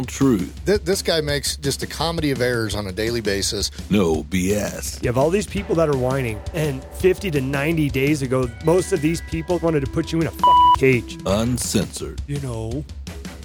all 0.00 0.06
truth. 0.06 0.64
Th- 0.66 0.80
this 0.80 1.02
guy 1.02 1.20
makes 1.20 1.56
just 1.56 1.82
a 1.82 1.86
comedy 1.86 2.30
of 2.30 2.40
errors 2.40 2.74
on 2.74 2.86
a 2.86 2.92
daily 2.92 3.20
basis. 3.20 3.70
No 3.90 4.24
BS. 4.24 5.02
You 5.02 5.08
have 5.08 5.18
all 5.18 5.30
these 5.30 5.46
people 5.46 5.74
that 5.76 5.88
are 5.88 5.96
whining, 5.96 6.40
and 6.54 6.82
50 6.84 7.30
to 7.32 7.40
90 7.40 7.90
days 7.90 8.22
ago, 8.22 8.50
most 8.64 8.92
of 8.92 9.00
these 9.00 9.20
people 9.22 9.58
wanted 9.58 9.80
to 9.84 9.90
put 9.90 10.12
you 10.12 10.20
in 10.20 10.26
a 10.26 10.30
fucking 10.30 10.72
cage. 10.78 11.18
Uncensored. 11.26 12.20
You 12.26 12.40
know, 12.40 12.84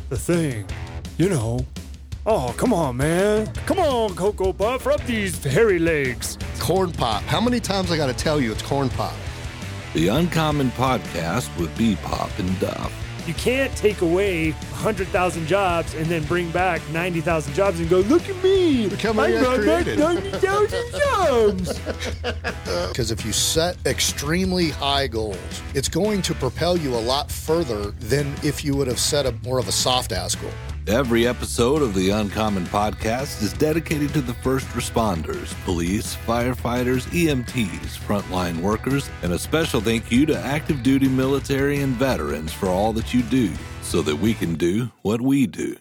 the 0.09 0.17
thing. 0.17 0.65
You 1.17 1.29
know. 1.29 1.65
Oh, 2.27 2.55
come 2.57 2.73
on, 2.73 2.97
man. 2.97 3.53
Come 3.67 3.77
on, 3.77 4.15
Cocoa 4.15 4.51
Puff. 4.51 4.85
Rub 4.85 4.99
these 5.01 5.43
hairy 5.43 5.77
legs. 5.77 6.39
Corn 6.59 6.91
pop. 6.91 7.21
How 7.23 7.39
many 7.39 7.59
times 7.59 7.91
I 7.91 7.97
got 7.97 8.07
to 8.07 8.15
tell 8.15 8.41
you 8.41 8.51
it's 8.51 8.63
corn 8.63 8.89
pop? 8.89 9.13
The 9.93 10.07
Uncommon 10.07 10.71
Podcast 10.71 11.55
with 11.59 11.75
B 11.77 11.95
Pop 12.01 12.31
and 12.39 12.59
Duff. 12.59 12.91
You 13.25 13.33
can't 13.33 13.75
take 13.75 14.01
away 14.01 14.51
100,000 14.51 15.47
jobs 15.47 15.95
and 15.95 16.05
then 16.05 16.23
bring 16.25 16.51
back 16.51 16.81
90,000 16.91 17.53
jobs 17.53 17.79
and 17.79 17.89
go, 17.89 17.99
look 18.01 18.29
at 18.29 18.43
me. 18.43 18.87
Look 18.87 19.01
how 19.01 19.13
many 19.13 19.35
I 19.35 19.41
brought 19.41 19.65
back 19.65 19.97
90,000 19.97 20.91
jobs. 20.99 21.79
Because 22.89 23.09
if 23.09 23.25
you 23.25 23.31
set 23.31 23.77
extremely 23.87 24.69
high 24.69 25.07
goals, 25.07 25.37
it's 25.73 25.89
going 25.89 26.21
to 26.23 26.35
propel 26.35 26.77
you 26.77 26.95
a 26.95 26.99
lot 26.99 27.31
further 27.31 27.91
than 27.91 28.33
if 28.43 28.63
you 28.63 28.75
would 28.75 28.87
have 28.87 28.99
set 28.99 29.25
a 29.25 29.31
more 29.43 29.57
of 29.57 29.67
a 29.67 29.71
soft 29.71 30.11
ass 30.11 30.35
goal. 30.35 30.51
Every 30.87 31.25
episode 31.25 31.81
of 31.81 31.95
the 31.95 32.11
Uncommon 32.11 32.65
Podcast 32.65 33.41
is 33.41 33.53
dedicated 33.53 34.13
to 34.13 34.21
the 34.21 34.35
first 34.35 34.67
responders, 34.67 35.51
police, 35.63 36.15
firefighters, 36.15 37.07
EMTs, 37.07 37.97
frontline 37.97 38.61
workers, 38.61 39.09
and 39.23 39.33
a 39.33 39.39
special 39.39 39.81
thank 39.81 40.11
you 40.11 40.27
to 40.27 40.37
active 40.37 40.83
duty 40.83 41.07
military 41.07 41.79
and 41.79 41.95
veterans 41.95 42.53
for 42.53 42.67
all 42.67 42.93
that 42.93 43.15
you 43.15 43.23
do 43.23 43.51
so 43.81 44.03
that 44.03 44.15
we 44.15 44.35
can 44.35 44.53
do 44.53 44.91
what 45.01 45.21
we 45.21 45.47
do. 45.47 45.75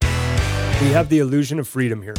we 0.00 0.92
have 0.92 1.08
the 1.08 1.18
illusion 1.18 1.58
of 1.58 1.66
freedom 1.66 2.00
here. 2.00 2.14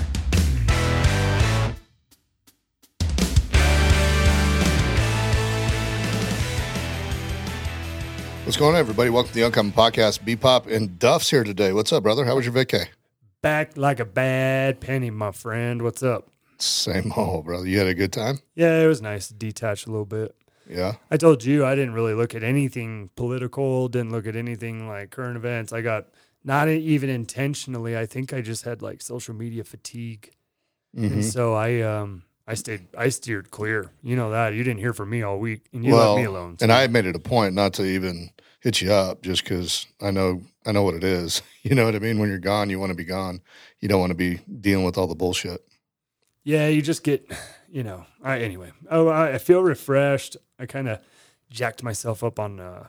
What's 8.48 8.55
going 8.55 8.76
on, 8.76 8.79
everybody? 8.79 9.09
Welcome 9.09 9.27
to 9.27 9.35
the 9.35 9.45
Uncommon 9.45 9.73
Podcast. 9.73 10.23
B 10.23 10.37
Pop 10.37 10.67
and 10.67 10.98
Duff's 10.98 11.29
here 11.29 11.43
today. 11.43 11.73
What's 11.73 11.91
up, 11.91 12.01
brother? 12.01 12.23
How 12.23 12.37
was 12.37 12.45
your 12.45 12.54
vacay? 12.54 12.87
Back 13.41 13.76
like 13.76 13.99
a 13.99 14.05
bad 14.05 14.79
penny, 14.79 15.09
my 15.09 15.34
friend. 15.34 15.81
What's 15.81 16.01
up? 16.01 16.29
Same 16.57 17.12
old, 17.17 17.43
brother. 17.43 17.67
You 17.67 17.77
had 17.79 17.87
a 17.87 17.93
good 17.93 18.13
time? 18.13 18.39
Yeah, 18.55 18.79
it 18.79 18.87
was 18.87 19.01
nice 19.01 19.27
to 19.27 19.34
detach 19.34 19.85
a 19.85 19.89
little 19.91 20.05
bit. 20.05 20.34
Yeah. 20.65 20.93
I 21.12 21.17
told 21.17 21.43
you 21.43 21.65
I 21.65 21.76
didn't 21.76 21.93
really 21.93 22.13
look 22.13 22.34
at 22.35 22.41
anything 22.41 23.09
political, 23.17 23.89
didn't 23.89 24.13
look 24.13 24.26
at 24.26 24.37
anything 24.37 24.87
like 24.87 25.09
current 25.09 25.35
events. 25.35 25.73
I 25.73 25.82
got 25.82 26.05
not 26.45 26.70
even 26.70 27.09
intentionally. 27.09 27.98
I 27.98 28.05
think 28.05 28.32
I 28.32 28.39
just 28.39 28.63
had 28.63 28.82
like 28.82 29.01
social 29.01 29.35
media 29.35 29.65
fatigue. 29.65 30.32
Mm-hmm. 30.95 31.15
And 31.15 31.26
so 31.26 31.54
I 31.54 31.82
um 31.82 32.23
I 32.48 32.53
stayed 32.53 32.87
I 32.98 33.09
steered 33.09 33.51
clear. 33.51 33.91
You 34.01 34.15
know 34.15 34.31
that. 34.31 34.53
You 34.53 34.63
didn't 34.63 34.79
hear 34.79 34.93
from 34.93 35.09
me 35.09 35.21
all 35.21 35.37
week 35.40 35.67
and 35.73 35.84
you 35.85 35.93
well, 35.93 36.13
left 36.13 36.20
me 36.21 36.26
alone. 36.26 36.57
and 36.62 36.71
I 36.71 36.87
made 36.87 37.05
it 37.05 37.15
a 37.15 37.20
point 37.20 37.54
not 37.54 37.73
to 37.73 37.84
even 37.85 38.29
hit 38.62 38.81
you 38.81 38.91
up 38.91 39.21
just 39.21 39.43
because 39.43 39.85
I 40.01 40.12
know 40.12 40.41
I 40.65 40.71
know 40.71 40.84
what 40.84 40.95
it 40.95 41.04
is. 41.04 41.41
You 41.63 41.76
know 41.76 41.84
what 41.84 41.95
I 41.95 41.99
mean? 41.99 42.17
When 42.17 42.29
you're 42.29 42.39
gone, 42.39 42.70
you 42.70 42.79
want 42.79 42.91
to 42.91 42.95
be 42.95 43.04
gone. 43.04 43.41
You 43.81 43.89
don't 43.89 43.99
want 43.99 44.12
to 44.12 44.15
be 44.15 44.39
dealing 44.62 44.85
with 44.85 44.98
all 44.98 45.05
the 45.07 45.15
bullshit. 45.15 45.67
yeah, 46.45 46.70
you 46.70 46.81
just 46.81 47.04
get 47.04 47.29
you 47.70 47.84
know. 47.84 48.05
I 48.23 48.39
anyway. 48.39 48.71
Oh, 48.89 49.09
I, 49.09 49.34
I 49.34 49.37
feel 49.37 49.61
refreshed. 49.61 50.37
I 50.57 50.65
kind 50.65 50.87
of 50.87 51.01
jacked 51.49 51.84
myself 51.84 52.23
up 52.23 52.39
on 52.39 52.59
uh, 52.61 52.87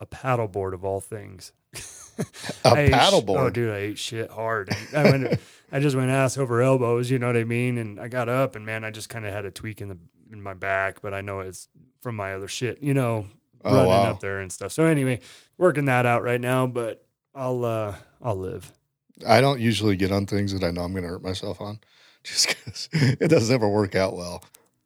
a 0.00 0.06
paddleboard 0.06 0.72
of 0.74 0.84
all 0.84 1.00
things. 1.00 1.52
A 2.64 2.68
I 2.68 2.78
ate 2.80 2.90
sh- 2.90 2.94
paddleboard. 2.94 3.38
Oh, 3.38 3.50
dude, 3.50 3.72
I 3.72 3.78
ate 3.78 3.98
shit 3.98 4.30
hard. 4.30 4.68
And 4.94 4.96
I 4.96 5.10
went, 5.10 5.40
I 5.72 5.80
just 5.80 5.96
went 5.96 6.10
ass 6.10 6.36
over 6.36 6.60
elbows. 6.60 7.10
You 7.10 7.18
know 7.18 7.26
what 7.28 7.36
I 7.36 7.44
mean? 7.44 7.78
And 7.78 7.98
I 8.00 8.08
got 8.08 8.28
up, 8.28 8.56
and 8.56 8.66
man, 8.66 8.84
I 8.84 8.90
just 8.90 9.08
kind 9.08 9.24
of 9.24 9.32
had 9.32 9.44
a 9.46 9.50
tweak 9.50 9.80
in 9.80 9.88
the 9.88 9.98
in 10.32 10.42
my 10.42 10.54
back, 10.54 11.00
but 11.02 11.14
I 11.14 11.20
know 11.22 11.40
it's 11.40 11.68
from 12.02 12.16
my 12.16 12.34
other 12.34 12.48
shit. 12.48 12.82
You 12.82 12.94
know, 12.94 13.26
Oh, 13.64 13.74
running 13.74 13.88
wow. 13.90 14.10
up 14.10 14.20
there 14.20 14.40
and 14.40 14.50
stuff. 14.50 14.72
So 14.72 14.84
anyway, 14.84 15.20
working 15.58 15.84
that 15.86 16.06
out 16.06 16.22
right 16.22 16.40
now, 16.40 16.66
but 16.66 17.04
I'll 17.34 17.64
uh 17.64 17.94
I'll 18.22 18.36
live. 18.36 18.70
I 19.26 19.40
don't 19.42 19.60
usually 19.60 19.96
get 19.96 20.10
on 20.12 20.26
things 20.26 20.52
that 20.52 20.64
I 20.66 20.70
know 20.70 20.80
I'm 20.82 20.92
going 20.92 21.02
to 21.04 21.10
hurt 21.10 21.22
myself 21.22 21.60
on, 21.60 21.78
just 22.24 22.48
because 22.48 22.88
it 22.92 23.28
doesn't 23.28 23.54
ever 23.54 23.68
work 23.68 23.94
out 23.94 24.16
well. 24.16 24.42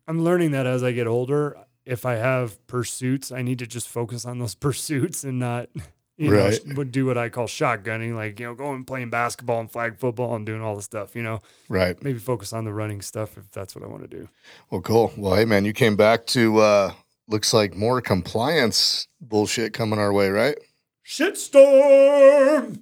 I'm 0.08 0.22
learning 0.24 0.50
that 0.52 0.66
as 0.66 0.82
I 0.82 0.90
get 0.92 1.06
older, 1.06 1.56
if 1.86 2.06
I 2.06 2.14
have 2.14 2.64
pursuits, 2.66 3.30
I 3.32 3.42
need 3.42 3.58
to 3.60 3.66
just 3.66 3.88
focus 3.88 4.24
on 4.24 4.38
those 4.38 4.54
pursuits 4.66 5.24
and 5.24 5.38
not. 5.38 5.68
You 6.16 6.30
know, 6.30 6.44
Right. 6.44 6.54
sh- 6.54 6.76
would 6.76 6.92
do 6.92 7.06
what 7.06 7.18
I 7.18 7.28
call 7.28 7.46
shotgunning, 7.48 8.14
like 8.14 8.38
you 8.38 8.46
know, 8.46 8.54
going 8.54 8.84
playing 8.84 9.10
basketball 9.10 9.58
and 9.58 9.68
flag 9.68 9.98
football 9.98 10.36
and 10.36 10.46
doing 10.46 10.62
all 10.62 10.76
the 10.76 10.82
stuff. 10.82 11.16
You 11.16 11.22
know, 11.24 11.40
Right. 11.68 12.00
maybe 12.04 12.20
focus 12.20 12.52
on 12.52 12.64
the 12.64 12.72
running 12.72 13.02
stuff 13.02 13.36
if 13.36 13.50
that's 13.50 13.74
what 13.74 13.82
I 13.84 13.88
want 13.88 14.08
to 14.08 14.16
do. 14.16 14.28
Well, 14.70 14.80
cool. 14.80 15.12
Well, 15.16 15.34
hey, 15.34 15.44
man, 15.44 15.64
you 15.64 15.72
came 15.72 15.96
back 15.96 16.26
to 16.26 16.58
uh 16.58 16.92
looks 17.26 17.52
like 17.52 17.74
more 17.74 18.00
compliance 18.00 19.08
bullshit 19.20 19.72
coming 19.72 19.98
our 19.98 20.12
way, 20.12 20.28
right? 20.30 20.56
Shitstorm. 21.04 22.78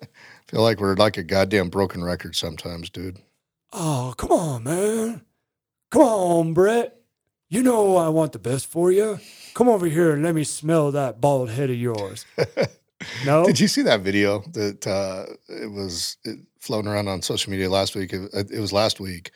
feel 0.48 0.62
like 0.62 0.78
we're 0.80 0.94
like 0.94 1.16
a 1.16 1.22
goddamn 1.22 1.70
broken 1.70 2.04
record 2.04 2.36
sometimes, 2.36 2.88
dude. 2.90 3.18
Oh, 3.72 4.14
come 4.16 4.30
on, 4.30 4.62
man. 4.64 5.22
Come 5.90 6.02
on, 6.02 6.54
Brett. 6.54 6.95
You 7.48 7.62
know 7.62 7.96
I 7.96 8.08
want 8.08 8.32
the 8.32 8.40
best 8.40 8.66
for 8.66 8.90
you. 8.90 9.20
Come 9.54 9.68
over 9.68 9.86
here 9.86 10.12
and 10.12 10.22
let 10.22 10.34
me 10.34 10.42
smell 10.42 10.90
that 10.92 11.20
bald 11.20 11.50
head 11.50 11.70
of 11.70 11.76
yours. 11.76 12.26
No? 13.24 13.44
Did 13.44 13.60
you 13.60 13.68
see 13.68 13.82
that 13.82 14.00
video 14.00 14.42
that 14.52 14.86
uh, 14.86 15.26
it 15.48 15.70
was 15.70 16.16
it, 16.24 16.38
floating 16.60 16.90
around 16.90 17.08
on 17.08 17.20
social 17.20 17.50
media 17.50 17.68
last 17.68 17.94
week? 17.94 18.12
It, 18.12 18.50
it 18.50 18.58
was 18.58 18.72
last 18.72 19.00
week. 19.00 19.32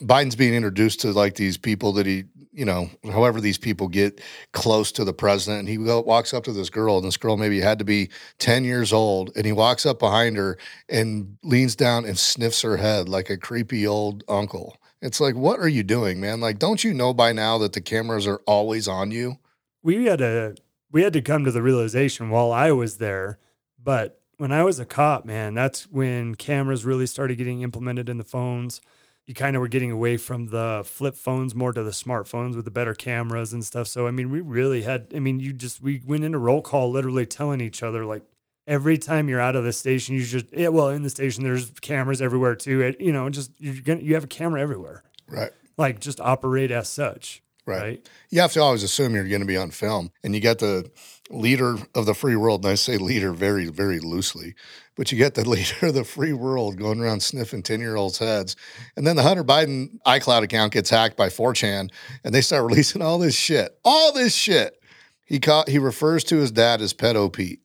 Biden's 0.00 0.34
being 0.34 0.52
introduced 0.52 1.00
to 1.02 1.12
like 1.12 1.36
these 1.36 1.56
people 1.56 1.92
that 1.92 2.06
he, 2.06 2.24
you 2.52 2.64
know, 2.64 2.90
however 3.04 3.40
these 3.40 3.56
people 3.56 3.86
get 3.86 4.20
close 4.52 4.90
to 4.92 5.04
the 5.04 5.12
president, 5.12 5.60
and 5.60 5.68
he 5.68 5.76
go, 5.76 6.00
walks 6.00 6.34
up 6.34 6.42
to 6.44 6.52
this 6.52 6.70
girl, 6.70 6.98
and 6.98 7.06
this 7.06 7.16
girl 7.16 7.36
maybe 7.36 7.60
had 7.60 7.78
to 7.78 7.84
be 7.84 8.10
ten 8.38 8.64
years 8.64 8.92
old, 8.92 9.30
and 9.36 9.46
he 9.46 9.52
walks 9.52 9.86
up 9.86 10.00
behind 10.00 10.36
her 10.36 10.58
and 10.88 11.38
leans 11.44 11.76
down 11.76 12.04
and 12.04 12.18
sniffs 12.18 12.62
her 12.62 12.78
head 12.78 13.08
like 13.08 13.30
a 13.30 13.36
creepy 13.36 13.86
old 13.86 14.24
uncle. 14.28 14.76
It's 15.00 15.20
like, 15.20 15.36
what 15.36 15.60
are 15.60 15.68
you 15.68 15.82
doing, 15.82 16.20
man? 16.20 16.40
Like, 16.40 16.58
don't 16.58 16.82
you 16.82 16.92
know 16.92 17.14
by 17.14 17.32
now 17.32 17.58
that 17.58 17.72
the 17.72 17.80
cameras 17.80 18.26
are 18.26 18.40
always 18.46 18.88
on 18.88 19.10
you? 19.10 19.38
we 19.82 20.06
had 20.06 20.18
to 20.18 20.54
we 20.90 21.02
had 21.02 21.12
to 21.12 21.22
come 21.22 21.44
to 21.44 21.50
the 21.50 21.62
realization 21.62 22.30
while 22.30 22.52
I 22.52 22.72
was 22.72 22.98
there, 22.98 23.38
but 23.82 24.20
when 24.38 24.52
I 24.52 24.62
was 24.62 24.78
a 24.78 24.86
cop, 24.86 25.24
man, 25.24 25.54
that's 25.54 25.84
when 25.90 26.34
cameras 26.34 26.84
really 26.84 27.06
started 27.06 27.38
getting 27.38 27.62
implemented 27.62 28.08
in 28.08 28.18
the 28.18 28.24
phones. 28.24 28.80
You 29.26 29.34
kind 29.34 29.56
of 29.56 29.60
were 29.60 29.68
getting 29.68 29.90
away 29.90 30.16
from 30.16 30.46
the 30.46 30.82
flip 30.86 31.14
phones 31.14 31.54
more 31.54 31.72
to 31.72 31.82
the 31.82 31.90
smartphones 31.90 32.56
with 32.56 32.64
the 32.64 32.70
better 32.70 32.94
cameras 32.94 33.52
and 33.52 33.64
stuff. 33.64 33.86
So 33.86 34.06
I 34.06 34.10
mean, 34.10 34.30
we 34.30 34.40
really 34.40 34.82
had 34.82 35.12
I 35.14 35.20
mean, 35.20 35.40
you 35.40 35.52
just 35.52 35.82
we 35.82 36.02
went 36.06 36.24
into 36.24 36.38
roll 36.38 36.62
call 36.62 36.90
literally 36.90 37.26
telling 37.26 37.60
each 37.60 37.82
other 37.82 38.04
like 38.04 38.22
every 38.68 38.98
time 38.98 39.28
you're 39.28 39.40
out 39.40 39.56
of 39.56 39.64
the 39.64 39.72
station, 39.72 40.14
you 40.14 40.22
just 40.22 40.46
yeah, 40.52 40.68
well, 40.68 40.90
in 40.90 41.02
the 41.02 41.10
station 41.10 41.42
there's 41.42 41.70
cameras 41.80 42.22
everywhere 42.22 42.54
too. 42.54 42.82
It, 42.82 43.00
you 43.00 43.12
know, 43.12 43.28
just 43.30 43.50
you're 43.58 43.82
gonna 43.82 44.00
you 44.00 44.14
have 44.14 44.24
a 44.24 44.28
camera 44.28 44.60
everywhere. 44.60 45.02
Right. 45.26 45.50
Like 45.76 45.98
just 45.98 46.20
operate 46.20 46.70
as 46.70 46.88
such. 46.88 47.42
Right. 47.66 47.82
right? 47.82 48.08
You 48.30 48.40
have 48.40 48.52
to 48.52 48.62
always 48.62 48.82
assume 48.82 49.14
you're 49.14 49.28
going 49.28 49.42
to 49.42 49.46
be 49.46 49.56
on 49.56 49.70
film. 49.70 50.10
And 50.24 50.34
you 50.34 50.40
got 50.40 50.58
the 50.58 50.90
leader 51.28 51.76
of 51.94 52.06
the 52.06 52.14
free 52.14 52.34
world, 52.34 52.64
and 52.64 52.72
I 52.72 52.76
say 52.76 52.96
leader 52.96 53.30
very, 53.30 53.66
very 53.66 54.00
loosely, 54.00 54.54
but 54.96 55.12
you 55.12 55.18
get 55.18 55.34
the 55.34 55.44
leader 55.48 55.88
of 55.88 55.92
the 55.92 56.04
free 56.04 56.32
world 56.32 56.78
going 56.78 56.98
around 56.98 57.22
sniffing 57.22 57.62
10 57.62 57.80
year 57.80 57.96
olds' 57.96 58.18
heads. 58.18 58.56
And 58.96 59.06
then 59.06 59.16
the 59.16 59.22
Hunter 59.22 59.44
Biden 59.44 60.00
iCloud 60.06 60.44
account 60.44 60.72
gets 60.72 60.88
hacked 60.88 61.18
by 61.18 61.28
4chan, 61.28 61.90
and 62.24 62.34
they 62.34 62.40
start 62.40 62.64
releasing 62.70 63.02
all 63.02 63.18
this 63.18 63.36
shit. 63.36 63.78
All 63.84 64.12
this 64.12 64.34
shit. 64.34 64.82
He, 65.26 65.38
caught, 65.38 65.68
he 65.68 65.78
refers 65.78 66.24
to 66.24 66.36
his 66.36 66.50
dad 66.50 66.80
as 66.80 66.94
Pedo 66.94 67.30
Pete. 67.30 67.60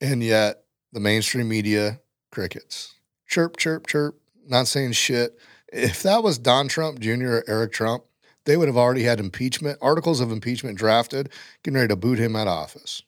And 0.00 0.22
yet 0.22 0.64
the 0.92 1.00
mainstream 1.00 1.48
media, 1.48 2.00
crickets. 2.30 2.94
Chirp, 3.26 3.56
chirp, 3.56 3.86
chirp, 3.86 4.20
not 4.46 4.66
saying 4.68 4.92
shit. 4.92 5.38
If 5.72 6.02
that 6.02 6.22
was 6.22 6.38
Don 6.38 6.68
Trump 6.68 6.98
Jr. 7.00 7.28
or 7.28 7.44
Eric 7.46 7.72
Trump, 7.72 8.04
they 8.44 8.56
would 8.56 8.68
have 8.68 8.76
already 8.76 9.02
had 9.02 9.20
impeachment, 9.20 9.78
articles 9.82 10.20
of 10.20 10.32
impeachment 10.32 10.78
drafted, 10.78 11.28
getting 11.62 11.76
ready 11.76 11.88
to 11.88 11.96
boot 11.96 12.18
him 12.18 12.34
out 12.34 12.46
of 12.46 12.54
office. 12.54 13.02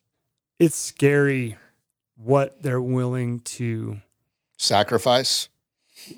It's 0.58 0.76
scary 0.76 1.56
what 2.16 2.62
they're 2.62 2.82
willing 2.82 3.40
to 3.40 4.00
Sacrifice. 4.60 5.48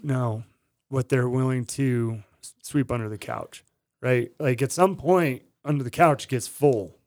No, 0.03 0.43
what 0.89 1.09
they're 1.09 1.29
willing 1.29 1.65
to 1.65 2.25
sweep 2.61 2.91
under 2.91 3.09
the 3.09 3.17
couch, 3.17 3.63
right? 4.01 4.33
Like 4.41 4.61
at 4.63 4.73
some 4.73 4.97
point, 4.97 5.43
under 5.65 5.85
the 5.85 5.91
couch 5.91 6.27
gets 6.27 6.49
full. 6.49 6.99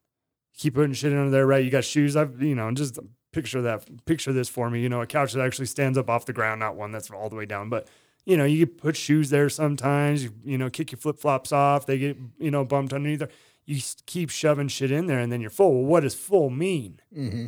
Keep 0.57 0.75
putting 0.75 0.93
shit 0.93 1.11
under 1.11 1.29
there, 1.29 1.45
right? 1.45 1.63
You 1.63 1.69
got 1.69 1.83
shoes. 1.83 2.15
I've, 2.15 2.41
you 2.41 2.55
know, 2.55 2.69
and 2.69 2.77
just 2.77 2.99
picture 3.35 3.61
that. 3.61 4.05
Picture 4.05 4.33
this 4.33 4.49
for 4.49 4.69
me. 4.69 4.79
You 4.79 4.89
know, 4.89 5.01
a 5.01 5.05
couch 5.05 5.33
that 5.33 5.41
actually 5.43 5.67
stands 5.67 5.97
up 5.97 6.09
off 6.09 6.25
the 6.25 6.33
ground, 6.33 6.59
not 6.61 6.75
one 6.75 6.91
that's 6.91 7.11
all 7.11 7.29
the 7.29 7.35
way 7.35 7.45
down. 7.45 7.69
But 7.69 7.87
you 8.25 8.37
know, 8.37 8.45
you 8.45 8.65
put 8.65 8.95
shoes 8.95 9.29
there 9.29 9.49
sometimes. 9.49 10.23
You, 10.23 10.33
you 10.43 10.57
know, 10.57 10.69
kick 10.69 10.91
your 10.91 10.97
flip 10.97 11.19
flops 11.19 11.51
off. 11.51 11.85
They 11.85 11.99
get 11.99 12.17
you 12.39 12.49
know 12.49 12.65
bumped 12.65 12.93
underneath 12.93 13.19
there. 13.19 13.29
You 13.65 13.81
keep 14.05 14.29
shoving 14.29 14.69
shit 14.69 14.91
in 14.91 15.07
there, 15.07 15.19
and 15.19 15.31
then 15.31 15.41
you're 15.41 15.49
full. 15.49 15.73
Well, 15.73 15.83
what 15.83 16.01
does 16.01 16.15
full 16.15 16.49
mean? 16.49 17.01
Mm-hmm. 17.15 17.47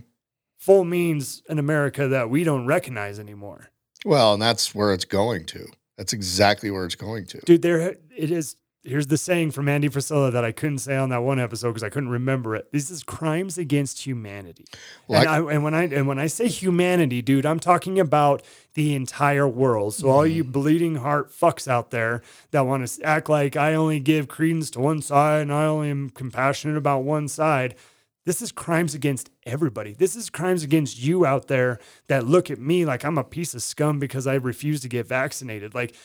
Full 0.58 0.84
means 0.84 1.44
an 1.48 1.60
America 1.60 2.08
that 2.08 2.30
we 2.30 2.44
don't 2.44 2.66
recognize 2.66 3.20
anymore. 3.20 3.70
Well, 4.04 4.34
and 4.34 4.42
that's 4.42 4.76
where 4.76 4.94
it's 4.94 5.06
going 5.06 5.46
to. 5.48 5.68
That's 5.98 6.14
exactly 6.14 6.70
where 6.70 6.86
it's 6.86 6.96
going 6.96 7.26
to. 7.28 7.40
Dude, 7.40 7.62
there 7.62 7.96
it 8.16 8.32
is. 8.32 8.56
Here's 8.88 9.08
the 9.08 9.18
saying 9.18 9.52
from 9.52 9.68
Andy 9.68 9.90
Frisella 9.90 10.32
that 10.32 10.46
I 10.46 10.52
couldn't 10.52 10.78
say 10.80 10.96
on 10.96 11.10
that 11.10 11.22
one 11.22 11.40
episode 11.40 11.70
because 11.70 11.84
I 11.84 11.90
couldn't 11.90 12.10
remember 12.10 12.56
it. 12.56 12.72
This 12.72 12.90
is 12.90 13.04
crimes 13.04 13.58
against 13.58 14.06
humanity. 14.06 14.66
Well, 15.08 15.20
and, 15.22 15.30
I- 15.30 15.36
I, 15.36 15.54
and 15.54 15.64
when 15.64 15.74
I 15.74 15.84
and 15.84 16.08
when 16.08 16.20
I 16.20 16.28
say 16.28 16.48
humanity, 16.48 17.22
dude, 17.22 17.46
I'm 17.46 17.60
talking 17.60 18.00
about 18.00 18.44
the 18.76 18.96
entire 18.96 19.48
world. 19.48 19.94
So 19.96 20.10
all 20.10 20.24
Mm-hmm. 20.24 20.36
you 20.36 20.44
bleeding 20.46 20.96
heart 20.96 21.30
fucks 21.32 21.68
out 21.68 21.92
there 21.92 22.22
that 22.52 22.62
want 22.66 22.88
to 22.88 23.04
act 23.04 23.28
like 23.30 23.56
I 23.58 23.74
only 23.74 24.00
give 24.00 24.28
credence 24.28 24.70
to 24.72 24.80
one 24.80 25.02
side 25.02 25.42
and 25.42 25.54
I 25.54 25.66
only 25.66 25.90
am 25.90 26.10
compassionate 26.10 26.78
about 26.78 27.00
one 27.04 27.28
side. 27.28 27.76
This 28.26 28.42
is 28.42 28.52
crimes 28.52 28.94
against 28.94 29.30
everybody. 29.46 29.94
This 29.94 30.16
is 30.16 30.30
crimes 30.30 30.62
against 30.62 31.02
you 31.02 31.26
out 31.26 31.48
there 31.48 31.80
that 32.08 32.26
look 32.26 32.52
at 32.52 32.60
me 32.60 32.86
like 32.86 33.06
I'm 33.06 33.18
a 33.18 33.24
piece 33.24 33.54
of 33.54 33.62
scum 33.64 34.00
because 34.00 34.28
I 34.28 34.34
refuse 34.36 34.82
to 34.82 34.90
get 34.90 35.08
vaccinated. 35.08 35.74
Like 35.74 35.96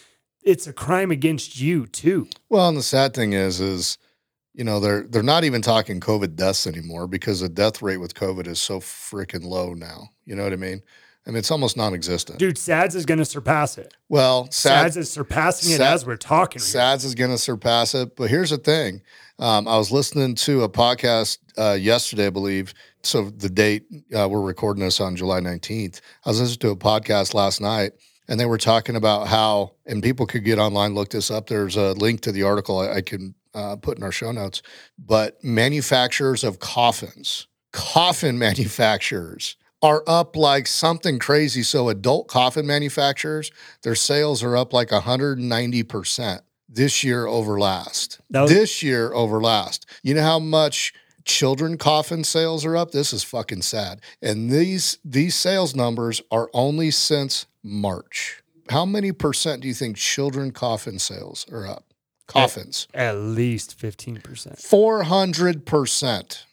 it's 0.43 0.67
a 0.67 0.73
crime 0.73 1.11
against 1.11 1.61
you 1.61 1.87
too. 1.87 2.29
Well, 2.49 2.69
and 2.69 2.77
the 2.77 2.83
sad 2.83 3.15
thing 3.15 3.33
is, 3.33 3.61
is 3.61 3.99
you 4.55 4.65
know 4.65 4.81
they're 4.81 5.03
they're 5.03 5.23
not 5.23 5.44
even 5.44 5.62
talking 5.62 6.00
COVID 6.00 6.37
deaths 6.37 6.67
anymore 6.67 7.06
because 7.06 7.41
the 7.41 7.49
death 7.49 7.81
rate 7.83 7.99
with 7.99 8.15
COVID 8.15 8.47
is 8.47 8.61
so 8.61 8.81
freaking 8.81 9.44
low 9.44 9.75
now. 9.75 10.11
You 10.27 10.37
know 10.37 10.44
what 10.44 10.53
I 10.53 10.56
mean? 10.56 10.83
I 11.27 11.31
mean 11.31 11.39
it's 11.39 11.53
almost 11.53 11.77
non-existent. 11.77 12.39
Dude, 12.41 12.59
SADS 12.59 12.97
is 12.97 13.06
going 13.06 13.19
to 13.19 13.25
surpass 13.25 13.79
it. 13.79 13.94
well, 14.09 14.49
sad, 14.50 14.93
SADS 14.93 14.97
is 14.97 15.11
surpassing 15.11 15.73
it 15.73 15.77
Sad- 15.77 15.94
as 15.94 16.05
we're 16.05 16.17
talking. 16.17 16.61
SADS 16.61 17.05
is 17.05 17.15
going 17.15 17.31
to 17.31 17.38
surpass 17.38 17.95
it. 17.95 18.17
But 18.17 18.29
here's 18.29 18.50
the 18.50 18.59
thing: 18.59 19.03
um, 19.38 19.69
I 19.69 19.77
was 19.79 19.93
listening 19.93 20.35
to 20.35 20.62
a 20.65 20.69
podcast 20.69 21.38
uh, 21.56 21.75
yesterday, 21.75 22.27
I 22.27 22.31
believe. 22.31 22.75
So 23.05 23.31
the 23.31 23.49
date 23.49 23.85
uh, 24.17 24.29
we're 24.29 24.41
recording 24.41 24.85
this 24.85 25.00
on 25.00 25.17
July 25.17 25.41
19th. 25.41 26.00
I 26.27 26.31
was 26.31 26.41
listening 26.41 26.59
to 26.61 26.71
a 26.71 26.77
podcast 26.77 27.35
last 27.35 27.61
night, 27.61 27.93
and 28.29 28.39
they 28.39 28.47
were 28.47 28.59
talking 28.59 28.97
about 28.97 29.29
how, 29.29 29.73
and 29.87 30.03
people 30.03 30.27
could 30.27 30.45
get 30.45 30.59
online, 30.59 30.95
look 30.95 31.11
this 31.11 31.31
up. 31.31 31.49
There's 31.49 31.77
a 31.77 31.93
link 31.93 32.21
to 32.23 32.33
the 32.33 32.43
article 32.43 32.79
I, 32.79 32.95
I 32.95 33.01
can 33.03 33.35
uh, 33.55 33.77
put 33.77 33.99
in 33.99 34.05
our 34.05 34.13
show 34.13 34.33
notes. 34.33 34.63
But 34.99 35.43
manufacturers 35.43 36.45
of 36.45 36.59
coffins, 36.59 37.47
coffin 37.73 38.39
manufacturers. 38.39 39.57
Are 39.85 40.05
up 40.07 40.37
like 40.37 40.69
something 40.69 41.19
crazy. 41.19 41.65
So, 41.65 41.89
adult 41.89 42.29
coffin 42.29 42.69
manufacturers, 42.69 43.51
their 43.83 43.97
sales 43.97 44.41
are 44.45 44.57
up 44.57 44.73
like 44.73 44.91
190% 44.91 46.41
this 46.69 47.03
year 47.03 47.27
over 47.27 47.59
last. 47.59 48.21
Was- 48.31 48.49
this 48.49 48.83
year 48.85 49.13
over 49.13 49.41
last. 49.41 49.87
You 50.05 50.15
know 50.15 50.23
how 50.23 50.39
much 50.39 50.95
children 51.25 51.79
coffin 51.79 52.25
sales 52.25 52.65
are 52.65 52.77
up? 52.77 52.93
This 52.93 53.13
is 53.13 53.25
fucking 53.25 53.63
sad. 53.63 54.01
And 54.21 54.51
these 54.51 54.99
these 55.05 55.35
sales 55.35 55.75
numbers 55.75 56.23
are 56.31 56.49
only 56.53 56.91
since 56.91 57.47
March. 57.62 58.43
How 58.70 58.85
many 58.85 59.12
percent 59.12 59.62
do 59.62 59.69
you 59.69 59.75
think 59.75 59.97
children 59.97 60.50
coffin 60.53 60.99
sales 60.99 61.47
are 61.50 61.67
up? 61.67 61.85
Coffins. 62.26 62.87
At 62.94 63.17
least 63.17 63.79
15%. 63.79 64.23
400%. 64.23 66.44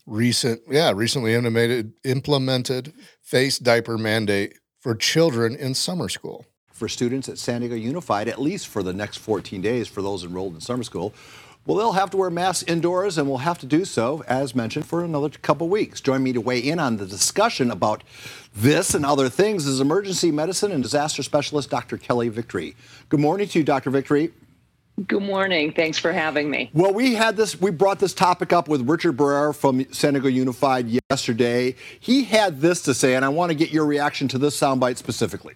Recent, 0.05 0.63
yeah, 0.69 0.91
recently 0.93 1.33
implemented 1.33 1.93
implemented 2.03 2.91
face 3.21 3.57
diaper 3.57 3.97
mandate 3.97 4.59
for 4.81 4.93
children 4.93 5.55
in 5.55 5.75
summer 5.75 6.09
school. 6.09 6.45
for 6.73 6.89
students 6.89 7.29
at 7.29 7.37
San 7.37 7.61
Diego 7.61 7.75
Unified, 7.75 8.27
at 8.27 8.39
least 8.39 8.67
for 8.67 8.83
the 8.83 8.93
next 8.93 9.17
14 9.17 9.61
days 9.61 9.87
for 9.87 10.01
those 10.01 10.23
enrolled 10.23 10.55
in 10.55 10.61
summer 10.61 10.83
school. 10.83 11.13
Well, 11.65 11.77
they'll 11.77 11.91
have 11.91 12.09
to 12.11 12.17
wear 12.17 12.29
masks 12.29 12.63
indoors 12.67 13.17
and 13.17 13.27
will 13.27 13.39
have 13.39 13.59
to 13.59 13.65
do 13.65 13.85
so, 13.85 14.23
as 14.27 14.55
mentioned, 14.55 14.85
for 14.87 15.03
another 15.03 15.29
couple 15.29 15.69
weeks. 15.69 16.01
Join 16.01 16.23
me 16.23 16.33
to 16.33 16.41
weigh 16.41 16.59
in 16.59 16.79
on 16.79 16.97
the 16.97 17.05
discussion 17.05 17.69
about 17.69 18.03
this 18.55 18.95
and 18.95 19.05
other 19.05 19.29
things 19.29 19.67
is 19.67 19.79
emergency 19.79 20.31
medicine 20.31 20.71
and 20.71 20.81
disaster 20.81 21.21
specialist 21.21 21.69
Dr. 21.69 21.97
Kelly 21.97 22.29
Victory. 22.29 22.75
Good 23.09 23.19
morning 23.19 23.47
to 23.49 23.59
you, 23.59 23.65
Dr. 23.65 23.91
Victory. 23.91 24.31
Good 25.07 25.21
morning. 25.21 25.71
Thanks 25.71 25.97
for 25.97 26.11
having 26.11 26.49
me. 26.49 26.71
Well, 26.73 26.93
we 26.93 27.13
had 27.13 27.37
this, 27.37 27.59
we 27.61 27.71
brought 27.71 27.99
this 27.99 28.13
topic 28.13 28.51
up 28.51 28.67
with 28.67 28.89
Richard 28.89 29.15
Barrera 29.15 29.55
from 29.55 29.85
San 29.93 30.13
Diego 30.13 30.27
Unified 30.27 30.87
yesterday. 31.09 31.75
He 31.99 32.23
had 32.23 32.59
this 32.59 32.81
to 32.83 32.93
say, 32.93 33.15
and 33.15 33.23
I 33.23 33.29
want 33.29 33.51
to 33.51 33.55
get 33.55 33.69
your 33.69 33.85
reaction 33.85 34.27
to 34.29 34.37
this 34.37 34.59
soundbite 34.59 34.97
specifically. 34.97 35.53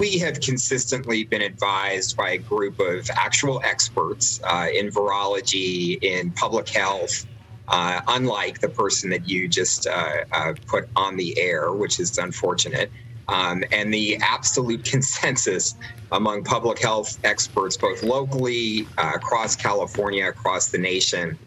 We 0.00 0.18
have 0.20 0.40
consistently 0.40 1.24
been 1.24 1.42
advised 1.42 2.16
by 2.16 2.30
a 2.30 2.38
group 2.38 2.80
of 2.80 3.10
actual 3.14 3.60
experts 3.66 4.40
uh, 4.48 4.68
in 4.74 4.88
virology, 4.88 5.98
in 6.02 6.32
public 6.32 6.70
health, 6.70 7.26
uh, 7.68 8.00
unlike 8.08 8.60
the 8.60 8.70
person 8.70 9.10
that 9.10 9.28
you 9.28 9.46
just 9.46 9.86
uh, 9.86 10.24
uh, 10.32 10.54
put 10.66 10.86
on 10.96 11.18
the 11.18 11.38
air, 11.38 11.74
which 11.74 12.00
is 12.00 12.16
unfortunate. 12.16 12.90
Um, 13.28 13.62
and 13.72 13.92
the 13.92 14.18
absolute 14.22 14.84
consensus 14.90 15.76
among 16.12 16.44
public 16.44 16.80
health 16.80 17.18
experts, 17.22 17.76
both 17.76 18.02
locally, 18.02 18.88
uh, 18.96 19.12
across 19.16 19.54
California, 19.54 20.26
across 20.26 20.70
the 20.70 20.78
nation, 20.78 21.38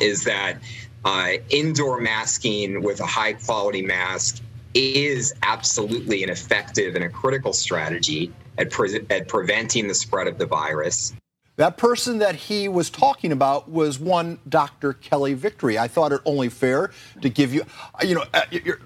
is 0.00 0.24
that 0.24 0.58
uh, 1.04 1.34
indoor 1.50 2.00
masking 2.00 2.82
with 2.82 2.98
a 3.00 3.06
high 3.06 3.34
quality 3.34 3.82
mask 3.82 4.42
is 4.74 5.34
absolutely 5.42 6.22
an 6.22 6.30
effective 6.30 6.94
and 6.94 7.04
a 7.04 7.08
critical 7.08 7.52
strategy 7.52 8.32
at, 8.58 8.70
pre- 8.70 9.06
at 9.10 9.28
preventing 9.28 9.88
the 9.88 9.94
spread 9.94 10.26
of 10.26 10.38
the 10.38 10.46
virus. 10.46 11.12
That 11.56 11.76
person 11.76 12.18
that 12.18 12.34
he 12.34 12.66
was 12.66 12.88
talking 12.88 13.30
about 13.30 13.70
was 13.70 13.98
one 13.98 14.38
Dr. 14.48 14.94
Kelly 14.94 15.34
Victory. 15.34 15.78
I 15.78 15.86
thought 15.86 16.10
it 16.10 16.22
only 16.24 16.48
fair 16.48 16.90
to 17.20 17.28
give 17.28 17.52
you, 17.52 17.64
you 18.02 18.14
know, 18.14 18.24
uh, 18.32 18.42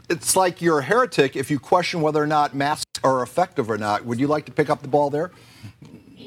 it's 0.08 0.34
like 0.34 0.60
you're 0.60 0.80
a 0.80 0.82
heretic 0.82 1.36
if 1.36 1.48
you 1.48 1.60
question 1.60 2.00
whether 2.00 2.20
or 2.20 2.26
not 2.26 2.56
masks 2.56 3.00
are 3.04 3.22
effective 3.22 3.70
or 3.70 3.78
not. 3.78 4.04
Would 4.04 4.18
you 4.18 4.26
like 4.26 4.46
to 4.46 4.52
pick 4.52 4.68
up 4.68 4.82
the 4.82 4.88
ball 4.88 5.10
there? 5.10 5.30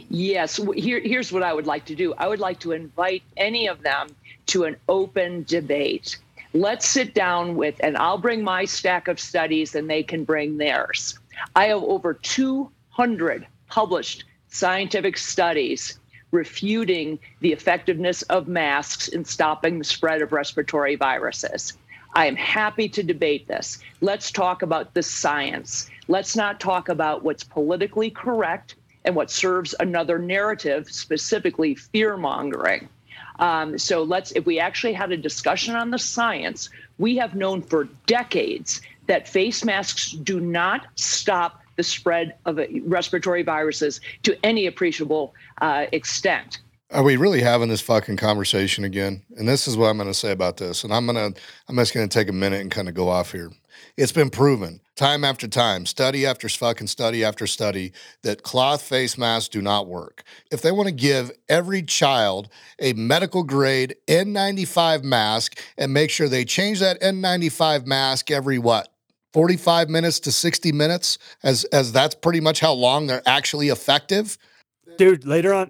Yes, 0.10 0.60
here, 0.76 1.02
here's 1.02 1.32
what 1.32 1.44
I 1.44 1.54
would 1.54 1.68
like 1.68 1.86
to 1.86 1.96
do 1.96 2.14
I 2.18 2.28
would 2.28 2.40
like 2.40 2.60
to 2.62 2.72
invite 2.72 3.22
any 3.36 3.68
of 3.68 3.82
them 3.82 4.16
to 4.48 4.64
an 4.64 4.78
open 4.88 5.44
debate. 5.44 6.18
Let's 6.54 6.88
sit 6.88 7.14
down 7.14 7.56
with, 7.56 7.76
and 7.82 7.96
I'll 7.98 8.18
bring 8.18 8.44
my 8.44 8.66
stack 8.66 9.08
of 9.08 9.20
studies 9.20 9.76
and 9.76 9.88
they 9.88 10.02
can 10.02 10.24
bring 10.24 10.58
theirs. 10.58 11.20
I 11.56 11.66
have 11.66 11.84
over 11.84 12.16
200 12.16 13.46
published 13.68 14.26
scientific 14.48 15.16
studies 15.18 16.00
refuting 16.32 17.20
the 17.42 17.52
effectiveness 17.52 18.24
of 18.24 18.48
masks 18.48 19.08
in 19.08 19.26
stopping 19.26 19.78
the 19.78 19.86
spread 19.86 20.24
of 20.24 20.32
respiratory 20.32 20.96
viruses. 20.96 21.74
I 22.16 22.26
am 22.26 22.36
happy 22.36 22.90
to 22.90 23.04
debate 23.04 23.48
this. 23.48 23.80
Let's 24.02 24.32
talk 24.32 24.64
about 24.64 24.96
the 24.96 25.04
science. 25.04 25.90
Let's 26.08 26.36
not 26.36 26.60
talk 26.60 26.90
about 26.90 27.24
what's 27.24 27.44
politically 27.44 28.10
correct 28.10 28.76
and 29.06 29.16
what 29.16 29.30
serves 29.30 29.76
another 29.80 30.18
narrative, 30.18 30.90
specifically 30.90 31.76
fear 31.76 32.18
mongering. 32.18 32.90
Um, 33.40 33.78
so 33.78 34.04
let's, 34.04 34.32
if 34.34 34.46
we 34.46 34.60
actually 34.60 34.94
had 34.94 35.12
a 35.12 35.18
discussion 35.18 35.76
on 35.76 35.92
the 35.92 36.00
science, 36.00 36.70
we 36.98 37.16
have 37.18 37.36
known 37.36 37.62
for 37.62 37.86
decades 38.06 38.82
that 39.08 39.28
face 39.28 39.66
masks 39.66 40.12
do 40.12 40.40
not 40.40 40.86
stop 40.96 41.62
the 41.78 41.84
spread 41.84 42.36
of 42.46 42.60
respiratory 42.84 43.42
viruses 43.42 44.02
to 44.24 44.38
any 44.46 44.68
appreciable 44.68 45.34
uh, 45.62 45.86
extent. 45.94 46.60
Are 46.92 47.04
we 47.04 47.18
really 47.18 47.42
having 47.42 47.70
this 47.70 47.82
fucking 47.82 48.18
conversation 48.18 48.84
again? 48.84 49.22
And 49.38 49.48
this 49.48 49.68
is 49.68 49.78
what 49.78 49.88
I'm 49.88 49.98
going 49.98 50.10
to 50.10 50.14
say 50.14 50.32
about 50.32 50.58
this. 50.58 50.84
And 50.84 50.94
I'm 50.94 51.06
going 51.06 51.34
to, 51.34 51.40
I'm 51.68 51.76
just 51.78 51.94
going 51.94 52.08
to 52.08 52.14
take 52.14 52.30
a 52.30 52.34
minute 52.34 52.62
and 52.62 52.70
kind 52.70 52.90
of 52.90 52.96
go 52.96 53.10
off 53.10 53.32
here. 53.32 53.52
It's 53.98 54.12
been 54.12 54.30
proven 54.30 54.82
time 55.00 55.24
after 55.24 55.48
time, 55.48 55.86
study 55.86 56.26
after 56.26 56.50
fucking 56.50 56.88
study 56.88 57.24
after 57.24 57.48
study, 57.48 57.94
that 58.22 58.44
cloth 58.44 58.82
face 58.82 59.18
masks 59.18 59.48
do 59.48 59.62
not 59.62 59.88
work. 59.88 60.24
If 60.52 60.62
they 60.62 60.74
want 60.74 60.88
to 60.88 60.94
give 60.94 61.32
every 61.48 61.84
child 61.84 62.50
a 62.80 62.92
medical 62.94 63.44
grade 63.44 63.96
N95 64.08 65.04
mask 65.04 65.58
and 65.78 65.94
make 65.94 66.10
sure 66.10 66.28
they 66.28 66.44
change 66.44 66.82
that 66.82 67.00
N95 67.02 67.86
mask 67.86 68.30
every 68.30 68.60
what? 68.60 68.90
45 69.32 69.90
minutes 69.90 70.20
to 70.22 70.32
60 70.32 70.72
minutes 70.72 71.18
as 71.44 71.64
as 71.66 71.92
that's 71.92 72.16
pretty 72.16 72.42
much 72.42 72.60
how 72.60 72.74
long 72.74 73.08
they're 73.08 73.22
actually 73.28 73.70
effective 73.70 74.38
Dude, 74.98 75.26
later 75.26 75.54
on, 75.54 75.70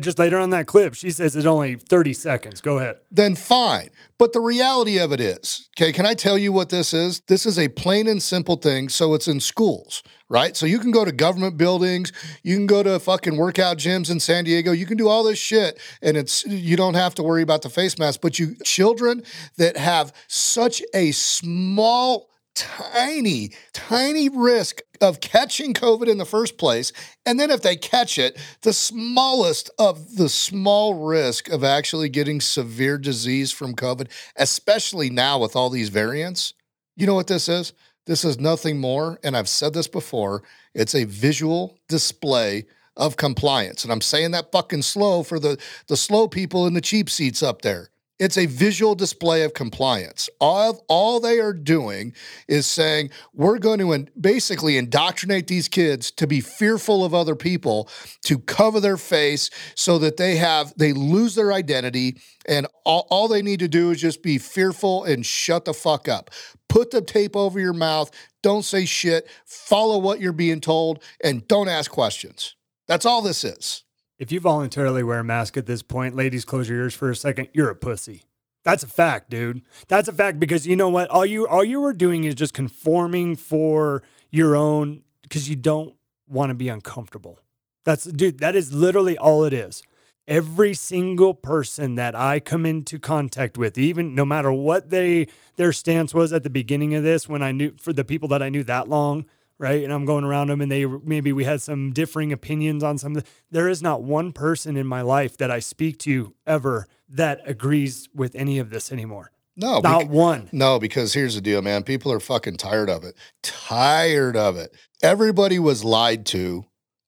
just 0.00 0.18
later 0.18 0.38
on 0.38 0.50
that 0.50 0.66
clip, 0.66 0.94
she 0.94 1.10
says 1.10 1.34
it's 1.34 1.46
only 1.46 1.74
30 1.74 2.12
seconds. 2.12 2.60
Go 2.60 2.78
ahead. 2.78 2.96
then 3.10 3.34
fine. 3.34 3.90
But 4.16 4.32
the 4.32 4.40
reality 4.40 4.98
of 4.98 5.12
it 5.12 5.20
is, 5.20 5.68
okay, 5.76 5.92
can 5.92 6.06
I 6.06 6.14
tell 6.14 6.38
you 6.38 6.52
what 6.52 6.70
this 6.70 6.94
is? 6.94 7.20
This 7.26 7.46
is 7.46 7.58
a 7.58 7.68
plain 7.68 8.06
and 8.06 8.22
simple 8.22 8.56
thing. 8.56 8.88
So 8.88 9.12
it's 9.14 9.26
in 9.26 9.40
schools, 9.40 10.02
right? 10.28 10.56
So 10.56 10.66
you 10.66 10.78
can 10.78 10.92
go 10.92 11.04
to 11.04 11.10
government 11.12 11.56
buildings, 11.56 12.12
you 12.42 12.56
can 12.56 12.66
go 12.66 12.82
to 12.82 12.98
fucking 13.00 13.36
workout 13.36 13.78
gyms 13.78 14.10
in 14.10 14.20
San 14.20 14.44
Diego, 14.44 14.70
you 14.70 14.86
can 14.86 14.96
do 14.96 15.08
all 15.08 15.24
this 15.24 15.38
shit, 15.38 15.80
and 16.00 16.16
it's 16.16 16.44
you 16.46 16.76
don't 16.76 16.94
have 16.94 17.14
to 17.16 17.22
worry 17.22 17.42
about 17.42 17.62
the 17.62 17.70
face 17.70 17.98
mask. 17.98 18.20
But 18.20 18.38
you 18.38 18.54
children 18.64 19.24
that 19.56 19.76
have 19.76 20.12
such 20.28 20.80
a 20.94 21.10
small 21.10 22.28
tiny, 22.54 23.50
tiny 23.72 24.28
risk 24.28 24.80
of 25.00 25.20
catching 25.20 25.74
COVID 25.74 26.08
in 26.08 26.18
the 26.18 26.24
first 26.24 26.56
place. 26.56 26.92
And 27.26 27.38
then 27.38 27.50
if 27.50 27.62
they 27.62 27.76
catch 27.76 28.18
it, 28.18 28.38
the 28.62 28.72
smallest 28.72 29.70
of 29.78 30.16
the 30.16 30.28
small 30.28 30.94
risk 31.06 31.48
of 31.50 31.64
actually 31.64 32.08
getting 32.08 32.40
severe 32.40 32.98
disease 32.98 33.52
from 33.52 33.74
COVID, 33.74 34.08
especially 34.36 35.10
now 35.10 35.38
with 35.38 35.56
all 35.56 35.70
these 35.70 35.88
variants. 35.88 36.54
You 36.96 37.06
know 37.06 37.14
what 37.14 37.26
this 37.26 37.48
is? 37.48 37.72
This 38.06 38.24
is 38.24 38.38
nothing 38.38 38.78
more. 38.78 39.18
And 39.24 39.36
I've 39.36 39.48
said 39.48 39.72
this 39.72 39.88
before 39.88 40.42
it's 40.74 40.94
a 40.94 41.04
visual 41.04 41.78
display 41.88 42.66
of 42.96 43.16
compliance. 43.16 43.82
And 43.82 43.92
I'm 43.92 44.00
saying 44.00 44.30
that 44.32 44.52
fucking 44.52 44.82
slow 44.82 45.22
for 45.22 45.38
the, 45.38 45.58
the 45.88 45.96
slow 45.96 46.28
people 46.28 46.66
in 46.66 46.74
the 46.74 46.80
cheap 46.80 47.10
seats 47.10 47.42
up 47.42 47.62
there. 47.62 47.90
It's 48.20 48.38
a 48.38 48.46
visual 48.46 48.94
display 48.94 49.42
of 49.42 49.54
compliance. 49.54 50.30
All, 50.40 50.84
all 50.88 51.18
they 51.18 51.40
are 51.40 51.52
doing 51.52 52.14
is 52.46 52.64
saying, 52.64 53.10
we're 53.32 53.58
going 53.58 53.80
to 53.80 53.92
in- 53.92 54.08
basically 54.20 54.76
indoctrinate 54.76 55.48
these 55.48 55.66
kids 55.66 56.12
to 56.12 56.28
be 56.28 56.40
fearful 56.40 57.04
of 57.04 57.12
other 57.12 57.34
people, 57.34 57.88
to 58.22 58.38
cover 58.38 58.78
their 58.78 58.96
face 58.96 59.50
so 59.74 59.98
that 59.98 60.16
they 60.16 60.36
have, 60.36 60.72
they 60.76 60.92
lose 60.92 61.34
their 61.34 61.52
identity. 61.52 62.16
And 62.46 62.68
all, 62.84 63.08
all 63.10 63.26
they 63.26 63.42
need 63.42 63.58
to 63.60 63.68
do 63.68 63.90
is 63.90 64.00
just 64.00 64.22
be 64.22 64.38
fearful 64.38 65.02
and 65.04 65.26
shut 65.26 65.64
the 65.64 65.74
fuck 65.74 66.06
up. 66.06 66.30
Put 66.68 66.92
the 66.92 67.02
tape 67.02 67.34
over 67.34 67.58
your 67.58 67.72
mouth. 67.72 68.12
Don't 68.44 68.64
say 68.64 68.84
shit. 68.84 69.28
Follow 69.44 69.98
what 69.98 70.20
you're 70.20 70.32
being 70.32 70.60
told 70.60 71.02
and 71.22 71.46
don't 71.48 71.68
ask 71.68 71.90
questions. 71.90 72.54
That's 72.86 73.06
all 73.06 73.22
this 73.22 73.42
is. 73.42 73.82
If 74.24 74.32
you 74.32 74.40
voluntarily 74.40 75.02
wear 75.02 75.18
a 75.18 75.24
mask 75.24 75.58
at 75.58 75.66
this 75.66 75.82
point, 75.82 76.16
ladies, 76.16 76.46
close 76.46 76.66
your 76.66 76.78
ears 76.78 76.94
for 76.94 77.10
a 77.10 77.14
second. 77.14 77.48
You're 77.52 77.68
a 77.68 77.74
pussy. 77.74 78.22
That's 78.62 78.82
a 78.82 78.86
fact, 78.86 79.28
dude. 79.28 79.60
That's 79.86 80.08
a 80.08 80.14
fact 80.14 80.40
because 80.40 80.66
you 80.66 80.76
know 80.76 80.88
what? 80.88 81.10
All 81.10 81.26
you 81.26 81.46
all 81.46 81.62
you 81.62 81.78
were 81.82 81.92
doing 81.92 82.24
is 82.24 82.34
just 82.34 82.54
conforming 82.54 83.36
for 83.36 84.02
your 84.30 84.56
own 84.56 85.02
because 85.24 85.50
you 85.50 85.56
don't 85.56 85.94
want 86.26 86.48
to 86.48 86.54
be 86.54 86.70
uncomfortable. 86.70 87.38
That's 87.84 88.04
dude, 88.04 88.38
that 88.38 88.56
is 88.56 88.72
literally 88.72 89.18
all 89.18 89.44
it 89.44 89.52
is. 89.52 89.82
Every 90.26 90.72
single 90.72 91.34
person 91.34 91.96
that 91.96 92.14
I 92.14 92.40
come 92.40 92.64
into 92.64 92.98
contact 92.98 93.58
with, 93.58 93.76
even 93.76 94.14
no 94.14 94.24
matter 94.24 94.50
what 94.50 94.88
they 94.88 95.26
their 95.56 95.74
stance 95.74 96.14
was 96.14 96.32
at 96.32 96.44
the 96.44 96.48
beginning 96.48 96.94
of 96.94 97.02
this, 97.02 97.28
when 97.28 97.42
I 97.42 97.52
knew 97.52 97.74
for 97.78 97.92
the 97.92 98.06
people 98.06 98.28
that 98.28 98.42
I 98.42 98.48
knew 98.48 98.64
that 98.64 98.88
long, 98.88 99.26
right? 99.58 99.82
And 99.84 99.92
I'm 99.92 100.04
going 100.04 100.24
around 100.24 100.48
them 100.48 100.60
and 100.60 100.70
they 100.70 100.84
maybe 100.84 101.32
we 101.32 101.44
had 101.44 101.62
some 101.62 101.92
differing 101.92 102.32
opinions 102.32 102.82
on 102.82 102.98
some 102.98 103.22
there 103.50 103.68
is 103.68 103.82
not 103.82 104.02
one 104.02 104.32
person 104.32 104.76
in 104.76 104.86
my 104.86 105.02
life 105.02 105.36
that 105.38 105.50
I 105.50 105.58
speak 105.58 105.98
to 106.00 106.34
ever 106.46 106.86
that 107.08 107.40
agrees 107.46 108.08
with 108.14 108.34
any 108.34 108.58
of 108.58 108.70
this 108.70 108.90
anymore. 108.90 109.30
No, 109.56 109.80
Not 109.80 110.00
bec- 110.00 110.10
one. 110.10 110.48
No, 110.50 110.80
because 110.80 111.14
here's 111.14 111.36
the 111.36 111.40
deal, 111.40 111.62
man. 111.62 111.84
People 111.84 112.10
are 112.12 112.20
fucking 112.20 112.56
tired 112.56 112.90
of 112.90 113.04
it. 113.04 113.14
Tired 113.42 114.36
of 114.36 114.56
it. 114.56 114.74
Everybody 115.02 115.58
was 115.60 115.84
lied 115.84 116.26
to 116.26 116.64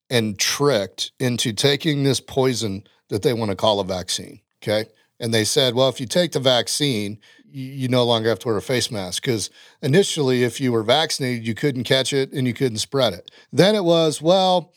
and 0.08 0.38
tricked 0.38 1.10
into 1.18 1.52
taking 1.52 2.04
this 2.04 2.20
poison 2.20 2.84
that 3.08 3.22
they 3.22 3.32
want 3.32 3.50
to 3.50 3.56
call 3.56 3.80
a 3.80 3.84
vaccine. 3.84 4.40
Okay. 4.62 4.88
And 5.18 5.34
they 5.34 5.44
said, 5.44 5.74
well, 5.74 5.88
if 5.88 5.98
you 5.98 6.06
take 6.06 6.32
the 6.32 6.40
vaccine, 6.40 7.18
you, 7.56 7.88
no 7.88 8.04
longer 8.04 8.28
have 8.28 8.38
to 8.40 8.48
wear 8.48 8.56
a 8.56 8.62
face 8.62 8.90
mask. 8.90 9.22
Because 9.22 9.50
initially, 9.80 10.44
if 10.44 10.60
you 10.60 10.72
were 10.72 10.82
vaccinated, 10.82 11.46
you 11.46 11.54
couldn't 11.54 11.84
catch 11.84 12.12
it 12.12 12.32
and 12.32 12.46
you 12.46 12.52
couldn't 12.52 12.78
spread 12.78 13.14
it. 13.14 13.30
Then 13.52 13.74
it 13.74 13.84
was, 13.84 14.20
well, 14.20 14.72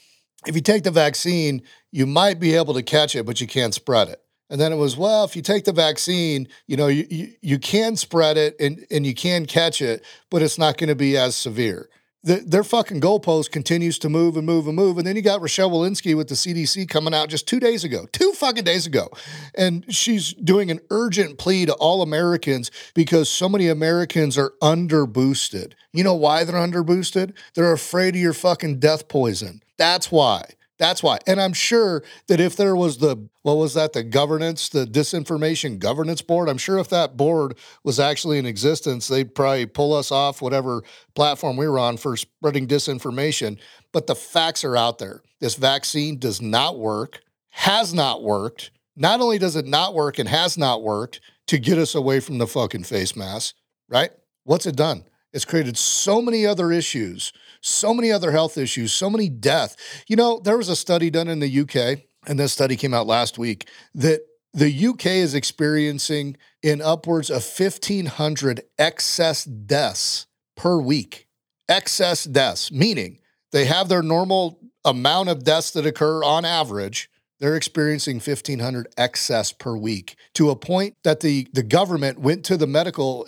if 0.45 0.55
you 0.55 0.62
take 0.62 0.83
the 0.83 0.91
vaccine, 0.91 1.62
you 1.91 2.05
might 2.05 2.39
be 2.39 2.55
able 2.55 2.74
to 2.74 2.83
catch 2.83 3.15
it, 3.15 3.25
but 3.25 3.41
you 3.41 3.48
can't 3.48 3.74
spread 3.74 4.07
it. 4.07 4.21
And 4.50 4.59
then 4.59 4.71
it 4.71 4.77
was, 4.77 4.98
well, 4.98 5.25
if 5.25 5.36
you 5.36 5.41
take 5.41 5.65
the 5.65 5.74
vaccine, 5.74 6.48
you 6.67 6.77
know, 6.77 6.88
you, 6.88 7.05
you, 7.09 7.33
you 7.41 7.59
can 7.59 7.95
spread 7.95 8.38
it 8.38 8.55
and, 8.59 8.86
and 8.89 9.05
you 9.05 9.13
can 9.13 9.45
catch 9.45 9.81
it, 9.81 10.03
but 10.31 10.41
it's 10.41 10.57
not 10.57 10.77
going 10.77 10.88
to 10.88 10.95
be 10.95 11.17
as 11.17 11.36
severe. 11.36 11.89
The, 12.22 12.36
their 12.46 12.66
fucking 12.66 13.00
goalpost 13.00 13.52
continues 13.52 13.98
to 14.00 14.10
move 14.10 14.36
and 14.36 14.46
move 14.46 14.68
and 14.68 14.76
move. 14.76 14.98
And 14.98 15.08
then 15.08 15.16
you 15.16 15.22
got 15.22 15.40
Rochelle 15.40 15.72
Walensky 15.72 16.18
with 16.18 16.28
the 16.28 16.36
CDC 16.36 16.90
coming 16.90 17.14
out 17.14 17.30
just 17.30 17.48
two 17.48 17.62
days 17.62 17.86
ago, 17.86 18.08
two 18.12 18.34
fucking 18.34 18.66
days 18.66 18.86
ago. 18.86 19.10
And 19.56 19.86
she's 19.94 20.34
doing 20.34 20.70
an 20.70 20.82
urgent 20.90 21.38
plea 21.38 21.66
to 21.66 21.74
all 21.76 22.02
Americans 22.02 22.72
because 22.94 23.30
so 23.30 23.48
many 23.48 23.70
Americans 23.70 24.38
are 24.38 24.52
under 24.62 25.06
boosted. 25.06 25.76
You 25.94 26.04
know 26.04 26.16
why 26.16 26.44
they're 26.44 26.58
under 26.58 26.84
boosted? 26.84 27.34
They're 27.54 27.72
afraid 27.72 28.16
of 28.16 28.22
your 28.22 28.34
fucking 28.34 28.80
death 28.80 29.08
poison. 29.08 29.64
That's 29.78 30.12
why. 30.12 30.44
That's 30.79 31.03
why. 31.03 31.19
And 31.27 31.41
I'm 31.41 31.51
sure 31.51 32.03
that 32.27 32.39
if 32.39 32.55
there 32.55 32.75
was 32.75 32.98
the, 32.98 33.27
what 33.41 33.57
was 33.57 33.74
that, 33.74 33.91
the 33.91 34.01
governance, 34.01 34.69
the 34.69 34.86
disinformation 34.86 35.77
governance 35.77 36.21
board, 36.21 36.48
I'm 36.48 36.57
sure 36.57 36.77
if 36.79 36.88
that 36.89 37.17
board 37.17 37.57
was 37.83 38.00
actually 38.00 38.39
in 38.39 38.45
existence, 38.45 39.09
they'd 39.09 39.36
probably 39.36 39.65
pull 39.65 39.93
us 39.93 40.09
off 40.09 40.41
whatever 40.41 40.81
platform 41.15 41.57
we 41.57 41.67
were 41.67 41.77
on 41.77 41.98
for 41.98 42.15
spreading 42.15 42.65
disinformation. 42.65 43.59
But 43.91 44.07
the 44.07 44.15
facts 44.15 44.63
are 44.63 44.77
out 44.77 45.00
there. 45.00 45.21
This 45.41 45.55
vaccine 45.55 46.17
does 46.17 46.41
not 46.41 46.79
work, 46.79 47.21
has 47.50 47.93
not 47.93 48.24
worked. 48.24 48.71
Not 48.95 49.19
only 49.19 49.38
does 49.38 49.57
it 49.57 49.67
not 49.67 49.93
work 49.93 50.17
and 50.17 50.29
has 50.29 50.57
not 50.57 50.81
worked 50.81 51.19
to 51.48 51.59
get 51.59 51.77
us 51.77 51.93
away 51.93 52.21
from 52.21 52.38
the 52.38 52.48
fucking 52.48 52.83
face 52.83 53.17
mask, 53.17 53.55
right? 53.89 54.12
What's 54.45 54.65
it 54.65 54.77
done? 54.77 55.03
It's 55.31 55.45
created 55.45 55.77
so 55.77 56.21
many 56.21 56.45
other 56.45 56.71
issues, 56.71 57.31
so 57.62 57.93
many 57.93 58.12
other 58.12 58.31
health 58.31 58.57
issues, 58.57 58.91
so 58.91 59.09
many 59.09 59.29
death. 59.29 59.75
You 60.07 60.15
know, 60.15 60.39
there 60.39 60.57
was 60.57 60.69
a 60.69 60.75
study 60.75 61.09
done 61.09 61.27
in 61.27 61.39
the 61.39 61.59
UK, 61.62 62.05
and 62.27 62.39
this 62.39 62.53
study 62.53 62.75
came 62.75 62.93
out 62.93 63.07
last 63.07 63.38
week, 63.38 63.67
that 63.93 64.21
the 64.53 64.88
UK 64.88 65.05
is 65.07 65.36
experiencing 65.36 66.38
in 66.63 66.81
upwards 66.81 67.29
of 67.29 67.43
1,500 67.43 68.62
excess 68.79 69.43
deaths 69.43 70.25
per 70.55 70.79
week. 70.79 71.27
Excess 71.67 72.24
deaths, 72.24 72.71
meaning 72.71 73.19
they 73.51 73.65
have 73.65 73.89
their 73.89 74.01
normal 74.01 74.59
amount 74.83 75.29
of 75.29 75.43
deaths 75.43 75.71
that 75.71 75.86
occur 75.86 76.24
on 76.24 76.45
average. 76.45 77.09
They're 77.39 77.55
experiencing 77.55 78.15
1,500 78.15 78.88
excess 78.98 79.51
per 79.51 79.77
week 79.77 80.15
to 80.33 80.50
a 80.50 80.55
point 80.55 80.95
that 81.03 81.19
the, 81.19 81.48
the 81.53 81.63
government 81.63 82.19
went 82.19 82.43
to 82.45 82.57
the 82.57 82.67
medical 82.67 83.25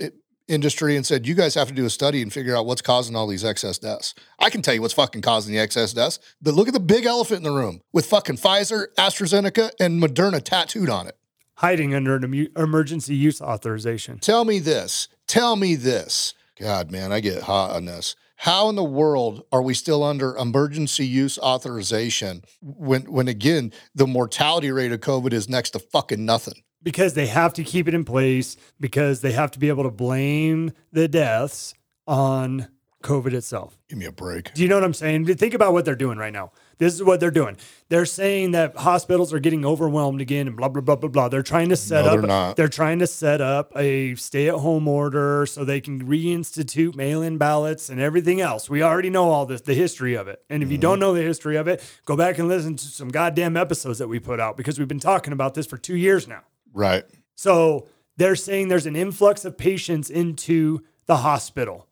industry 0.51 0.95
and 0.95 1.05
said, 1.05 1.25
you 1.25 1.33
guys 1.33 1.55
have 1.55 1.69
to 1.69 1.73
do 1.73 1.85
a 1.85 1.89
study 1.89 2.21
and 2.21 2.31
figure 2.31 2.55
out 2.55 2.65
what's 2.65 2.81
causing 2.81 3.15
all 3.15 3.27
these 3.27 3.45
excess 3.45 3.77
deaths. 3.77 4.13
I 4.39 4.49
can 4.49 4.61
tell 4.61 4.73
you 4.73 4.81
what's 4.81 4.93
fucking 4.93 5.21
causing 5.21 5.53
the 5.53 5.59
excess 5.59 5.93
deaths. 5.93 6.19
But 6.41 6.53
look 6.53 6.67
at 6.67 6.73
the 6.73 6.79
big 6.79 7.05
elephant 7.05 7.37
in 7.37 7.43
the 7.43 7.51
room 7.51 7.81
with 7.93 8.05
fucking 8.05 8.37
Pfizer, 8.37 8.87
AstraZeneca, 8.97 9.71
and 9.79 10.01
Moderna 10.01 10.43
tattooed 10.43 10.89
on 10.89 11.07
it. 11.07 11.17
Hiding 11.55 11.95
under 11.95 12.15
an 12.15 12.47
emergency 12.57 13.15
use 13.15 13.41
authorization. 13.41 14.19
Tell 14.19 14.45
me 14.45 14.59
this. 14.59 15.07
Tell 15.27 15.55
me 15.55 15.75
this. 15.75 16.33
God, 16.59 16.91
man, 16.91 17.11
I 17.11 17.19
get 17.19 17.43
hot 17.43 17.71
on 17.71 17.85
this. 17.85 18.15
How 18.35 18.69
in 18.69 18.75
the 18.75 18.83
world 18.83 19.43
are 19.51 19.61
we 19.61 19.75
still 19.75 20.03
under 20.03 20.35
emergency 20.35 21.05
use 21.05 21.37
authorization 21.37 22.41
when, 22.61 23.03
when 23.03 23.27
again, 23.27 23.71
the 23.93 24.07
mortality 24.07 24.71
rate 24.71 24.91
of 24.91 24.99
COVID 24.99 25.31
is 25.31 25.47
next 25.47 25.71
to 25.71 25.79
fucking 25.79 26.25
nothing? 26.25 26.63
Because 26.83 27.13
they 27.13 27.27
have 27.27 27.53
to 27.53 27.63
keep 27.63 27.87
it 27.87 27.93
in 27.93 28.03
place 28.03 28.57
because 28.79 29.21
they 29.21 29.31
have 29.33 29.51
to 29.51 29.59
be 29.59 29.69
able 29.69 29.83
to 29.83 29.91
blame 29.91 30.71
the 30.91 31.07
deaths 31.07 31.73
on 32.07 32.67
COVID 33.03 33.33
itself. 33.33 33.79
Give 33.89 33.97
me 33.97 34.05
a 34.05 34.11
break. 34.11 34.53
Do 34.53 34.61
you 34.61 34.67
know 34.67 34.75
what 34.75 34.83
I'm 34.83 34.93
saying? 34.93 35.25
Think 35.25 35.53
about 35.55 35.73
what 35.73 35.85
they're 35.85 35.95
doing 35.95 36.17
right 36.19 36.31
now. 36.33 36.51
This 36.77 36.93
is 36.93 37.03
what 37.03 37.19
they're 37.19 37.31
doing. 37.31 37.57
They're 37.89 38.05
saying 38.05 38.51
that 38.51 38.75
hospitals 38.75 39.33
are 39.33 39.39
getting 39.39 39.65
overwhelmed 39.65 40.21
again 40.21 40.47
and 40.47 40.55
blah 40.57 40.67
blah 40.69 40.81
blah 40.81 40.95
blah 40.95 41.09
blah. 41.09 41.29
They're 41.29 41.41
trying 41.43 41.69
to 41.69 41.75
set 41.75 42.05
No, 42.05 42.11
up 42.11 42.19
they're 42.19 42.27
not. 42.27 42.55
they're 42.57 42.67
trying 42.67 42.99
to 42.99 43.07
set 43.07 43.39
up 43.41 43.71
a 43.75 44.15
stay-at-home 44.15 44.87
order 44.87 45.45
so 45.47 45.63
they 45.63 45.81
can 45.81 46.03
reinstitute 46.07 46.95
mail-in 46.95 47.37
ballots 47.37 47.89
and 47.89 47.99
everything 47.99 48.39
else. 48.41 48.69
We 48.69 48.81
already 48.83 49.09
know 49.11 49.29
all 49.29 49.45
this, 49.45 49.61
the 49.61 49.73
history 49.75 50.15
of 50.15 50.27
it. 50.27 50.43
And 50.49 50.61
if 50.63 50.69
you 50.71 50.77
Mm-hmm. 50.77 50.81
don't 50.81 50.99
know 50.99 51.13
the 51.13 51.21
history 51.21 51.55
of 51.55 51.67
it, 51.67 51.83
go 52.05 52.15
back 52.15 52.39
and 52.39 52.47
listen 52.47 52.75
to 52.77 52.85
some 52.85 53.09
goddamn 53.09 53.57
episodes 53.57 53.99
that 53.99 54.07
we 54.07 54.19
put 54.19 54.39
out 54.39 54.57
because 54.57 54.77
we've 54.79 54.87
been 54.87 54.99
talking 54.99 55.33
about 55.33 55.53
this 55.53 55.67
for 55.67 55.77
2 55.77 55.95
years 55.95 56.27
now. 56.27 56.41
Right. 56.73 57.03
So 57.35 57.87
they're 58.17 58.35
saying 58.35 58.67
there's 58.67 58.85
an 58.85 58.95
influx 58.95 59.45
of 59.45 59.57
patients 59.57 60.09
into 60.09 60.81
the 61.05 61.17
hospital. 61.17 61.87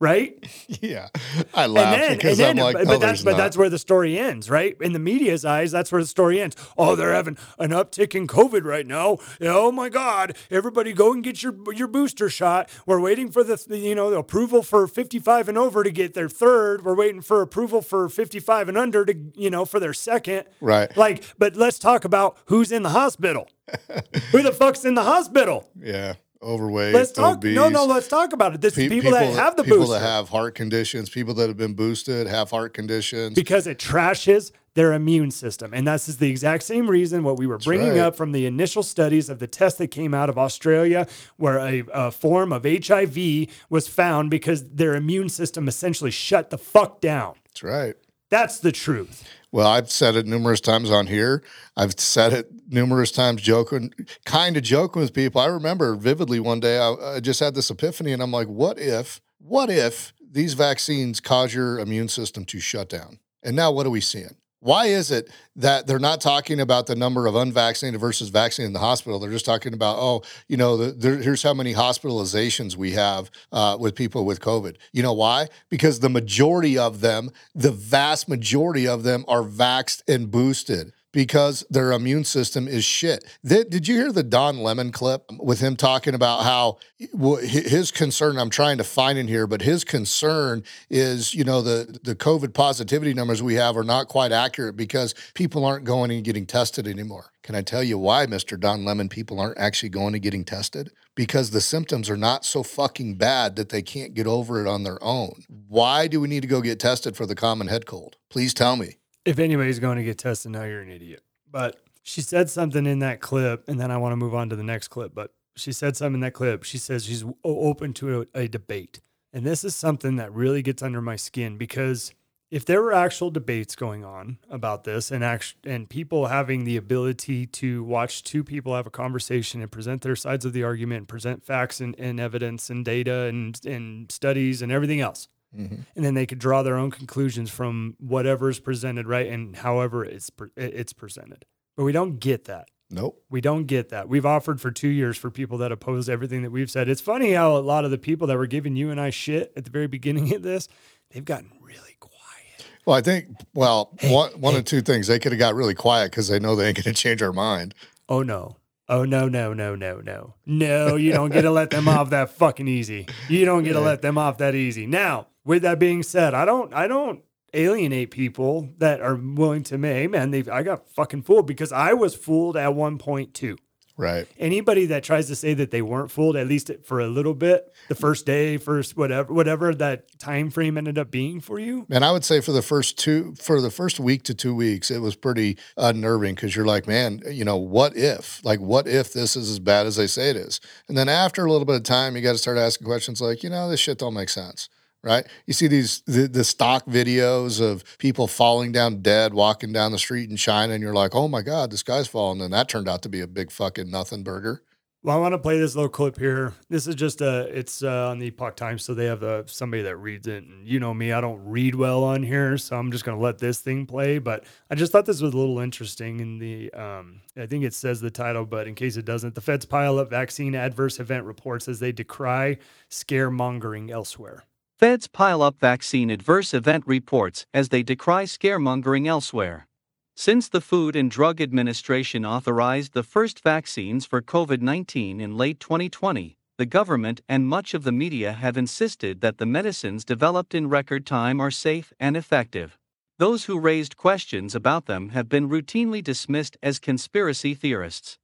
Right? 0.00 0.36
Yeah, 0.82 1.08
I 1.52 1.66
laugh 1.66 1.94
and 1.94 2.02
then, 2.02 2.16
because 2.16 2.38
and 2.40 2.58
then, 2.58 2.66
I'm 2.66 2.74
like, 2.74 2.74
but, 2.74 2.86
but 2.86 3.00
that's 3.00 3.22
but 3.22 3.32
not. 3.32 3.36
that's 3.36 3.56
where 3.56 3.68
the 3.68 3.78
story 3.78 4.18
ends, 4.18 4.48
right? 4.48 4.76
In 4.80 4.92
the 4.92 4.98
media's 4.98 5.44
eyes, 5.44 5.72
that's 5.72 5.92
where 5.92 6.00
the 6.00 6.06
story 6.06 6.40
ends. 6.40 6.56
Oh, 6.78 6.96
they're 6.96 7.12
having 7.12 7.36
an 7.58 7.70
uptick 7.70 8.14
in 8.14 8.26
COVID 8.26 8.64
right 8.64 8.86
now. 8.86 9.18
Oh 9.42 9.70
my 9.72 9.88
God! 9.88 10.36
Everybody, 10.50 10.92
go 10.92 11.12
and 11.12 11.22
get 11.22 11.42
your 11.42 11.54
your 11.74 11.88
booster 11.88 12.30
shot. 12.30 12.70
We're 12.86 13.00
waiting 13.00 13.30
for 13.30 13.44
the 13.44 13.62
you 13.76 13.94
know 13.94 14.10
the 14.10 14.18
approval 14.18 14.62
for 14.62 14.86
55 14.86 15.48
and 15.48 15.58
over 15.58 15.82
to 15.82 15.90
get 15.90 16.14
their 16.14 16.28
third. 16.28 16.84
We're 16.84 16.96
waiting 16.96 17.20
for 17.20 17.42
approval 17.42 17.82
for 17.82 18.08
55 18.08 18.68
and 18.68 18.78
under 18.78 19.04
to 19.04 19.14
you 19.34 19.50
know 19.50 19.64
for 19.64 19.80
their 19.80 19.92
second. 19.92 20.44
Right. 20.60 20.96
Like, 20.96 21.24
but 21.36 21.56
let's 21.56 21.78
talk 21.78 22.04
about 22.04 22.38
who's 22.46 22.72
in 22.72 22.82
the 22.84 22.90
hospital. 22.90 23.48
Who 24.32 24.42
the 24.42 24.50
fuck's 24.52 24.84
in 24.84 24.94
the 24.94 25.04
hospital? 25.04 25.68
yeah, 25.80 26.14
overweight. 26.42 26.94
Let's 26.94 27.12
talk. 27.12 27.38
obese. 27.38 27.54
No, 27.54 27.68
no, 27.68 27.84
let's 27.84 28.08
talk 28.08 28.32
about 28.32 28.54
it. 28.54 28.60
This 28.60 28.74
Pe- 28.74 28.84
is 28.84 28.88
people, 28.90 29.12
that 29.12 29.34
have 29.34 29.56
the 29.56 29.62
boost. 29.62 29.66
people 29.66 29.86
booster. 29.86 30.00
that 30.00 30.06
have 30.06 30.28
heart 30.28 30.54
conditions, 30.54 31.10
people 31.10 31.34
that 31.34 31.48
have 31.48 31.56
been 31.56 31.74
boosted 31.74 32.26
have 32.26 32.50
heart 32.50 32.74
conditions. 32.74 33.34
because 33.34 33.66
it 33.66 33.78
trashes 33.78 34.52
their 34.74 34.92
immune 34.92 35.30
system. 35.30 35.74
And 35.74 35.86
that's 35.86 36.06
the 36.06 36.30
exact 36.30 36.62
same 36.62 36.88
reason 36.88 37.24
what 37.24 37.36
we 37.38 37.46
were 37.46 37.58
bringing 37.58 37.90
right. 37.90 37.98
up 37.98 38.16
from 38.16 38.32
the 38.32 38.46
initial 38.46 38.82
studies 38.82 39.28
of 39.28 39.38
the 39.40 39.46
test 39.46 39.78
that 39.78 39.88
came 39.88 40.14
out 40.14 40.28
of 40.28 40.38
Australia, 40.38 41.06
where 41.36 41.58
a, 41.58 41.82
a 41.92 42.10
form 42.10 42.52
of 42.52 42.64
HIV 42.64 43.48
was 43.68 43.88
found 43.88 44.30
because 44.30 44.70
their 44.70 44.94
immune 44.94 45.28
system 45.28 45.66
essentially 45.66 46.10
shut 46.10 46.50
the 46.50 46.58
fuck 46.58 47.00
down. 47.00 47.34
That's 47.46 47.62
right. 47.62 47.96
That's 48.28 48.60
the 48.60 48.70
truth. 48.70 49.24
Well, 49.50 49.66
I've 49.66 49.90
said 49.90 50.14
it 50.14 50.26
numerous 50.26 50.60
times 50.60 50.90
on 50.90 51.08
here. 51.08 51.42
I've 51.76 51.98
said 51.98 52.32
it 52.32 52.59
numerous 52.70 53.10
times, 53.10 53.42
joking, 53.42 53.92
kind 54.24 54.56
of 54.56 54.62
joking 54.62 55.02
with 55.02 55.12
people. 55.12 55.40
I 55.40 55.46
remember 55.46 55.94
vividly 55.96 56.40
one 56.40 56.60
day 56.60 56.78
I, 56.78 57.16
I 57.16 57.20
just 57.20 57.40
had 57.40 57.54
this 57.54 57.70
epiphany, 57.70 58.12
and 58.12 58.22
I'm 58.22 58.30
like, 58.30 58.48
what 58.48 58.78
if, 58.78 59.20
what 59.38 59.70
if 59.70 60.12
these 60.20 60.54
vaccines 60.54 61.20
cause 61.20 61.52
your 61.52 61.78
immune 61.78 62.08
system 62.08 62.44
to 62.46 62.60
shut 62.60 62.88
down? 62.88 63.18
And 63.42 63.56
now 63.56 63.72
what 63.72 63.86
are 63.86 63.90
we 63.90 64.00
seeing? 64.00 64.36
Why 64.62 64.86
is 64.86 65.10
it 65.10 65.30
that 65.56 65.86
they're 65.86 65.98
not 65.98 66.20
talking 66.20 66.60
about 66.60 66.86
the 66.86 66.94
number 66.94 67.26
of 67.26 67.34
unvaccinated 67.34 67.98
versus 67.98 68.28
vaccinated 68.28 68.68
in 68.68 68.72
the 68.74 68.78
hospital? 68.78 69.18
They're 69.18 69.30
just 69.30 69.46
talking 69.46 69.72
about, 69.72 69.96
oh, 69.98 70.22
you 70.48 70.58
know, 70.58 70.76
the, 70.76 71.16
here's 71.16 71.42
how 71.42 71.54
many 71.54 71.72
hospitalizations 71.72 72.76
we 72.76 72.90
have 72.92 73.30
uh, 73.52 73.78
with 73.80 73.94
people 73.94 74.26
with 74.26 74.40
COVID. 74.40 74.76
You 74.92 75.02
know 75.02 75.14
why? 75.14 75.48
Because 75.70 76.00
the 76.00 76.10
majority 76.10 76.76
of 76.76 77.00
them, 77.00 77.30
the 77.54 77.72
vast 77.72 78.28
majority 78.28 78.86
of 78.86 79.02
them, 79.02 79.24
are 79.26 79.42
vaxxed 79.42 80.02
and 80.06 80.30
boosted 80.30 80.92
because 81.12 81.64
their 81.70 81.92
immune 81.92 82.24
system 82.24 82.68
is 82.68 82.84
shit. 82.84 83.24
Did 83.44 83.88
you 83.88 83.96
hear 83.96 84.12
the 84.12 84.22
Don 84.22 84.58
Lemon 84.58 84.92
clip 84.92 85.30
with 85.38 85.60
him 85.60 85.76
talking 85.76 86.14
about 86.14 86.42
how 86.42 86.78
his 86.98 87.90
concern? 87.90 88.38
I'm 88.38 88.50
trying 88.50 88.78
to 88.78 88.84
find 88.84 89.18
in 89.18 89.28
here, 89.28 89.46
but 89.46 89.62
his 89.62 89.84
concern 89.84 90.62
is, 90.88 91.34
you 91.34 91.44
know, 91.44 91.62
the 91.62 91.98
the 92.02 92.14
COVID 92.14 92.54
positivity 92.54 93.14
numbers 93.14 93.42
we 93.42 93.54
have 93.54 93.76
are 93.76 93.84
not 93.84 94.08
quite 94.08 94.32
accurate 94.32 94.76
because 94.76 95.14
people 95.34 95.64
aren't 95.64 95.84
going 95.84 96.10
and 96.10 96.24
getting 96.24 96.46
tested 96.46 96.86
anymore. 96.86 97.32
Can 97.42 97.54
I 97.54 97.62
tell 97.62 97.82
you 97.82 97.98
why, 97.98 98.26
Mr. 98.26 98.60
Don 98.60 98.84
Lemon? 98.84 99.08
People 99.08 99.40
aren't 99.40 99.58
actually 99.58 99.88
going 99.88 100.14
and 100.14 100.22
getting 100.22 100.44
tested 100.44 100.92
because 101.14 101.50
the 101.50 101.60
symptoms 101.60 102.08
are 102.08 102.16
not 102.16 102.44
so 102.44 102.62
fucking 102.62 103.16
bad 103.16 103.56
that 103.56 103.70
they 103.70 103.82
can't 103.82 104.14
get 104.14 104.26
over 104.26 104.60
it 104.60 104.68
on 104.68 104.84
their 104.84 105.02
own. 105.02 105.42
Why 105.48 106.06
do 106.06 106.20
we 106.20 106.28
need 106.28 106.42
to 106.42 106.48
go 106.48 106.60
get 106.60 106.78
tested 106.78 107.16
for 107.16 107.26
the 107.26 107.34
common 107.34 107.68
head 107.68 107.86
cold? 107.86 108.16
Please 108.28 108.54
tell 108.54 108.76
me. 108.76 108.99
If 109.24 109.38
anybody's 109.38 109.78
going 109.78 109.98
to 109.98 110.04
get 110.04 110.18
tested 110.18 110.52
now, 110.52 110.64
you're 110.64 110.80
an 110.80 110.90
idiot. 110.90 111.22
But 111.50 111.80
she 112.02 112.20
said 112.20 112.48
something 112.48 112.86
in 112.86 113.00
that 113.00 113.20
clip, 113.20 113.68
and 113.68 113.78
then 113.78 113.90
I 113.90 113.96
want 113.98 114.12
to 114.12 114.16
move 114.16 114.34
on 114.34 114.48
to 114.50 114.56
the 114.56 114.64
next 114.64 114.88
clip. 114.88 115.14
But 115.14 115.32
she 115.56 115.72
said 115.72 115.96
something 115.96 116.14
in 116.14 116.20
that 116.20 116.32
clip. 116.32 116.64
She 116.64 116.78
says 116.78 117.04
she's 117.04 117.24
open 117.44 117.92
to 117.94 118.22
a, 118.34 118.42
a 118.42 118.48
debate. 118.48 119.00
And 119.32 119.44
this 119.44 119.62
is 119.62 119.76
something 119.76 120.16
that 120.16 120.32
really 120.32 120.62
gets 120.62 120.82
under 120.82 121.00
my 121.00 121.16
skin 121.16 121.56
because 121.56 122.12
if 122.50 122.64
there 122.64 122.82
were 122.82 122.92
actual 122.92 123.30
debates 123.30 123.76
going 123.76 124.04
on 124.04 124.38
about 124.50 124.82
this 124.82 125.12
and 125.12 125.22
act- 125.22 125.54
and 125.64 125.88
people 125.88 126.26
having 126.26 126.64
the 126.64 126.76
ability 126.76 127.46
to 127.46 127.84
watch 127.84 128.24
two 128.24 128.42
people 128.42 128.74
have 128.74 128.88
a 128.88 128.90
conversation 128.90 129.62
and 129.62 129.70
present 129.70 130.02
their 130.02 130.16
sides 130.16 130.44
of 130.44 130.52
the 130.52 130.64
argument 130.64 130.98
and 130.98 131.08
present 131.08 131.44
facts 131.44 131.80
and, 131.80 131.94
and 131.98 132.18
evidence 132.18 132.68
and 132.68 132.84
data 132.84 133.26
and, 133.26 133.64
and 133.64 134.10
studies 134.10 134.62
and 134.62 134.72
everything 134.72 135.00
else, 135.00 135.28
Mhm. 135.56 135.84
and 135.96 136.04
then 136.04 136.14
they 136.14 136.26
could 136.26 136.38
draw 136.38 136.62
their 136.62 136.76
own 136.76 136.90
conclusions 136.92 137.50
from 137.50 137.96
whatever's 137.98 138.60
presented, 138.60 139.08
right? 139.08 139.26
And 139.26 139.56
however 139.56 140.04
it's 140.04 140.30
pre- 140.30 140.50
it's 140.56 140.92
presented. 140.92 141.44
But 141.76 141.84
we 141.84 141.92
don't 141.92 142.20
get 142.20 142.44
that. 142.44 142.68
Nope. 142.88 143.22
We 143.30 143.40
don't 143.40 143.64
get 143.66 143.88
that. 143.90 144.08
We've 144.08 144.26
offered 144.26 144.60
for 144.60 144.70
two 144.70 144.88
years 144.88 145.16
for 145.16 145.30
people 145.30 145.58
that 145.58 145.70
oppose 145.72 146.08
everything 146.08 146.42
that 146.42 146.50
we've 146.50 146.70
said. 146.70 146.88
It's 146.88 147.00
funny 147.00 147.32
how 147.32 147.56
a 147.56 147.58
lot 147.58 147.84
of 147.84 147.90
the 147.90 147.98
people 147.98 148.26
that 148.28 148.36
were 148.36 148.46
giving 148.48 148.74
you 148.76 148.90
and 148.90 149.00
I 149.00 149.10
shit 149.10 149.52
at 149.56 149.64
the 149.64 149.70
very 149.70 149.86
beginning 149.86 150.34
of 150.34 150.42
this, 150.42 150.66
they've 151.10 151.24
gotten 151.24 151.50
really 151.60 151.96
quiet. 152.00 152.66
Well, 152.86 152.96
I 152.96 153.00
think, 153.00 153.28
well, 153.54 153.96
one, 154.08 154.30
one 154.40 154.56
of 154.56 154.64
two 154.64 154.80
things. 154.82 155.06
They 155.06 155.18
could 155.20 155.30
have 155.32 155.38
got 155.38 155.54
really 155.54 155.74
quiet 155.74 156.10
because 156.10 156.28
they 156.28 156.40
know 156.40 156.56
they 156.56 156.68
ain't 156.68 156.76
going 156.76 156.92
to 156.94 157.00
change 157.00 157.22
our 157.22 157.32
mind. 157.32 157.74
Oh 158.08 158.22
no. 158.22 158.56
Oh 158.88 159.04
no, 159.04 159.28
no, 159.28 159.52
no, 159.54 159.76
no, 159.76 160.00
no. 160.00 160.34
No, 160.46 160.96
you 160.96 161.12
don't 161.12 161.30
get 161.32 161.42
to 161.42 161.50
let 161.52 161.70
them 161.70 161.86
off 161.86 162.10
that 162.10 162.30
fucking 162.30 162.66
easy. 162.66 163.06
You 163.28 163.44
don't 163.44 163.62
get 163.62 163.74
to 163.74 163.80
let 163.90 164.02
them 164.02 164.18
off 164.18 164.38
that 164.38 164.56
easy. 164.56 164.86
Now, 164.88 165.28
with 165.44 165.62
that 165.62 165.78
being 165.78 166.02
said, 166.02 166.34
I 166.34 166.44
don't 166.44 166.72
I 166.74 166.86
don't 166.86 167.22
alienate 167.52 168.10
people 168.10 168.68
that 168.78 169.00
are 169.00 169.16
willing 169.16 169.62
to 169.64 169.78
hey 169.78 170.06
man, 170.06 170.30
they 170.30 170.44
I 170.50 170.62
got 170.62 170.88
fucking 170.90 171.22
fooled 171.22 171.46
because 171.46 171.72
I 171.72 171.92
was 171.94 172.14
fooled 172.14 172.56
at 172.56 172.74
one 172.74 172.98
point 172.98 173.34
too. 173.34 173.56
Right. 174.00 174.26
Anybody 174.38 174.86
that 174.86 175.04
tries 175.04 175.26
to 175.26 175.36
say 175.36 175.52
that 175.52 175.70
they 175.70 175.82
weren't 175.82 176.10
fooled, 176.10 176.34
at 176.34 176.46
least 176.46 176.70
for 176.84 177.00
a 177.00 177.06
little 177.06 177.34
bit, 177.34 177.70
the 177.88 177.94
first 177.94 178.24
day, 178.24 178.56
first 178.56 178.96
whatever, 178.96 179.30
whatever 179.30 179.74
that 179.74 180.18
time 180.18 180.48
frame 180.48 180.78
ended 180.78 180.96
up 180.96 181.10
being 181.10 181.38
for 181.38 181.58
you, 181.58 181.86
And 181.90 182.02
I 182.02 182.10
would 182.10 182.24
say 182.24 182.40
for 182.40 182.52
the 182.52 182.62
first 182.62 182.98
two, 182.98 183.34
for 183.38 183.60
the 183.60 183.70
first 183.70 184.00
week 184.00 184.22
to 184.22 184.34
two 184.34 184.54
weeks, 184.54 184.90
it 184.90 185.00
was 185.00 185.16
pretty 185.16 185.58
unnerving 185.76 186.34
because 186.34 186.56
you're 186.56 186.64
like, 186.64 186.86
man, 186.86 187.20
you 187.30 187.44
know, 187.44 187.58
what 187.58 187.94
if? 187.94 188.42
Like, 188.42 188.58
what 188.58 188.88
if 188.88 189.12
this 189.12 189.36
is 189.36 189.50
as 189.50 189.58
bad 189.58 189.86
as 189.86 189.96
they 189.96 190.06
say 190.06 190.30
it 190.30 190.36
is? 190.36 190.62
And 190.88 190.96
then 190.96 191.10
after 191.10 191.44
a 191.44 191.52
little 191.52 191.66
bit 191.66 191.76
of 191.76 191.82
time, 191.82 192.16
you 192.16 192.22
got 192.22 192.32
to 192.32 192.38
start 192.38 192.56
asking 192.56 192.86
questions 192.86 193.20
like, 193.20 193.42
you 193.42 193.50
know, 193.50 193.68
this 193.68 193.80
shit 193.80 193.98
don't 193.98 194.14
make 194.14 194.30
sense. 194.30 194.70
Right? 195.02 195.26
You 195.46 195.54
see 195.54 195.66
these 195.66 196.02
the, 196.02 196.28
the 196.28 196.44
stock 196.44 196.84
videos 196.84 197.58
of 197.60 197.84
people 197.96 198.26
falling 198.26 198.70
down 198.70 199.00
dead, 199.00 199.32
walking 199.32 199.72
down 199.72 199.92
the 199.92 199.98
street 199.98 200.28
in 200.28 200.36
China, 200.36 200.74
and 200.74 200.82
you're 200.82 200.92
like, 200.92 201.14
oh 201.14 201.26
my 201.26 201.40
God, 201.40 201.70
this 201.70 201.82
guy's 201.82 202.06
falling. 202.06 202.42
And 202.42 202.52
that 202.52 202.68
turned 202.68 202.88
out 202.88 203.00
to 203.02 203.08
be 203.08 203.20
a 203.20 203.26
big 203.26 203.50
fucking 203.50 203.90
nothing 203.90 204.22
burger. 204.22 204.62
Well, 205.02 205.16
I 205.16 205.18
want 205.18 205.32
to 205.32 205.38
play 205.38 205.58
this 205.58 205.74
little 205.74 205.88
clip 205.88 206.18
here. 206.18 206.52
This 206.68 206.86
is 206.86 206.94
just 206.94 207.22
a, 207.22 207.48
it's 207.58 207.82
uh, 207.82 208.10
on 208.10 208.18
the 208.18 208.26
Epoch 208.26 208.54
Times, 208.54 208.84
so 208.84 208.92
they 208.92 209.06
have 209.06 209.22
uh 209.22 209.44
somebody 209.46 209.82
that 209.84 209.96
reads 209.96 210.26
it. 210.26 210.44
And 210.44 210.68
you 210.68 210.78
know 210.78 210.92
me, 210.92 211.12
I 211.12 211.22
don't 211.22 211.42
read 211.42 211.74
well 211.74 212.04
on 212.04 212.22
here, 212.22 212.58
so 212.58 212.76
I'm 212.76 212.92
just 212.92 213.06
going 213.06 213.16
to 213.16 213.24
let 213.24 213.38
this 213.38 213.60
thing 213.60 213.86
play. 213.86 214.18
But 214.18 214.44
I 214.70 214.74
just 214.74 214.92
thought 214.92 215.06
this 215.06 215.22
was 215.22 215.32
a 215.32 215.38
little 215.38 215.60
interesting. 215.60 216.20
In 216.20 216.38
the, 216.38 216.70
um, 216.74 217.22
I 217.34 217.46
think 217.46 217.64
it 217.64 217.72
says 217.72 218.02
the 218.02 218.10
title, 218.10 218.44
but 218.44 218.68
in 218.68 218.74
case 218.74 218.98
it 218.98 219.06
doesn't, 219.06 219.34
the 219.34 219.40
feds 219.40 219.64
pile 219.64 219.98
up 219.98 220.10
vaccine 220.10 220.54
adverse 220.54 221.00
event 221.00 221.24
reports 221.24 221.66
as 221.66 221.80
they 221.80 221.92
decry 221.92 222.58
scaremongering 222.90 223.90
elsewhere. 223.90 224.44
Feds 224.80 225.08
pile 225.08 225.42
up 225.42 225.60
vaccine 225.60 226.08
adverse 226.08 226.54
event 226.54 226.84
reports 226.86 227.44
as 227.52 227.68
they 227.68 227.82
decry 227.82 228.24
scaremongering 228.24 229.06
elsewhere. 229.06 229.68
Since 230.16 230.48
the 230.48 230.62
Food 230.62 230.96
and 230.96 231.10
Drug 231.10 231.38
Administration 231.42 232.24
authorized 232.24 232.94
the 232.94 233.02
first 233.02 233.44
vaccines 233.44 234.06
for 234.06 234.22
COVID 234.22 234.62
19 234.62 235.20
in 235.20 235.36
late 235.36 235.60
2020, 235.60 236.38
the 236.56 236.64
government 236.64 237.20
and 237.28 237.46
much 237.46 237.74
of 237.74 237.82
the 237.84 237.92
media 237.92 238.32
have 238.32 238.56
insisted 238.56 239.20
that 239.20 239.36
the 239.36 239.44
medicines 239.44 240.02
developed 240.02 240.54
in 240.54 240.70
record 240.70 241.04
time 241.04 241.40
are 241.40 241.50
safe 241.50 241.92
and 242.00 242.16
effective. 242.16 242.78
Those 243.18 243.44
who 243.44 243.60
raised 243.60 243.98
questions 243.98 244.54
about 244.54 244.86
them 244.86 245.10
have 245.10 245.28
been 245.28 245.50
routinely 245.50 246.02
dismissed 246.02 246.56
as 246.62 246.78
conspiracy 246.78 247.52
theorists. 247.52 248.16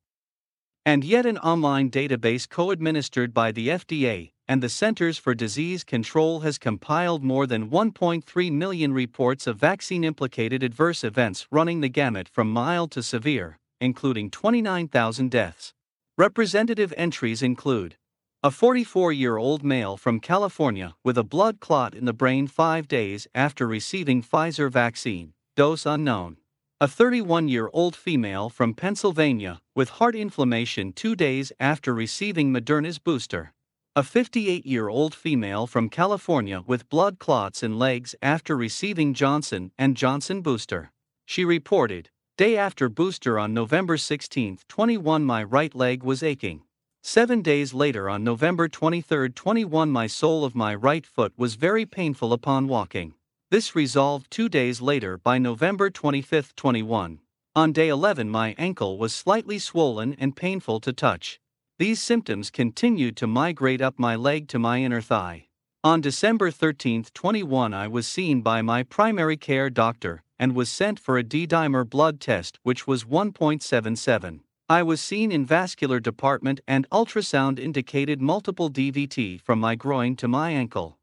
And 0.87 1.05
yet, 1.05 1.27
an 1.27 1.37
online 1.37 1.91
database 1.91 2.49
co 2.49 2.71
administered 2.71 3.35
by 3.35 3.53
the 3.53 3.69
FDA 3.69 4.31
and 4.49 4.63
the 4.63 4.69
Centers 4.69 5.19
for 5.19 5.35
Disease 5.35 5.83
Control 5.83 6.41
has 6.41 6.59
compiled 6.59 7.25
more 7.25 7.47
than 7.47 7.71
1.3 7.71 8.53
million 8.53 8.93
reports 8.93 9.47
of 9.47 9.57
vaccine 9.57 10.05
implicated 10.05 10.63
adverse 10.63 11.03
events 11.03 11.47
running 11.51 11.81
the 11.81 11.89
gamut 11.89 12.29
from 12.29 12.51
mild 12.51 12.91
to 12.93 13.03
severe, 13.03 13.59
including 13.81 14.31
29,000 14.31 15.31
deaths. 15.31 15.73
Representative 16.17 16.95
entries 16.97 17.43
include 17.43 17.97
a 18.43 18.51
44 18.51 19.13
year 19.13 19.37
old 19.39 19.65
male 19.65 19.97
from 19.97 20.21
California 20.21 20.95
with 21.03 21.19
a 21.19 21.25
blood 21.25 21.59
clot 21.59 21.95
in 21.95 22.05
the 22.05 22.13
brain 22.13 22.47
five 22.47 22.87
days 22.87 23.27
after 23.35 23.67
receiving 23.67 24.23
Pfizer 24.23 24.71
vaccine, 24.71 25.33
dose 25.57 25.85
unknown. 25.85 26.37
A 26.81 26.87
31 26.87 27.49
year 27.49 27.69
old 27.73 27.97
female 27.97 28.49
from 28.49 28.75
Pennsylvania 28.75 29.61
with 29.75 29.89
heart 29.99 30.15
inflammation 30.15 30.93
two 30.93 31.17
days 31.17 31.51
after 31.59 31.93
receiving 31.93 32.53
Moderna's 32.53 32.99
booster. 32.99 33.53
A 33.99 34.03
58 34.03 34.67
year 34.67 34.89
old 34.89 35.15
female 35.15 35.67
from 35.67 35.89
California 35.89 36.63
with 36.67 36.87
blood 36.91 37.19
clots 37.19 37.63
in 37.63 37.79
legs 37.79 38.15
after 38.21 38.55
receiving 38.55 39.15
Johnson 39.15 39.73
and 39.79 39.97
Johnson 39.97 40.43
booster. 40.43 40.93
She 41.25 41.47
reported, 41.47 42.11
day 42.37 42.59
after 42.59 42.91
booster 42.91 43.39
on 43.39 43.55
November 43.55 43.97
16, 43.97 44.59
21 44.69 45.25
my 45.25 45.43
right 45.43 45.75
leg 45.75 46.03
was 46.03 46.23
aching. 46.23 46.65
Seven 47.03 47.41
days 47.41 47.73
later, 47.73 48.11
on 48.11 48.23
November 48.23 48.69
23, 48.69 49.31
21, 49.31 49.91
my 49.91 50.07
sole 50.07 50.45
of 50.45 50.55
my 50.55 50.75
right 50.75 51.07
foot 51.07 51.33
was 51.39 51.55
very 51.55 51.87
painful 51.87 52.35
upon 52.35 52.69
walking. 52.69 53.15
This 53.51 53.75
resolved 53.75 54.31
two 54.31 54.51
days 54.51 54.83
later 54.83 55.17
by 55.17 55.39
November 55.39 55.89
25, 55.89 56.55
21. 56.55 57.21
On 57.55 57.73
day 57.73 57.89
11, 57.89 58.29
my 58.29 58.55
ankle 58.59 58.99
was 58.99 59.15
slightly 59.15 59.59
swollen 59.59 60.15
and 60.19 60.37
painful 60.37 60.81
to 60.81 60.93
touch. 60.93 61.41
These 61.79 62.01
symptoms 62.01 62.49
continued 62.49 63.19
to 63.19 63.27
migrate 63.27 63.83
up 63.83 63.99
my 63.99 64.17
leg 64.17 64.49
to 64.49 64.59
my 64.59 64.81
inner 64.81 65.03
thigh. 65.03 65.49
On 65.85 66.01
December 66.01 66.51
13, 66.51 67.05
21, 67.13 67.75
I 67.75 67.87
was 67.87 68.09
seen 68.09 68.41
by 68.41 68.63
my 68.63 68.83
primary 68.83 69.37
care 69.37 69.69
doctor 69.69 70.23
and 70.39 70.55
was 70.55 70.71
sent 70.71 70.99
for 70.99 71.19
a 71.19 71.23
D 71.23 71.47
dimer 71.47 71.87
blood 71.87 72.19
test, 72.19 72.59
which 72.63 72.87
was 72.87 73.05
1.77. 73.05 74.41
I 74.71 74.83
was 74.83 75.03
seen 75.03 75.31
in 75.31 75.45
vascular 75.45 76.01
department 76.01 76.61
and 76.67 76.89
ultrasound 76.89 77.59
indicated 77.59 78.23
multiple 78.23 78.71
DVT 78.71 79.43
from 79.43 79.61
my 79.61 79.75
groin 79.75 80.17
to 80.17 80.27
my 80.27 80.53
ankle. 80.53 80.97